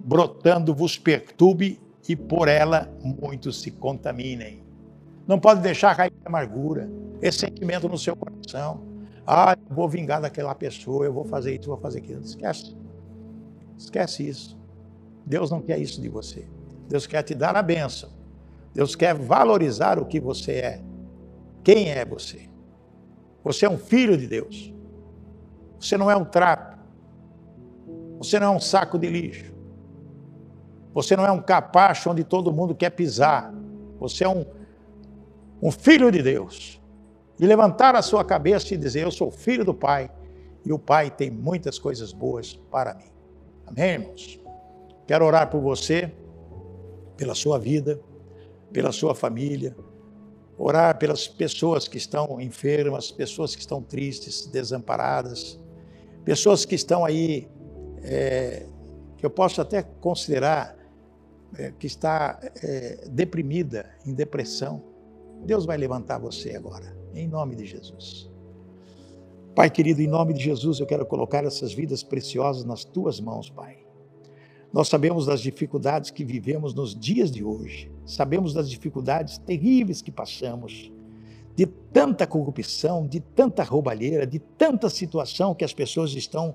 brotando 0.00 0.74
vos 0.74 0.98
perturbe 0.98 1.80
e 2.08 2.16
por 2.16 2.48
ela 2.48 2.92
muitos 3.02 3.62
se 3.62 3.70
contaminem. 3.70 4.65
Não 5.26 5.38
pode 5.38 5.60
deixar 5.60 5.94
de 6.08 6.14
amargura, 6.24 6.88
esse 7.20 7.38
sentimento 7.38 7.88
no 7.88 7.98
seu 7.98 8.14
coração. 8.14 8.82
Ah, 9.26 9.56
eu 9.68 9.74
vou 9.74 9.88
vingar 9.88 10.20
daquela 10.20 10.54
pessoa, 10.54 11.04
eu 11.04 11.12
vou 11.12 11.24
fazer 11.24 11.58
isso, 11.58 11.68
vou 11.68 11.78
fazer 11.78 11.98
aquilo. 11.98 12.20
Esquece. 12.20 12.76
Esquece 13.76 14.28
isso. 14.28 14.56
Deus 15.24 15.50
não 15.50 15.60
quer 15.60 15.78
isso 15.78 16.00
de 16.00 16.08
você. 16.08 16.46
Deus 16.88 17.06
quer 17.06 17.22
te 17.22 17.34
dar 17.34 17.56
a 17.56 17.62
bênção. 17.62 18.10
Deus 18.72 18.94
quer 18.94 19.14
valorizar 19.14 19.98
o 19.98 20.06
que 20.06 20.20
você 20.20 20.52
é. 20.52 20.82
Quem 21.64 21.90
é 21.90 22.04
você? 22.04 22.48
Você 23.42 23.66
é 23.66 23.70
um 23.70 23.78
filho 23.78 24.16
de 24.16 24.28
Deus. 24.28 24.72
Você 25.80 25.96
não 25.96 26.10
é 26.10 26.16
um 26.16 26.24
trapo. 26.24 26.78
Você 28.18 28.38
não 28.38 28.54
é 28.54 28.56
um 28.56 28.60
saco 28.60 28.98
de 28.98 29.08
lixo. 29.08 29.52
Você 30.94 31.16
não 31.16 31.26
é 31.26 31.32
um 31.32 31.42
capacho 31.42 32.10
onde 32.10 32.22
todo 32.22 32.52
mundo 32.52 32.74
quer 32.74 32.90
pisar. 32.90 33.52
Você 33.98 34.24
é 34.24 34.28
um, 34.28 34.46
um 35.60 35.70
filho 35.70 36.10
de 36.10 36.22
Deus. 36.22 36.80
E 37.38 37.46
levantar 37.46 37.94
a 37.94 38.02
sua 38.02 38.24
cabeça 38.24 38.72
e 38.74 38.76
dizer: 38.76 39.04
Eu 39.04 39.10
sou 39.10 39.30
filho 39.30 39.64
do 39.64 39.74
Pai. 39.74 40.10
E 40.64 40.72
o 40.72 40.78
Pai 40.78 41.10
tem 41.10 41.30
muitas 41.30 41.78
coisas 41.78 42.12
boas 42.12 42.54
para 42.70 42.94
mim. 42.94 43.10
Amém, 43.66 43.90
irmãos? 43.90 44.40
Quero 45.06 45.24
orar 45.24 45.50
por 45.50 45.60
você, 45.60 46.12
pela 47.16 47.34
sua 47.34 47.58
vida, 47.58 48.00
pela 48.72 48.90
sua 48.90 49.14
família, 49.14 49.76
orar 50.58 50.98
pelas 50.98 51.28
pessoas 51.28 51.86
que 51.86 51.96
estão 51.96 52.40
enfermas, 52.40 53.10
pessoas 53.10 53.54
que 53.54 53.60
estão 53.60 53.82
tristes, 53.82 54.46
desamparadas, 54.46 55.58
pessoas 56.24 56.64
que 56.64 56.74
estão 56.74 57.04
aí, 57.04 57.48
é, 58.02 58.66
que 59.16 59.24
eu 59.24 59.30
posso 59.30 59.60
até 59.60 59.82
considerar 59.82 60.76
é, 61.56 61.72
que 61.78 61.86
está 61.86 62.40
é, 62.62 63.06
deprimida, 63.08 63.88
em 64.04 64.12
depressão. 64.12 64.82
Deus 65.44 65.66
vai 65.66 65.76
levantar 65.76 66.18
você 66.18 66.56
agora, 66.56 66.96
em 67.14 67.28
nome 67.28 67.54
de 67.54 67.64
Jesus. 67.66 68.30
Pai 69.54 69.70
querido, 69.70 70.02
em 70.02 70.06
nome 70.06 70.34
de 70.34 70.42
Jesus, 70.42 70.80
eu 70.80 70.86
quero 70.86 71.06
colocar 71.06 71.44
essas 71.44 71.72
vidas 71.72 72.02
preciosas 72.02 72.64
nas 72.64 72.84
tuas 72.84 73.18
mãos, 73.20 73.48
Pai. 73.48 73.78
Nós 74.72 74.88
sabemos 74.88 75.24
das 75.24 75.40
dificuldades 75.40 76.10
que 76.10 76.24
vivemos 76.24 76.74
nos 76.74 76.94
dias 76.94 77.30
de 77.30 77.42
hoje, 77.42 77.90
sabemos 78.04 78.52
das 78.52 78.68
dificuldades 78.68 79.38
terríveis 79.38 80.02
que 80.02 80.12
passamos, 80.12 80.92
de 81.54 81.64
tanta 81.64 82.26
corrupção, 82.26 83.06
de 83.06 83.18
tanta 83.18 83.62
roubalheira, 83.62 84.26
de 84.26 84.38
tanta 84.38 84.90
situação 84.90 85.54
que 85.54 85.64
as 85.64 85.72
pessoas 85.72 86.12
estão 86.12 86.54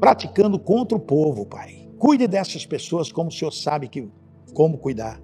praticando 0.00 0.58
contra 0.58 0.96
o 0.96 1.00
povo, 1.00 1.44
Pai. 1.44 1.90
Cuide 1.98 2.26
dessas 2.26 2.64
pessoas 2.64 3.12
como 3.12 3.28
o 3.28 3.32
Senhor 3.32 3.52
sabe 3.52 3.88
que, 3.88 4.08
como 4.54 4.78
cuidar. 4.78 5.20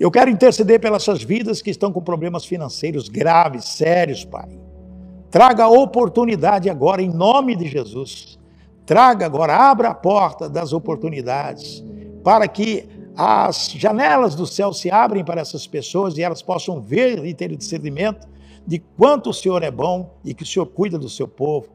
Eu 0.00 0.10
quero 0.10 0.30
interceder 0.30 0.80
pelas 0.80 1.02
suas 1.02 1.22
vidas 1.22 1.60
que 1.60 1.68
estão 1.68 1.92
com 1.92 2.00
problemas 2.00 2.46
financeiros 2.46 3.06
graves, 3.06 3.66
sérios, 3.66 4.24
Pai. 4.24 4.48
Traga 5.30 5.68
oportunidade 5.68 6.70
agora 6.70 7.02
em 7.02 7.10
nome 7.10 7.54
de 7.54 7.68
Jesus. 7.68 8.38
Traga 8.86 9.26
agora, 9.26 9.54
abra 9.54 9.90
a 9.90 9.94
porta 9.94 10.48
das 10.48 10.72
oportunidades 10.72 11.84
para 12.24 12.48
que 12.48 12.88
as 13.14 13.70
janelas 13.72 14.34
do 14.34 14.46
céu 14.46 14.72
se 14.72 14.90
abrem 14.90 15.22
para 15.22 15.42
essas 15.42 15.66
pessoas 15.66 16.16
e 16.16 16.22
elas 16.22 16.40
possam 16.40 16.80
ver 16.80 17.22
e 17.26 17.34
ter 17.34 17.54
discernimento 17.54 18.26
de 18.66 18.78
quanto 18.78 19.28
o 19.28 19.34
Senhor 19.34 19.62
é 19.62 19.70
bom 19.70 20.14
e 20.24 20.32
que 20.32 20.44
o 20.44 20.46
Senhor 20.46 20.64
cuida 20.64 20.98
do 20.98 21.10
seu 21.10 21.28
povo. 21.28 21.68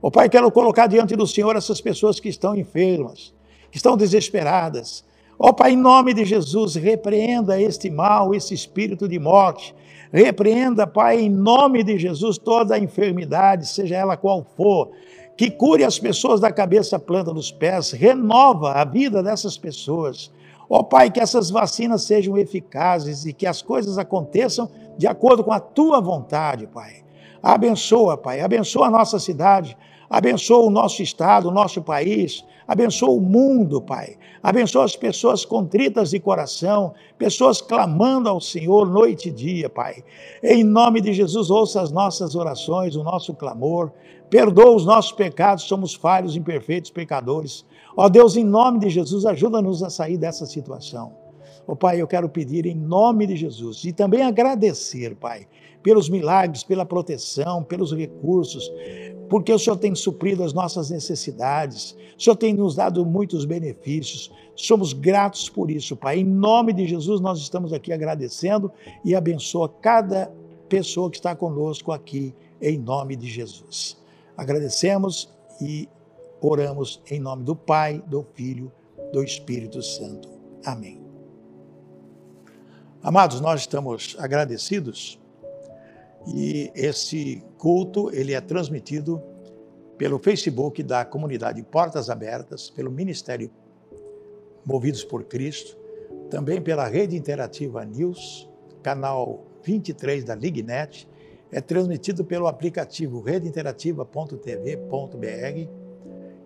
Ó 0.00 0.08
Pai, 0.08 0.28
quero 0.28 0.48
colocar 0.52 0.86
diante 0.86 1.16
do 1.16 1.26
Senhor 1.26 1.56
essas 1.56 1.80
pessoas 1.80 2.20
que 2.20 2.28
estão 2.28 2.54
enfermas, 2.54 3.34
que 3.72 3.76
estão 3.76 3.96
desesperadas. 3.96 5.04
Ó 5.44 5.52
Pai, 5.52 5.72
em 5.72 5.76
nome 5.76 6.14
de 6.14 6.24
Jesus, 6.24 6.76
repreenda 6.76 7.60
este 7.60 7.90
mal, 7.90 8.32
esse 8.32 8.54
espírito 8.54 9.08
de 9.08 9.18
morte. 9.18 9.74
Repreenda, 10.12 10.86
Pai, 10.86 11.18
em 11.18 11.28
nome 11.28 11.82
de 11.82 11.98
Jesus, 11.98 12.38
toda 12.38 12.76
a 12.76 12.78
enfermidade, 12.78 13.66
seja 13.66 13.96
ela 13.96 14.16
qual 14.16 14.46
for 14.56 14.92
que 15.36 15.50
cure 15.50 15.82
as 15.82 15.98
pessoas 15.98 16.38
da 16.38 16.52
cabeça 16.52 16.96
planta 16.96 17.34
dos 17.34 17.50
pés, 17.50 17.90
renova 17.90 18.74
a 18.74 18.84
vida 18.84 19.20
dessas 19.20 19.58
pessoas. 19.58 20.30
Ó 20.70 20.78
oh, 20.78 20.84
Pai, 20.84 21.10
que 21.10 21.18
essas 21.18 21.50
vacinas 21.50 22.02
sejam 22.04 22.38
eficazes 22.38 23.26
e 23.26 23.32
que 23.32 23.44
as 23.44 23.60
coisas 23.60 23.98
aconteçam 23.98 24.70
de 24.96 25.08
acordo 25.08 25.42
com 25.42 25.50
a 25.50 25.58
tua 25.58 26.00
vontade, 26.00 26.68
Pai. 26.68 27.02
Abençoa, 27.42 28.16
Pai, 28.16 28.42
abençoa 28.42 28.86
a 28.86 28.90
nossa 28.90 29.18
cidade, 29.18 29.76
abençoa 30.08 30.64
o 30.64 30.70
nosso 30.70 31.02
estado, 31.02 31.48
o 31.48 31.52
nosso 31.52 31.82
país, 31.82 32.44
abençoa 32.68 33.10
o 33.10 33.20
mundo, 33.20 33.82
Pai. 33.82 34.16
Abençoa 34.42 34.84
as 34.84 34.96
pessoas 34.96 35.44
contritas 35.44 36.10
de 36.10 36.18
coração, 36.18 36.94
pessoas 37.16 37.60
clamando 37.60 38.28
ao 38.28 38.40
Senhor 38.40 38.90
noite 38.90 39.28
e 39.28 39.32
dia, 39.32 39.70
Pai. 39.70 40.02
Em 40.42 40.64
nome 40.64 41.00
de 41.00 41.12
Jesus, 41.12 41.48
ouça 41.48 41.80
as 41.80 41.92
nossas 41.92 42.34
orações, 42.34 42.96
o 42.96 43.04
nosso 43.04 43.34
clamor. 43.34 43.92
Perdoa 44.28 44.74
os 44.74 44.84
nossos 44.84 45.12
pecados, 45.12 45.64
somos 45.64 45.94
falhos, 45.94 46.34
imperfeitos, 46.34 46.90
pecadores. 46.90 47.64
Ó 47.96 48.08
Deus, 48.08 48.36
em 48.36 48.44
nome 48.44 48.80
de 48.80 48.90
Jesus, 48.90 49.24
ajuda-nos 49.24 49.80
a 49.82 49.90
sair 49.90 50.16
dessa 50.16 50.44
situação. 50.44 51.12
Ó 51.68 51.76
Pai, 51.76 52.00
eu 52.00 52.08
quero 52.08 52.28
pedir 52.28 52.66
em 52.66 52.74
nome 52.74 53.28
de 53.28 53.36
Jesus 53.36 53.84
e 53.84 53.92
também 53.92 54.22
agradecer, 54.22 55.14
Pai, 55.14 55.46
pelos 55.84 56.08
milagres, 56.08 56.64
pela 56.64 56.84
proteção, 56.84 57.62
pelos 57.62 57.92
recursos, 57.92 58.72
porque 59.32 59.50
o 59.50 59.58
Senhor 59.58 59.78
tem 59.78 59.94
suprido 59.94 60.44
as 60.44 60.52
nossas 60.52 60.90
necessidades, 60.90 61.96
o 62.18 62.22
Senhor 62.22 62.36
tem 62.36 62.52
nos 62.52 62.74
dado 62.74 63.02
muitos 63.06 63.46
benefícios. 63.46 64.30
Somos 64.54 64.92
gratos 64.92 65.48
por 65.48 65.70
isso, 65.70 65.96
Pai. 65.96 66.18
Em 66.18 66.24
nome 66.24 66.74
de 66.74 66.86
Jesus, 66.86 67.18
nós 67.18 67.38
estamos 67.38 67.72
aqui 67.72 67.94
agradecendo 67.94 68.70
e 69.02 69.14
abençoa 69.14 69.70
cada 69.70 70.30
pessoa 70.68 71.10
que 71.10 71.16
está 71.16 71.34
conosco 71.34 71.92
aqui, 71.92 72.34
em 72.60 72.76
nome 72.76 73.16
de 73.16 73.26
Jesus. 73.26 73.96
Agradecemos 74.36 75.32
e 75.62 75.88
oramos 76.38 77.00
em 77.10 77.18
nome 77.18 77.42
do 77.42 77.56
Pai, 77.56 78.04
do 78.06 78.26
Filho, 78.34 78.70
do 79.14 79.24
Espírito 79.24 79.80
Santo. 79.80 80.28
Amém. 80.62 81.00
Amados, 83.02 83.40
nós 83.40 83.60
estamos 83.60 84.14
agradecidos 84.18 85.18
e 86.26 86.70
esse 86.74 87.42
culto 87.62 88.10
ele 88.12 88.34
é 88.34 88.40
transmitido 88.40 89.22
pelo 89.96 90.18
Facebook 90.18 90.82
da 90.82 91.04
comunidade 91.04 91.62
Portas 91.62 92.10
Abertas, 92.10 92.68
pelo 92.68 92.90
Ministério 92.90 93.52
Movidos 94.66 95.04
por 95.04 95.22
Cristo, 95.22 95.78
também 96.28 96.60
pela 96.60 96.88
Rede 96.88 97.16
Interativa 97.16 97.84
News, 97.84 98.50
canal 98.82 99.46
23 99.62 100.24
da 100.24 100.34
Lignet 100.34 101.08
é 101.52 101.60
transmitido 101.60 102.24
pelo 102.24 102.48
aplicativo 102.48 103.20
redeinterativa.tv.br 103.20 105.68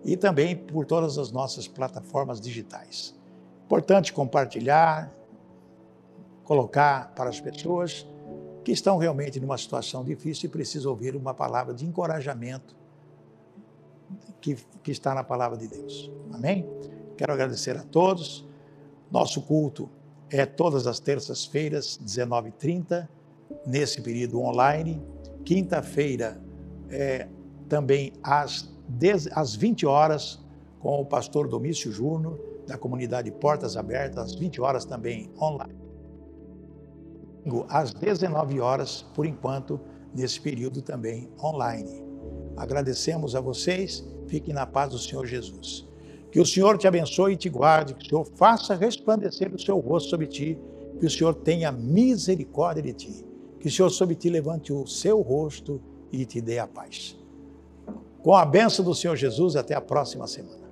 e 0.05 0.15
também 0.15 0.55
por 0.55 0.85
todas 0.85 1.17
as 1.17 1.31
nossas 1.31 1.67
plataformas 1.67 2.39
digitais. 2.39 3.19
Importante 3.65 4.13
compartilhar, 4.13 5.11
colocar 6.43 7.11
para 7.15 7.31
as 7.31 7.41
pessoas 7.41 8.05
que 8.67 8.73
estão 8.73 8.97
realmente 8.97 9.39
numa 9.39 9.57
situação 9.57 10.03
difícil 10.03 10.49
e 10.49 10.51
precisam 10.51 10.91
ouvir 10.91 11.15
uma 11.15 11.33
palavra 11.33 11.73
de 11.73 11.85
encorajamento 11.85 12.75
que, 14.41 14.57
que 14.83 14.91
está 14.91 15.15
na 15.15 15.23
palavra 15.23 15.57
de 15.57 15.69
Deus. 15.69 16.11
Amém? 16.33 16.67
Quero 17.15 17.31
agradecer 17.31 17.77
a 17.77 17.83
todos. 17.83 18.45
Nosso 19.09 19.41
culto 19.41 19.89
é 20.29 20.45
todas 20.45 20.85
as 20.85 20.99
terças-feiras, 20.99 21.97
19h30 22.03 23.07
nesse 23.65 24.01
período 24.01 24.41
online. 24.41 25.01
Quinta-feira, 25.45 26.37
é, 26.89 27.25
também 27.69 28.11
às, 28.21 28.69
10, 28.89 29.29
às 29.31 29.55
20 29.55 29.85
horas, 29.85 30.45
com 30.81 30.99
o 30.99 31.05
pastor 31.05 31.47
Domício 31.47 31.89
Júnior, 31.89 32.37
da 32.67 32.77
comunidade 32.77 33.31
Portas 33.31 33.77
Abertas, 33.77 34.25
às 34.25 34.35
20 34.35 34.59
horas 34.59 34.83
também 34.83 35.31
online. 35.41 35.86
Às 37.69 37.93
19 37.93 38.59
horas, 38.59 39.05
por 39.13 39.25
enquanto, 39.25 39.79
nesse 40.13 40.39
período 40.39 40.81
também 40.81 41.29
online. 41.41 42.03
Agradecemos 42.55 43.35
a 43.35 43.41
vocês, 43.41 44.07
fiquem 44.27 44.53
na 44.53 44.65
paz 44.65 44.91
do 44.91 44.99
Senhor 44.99 45.25
Jesus. 45.25 45.87
Que 46.31 46.39
o 46.39 46.45
Senhor 46.45 46.77
te 46.77 46.87
abençoe 46.87 47.33
e 47.33 47.37
te 47.37 47.49
guarde, 47.49 47.93
que 47.93 48.05
o 48.05 48.09
Senhor 48.09 48.25
faça 48.35 48.75
resplandecer 48.75 49.53
o 49.53 49.59
seu 49.59 49.79
rosto 49.79 50.09
sobre 50.09 50.27
ti, 50.27 50.57
que 50.99 51.05
o 51.05 51.09
Senhor 51.09 51.33
tenha 51.35 51.71
misericórdia 51.71 52.81
de 52.83 52.93
ti 52.93 53.27
que 53.59 53.67
o 53.67 53.71
Senhor 53.71 53.89
sobre 53.89 54.15
ti 54.15 54.29
levante 54.29 54.71
o 54.71 54.85
seu 54.85 55.21
rosto 55.21 55.81
e 56.11 56.25
te 56.25 56.39
dê 56.39 56.59
a 56.59 56.67
paz. 56.67 57.17
Com 58.23 58.33
a 58.33 58.45
benção 58.45 58.83
do 58.83 58.93
Senhor 58.93 59.15
Jesus, 59.15 59.55
até 59.55 59.73
a 59.73 59.81
próxima 59.81 60.27
semana. 60.27 60.66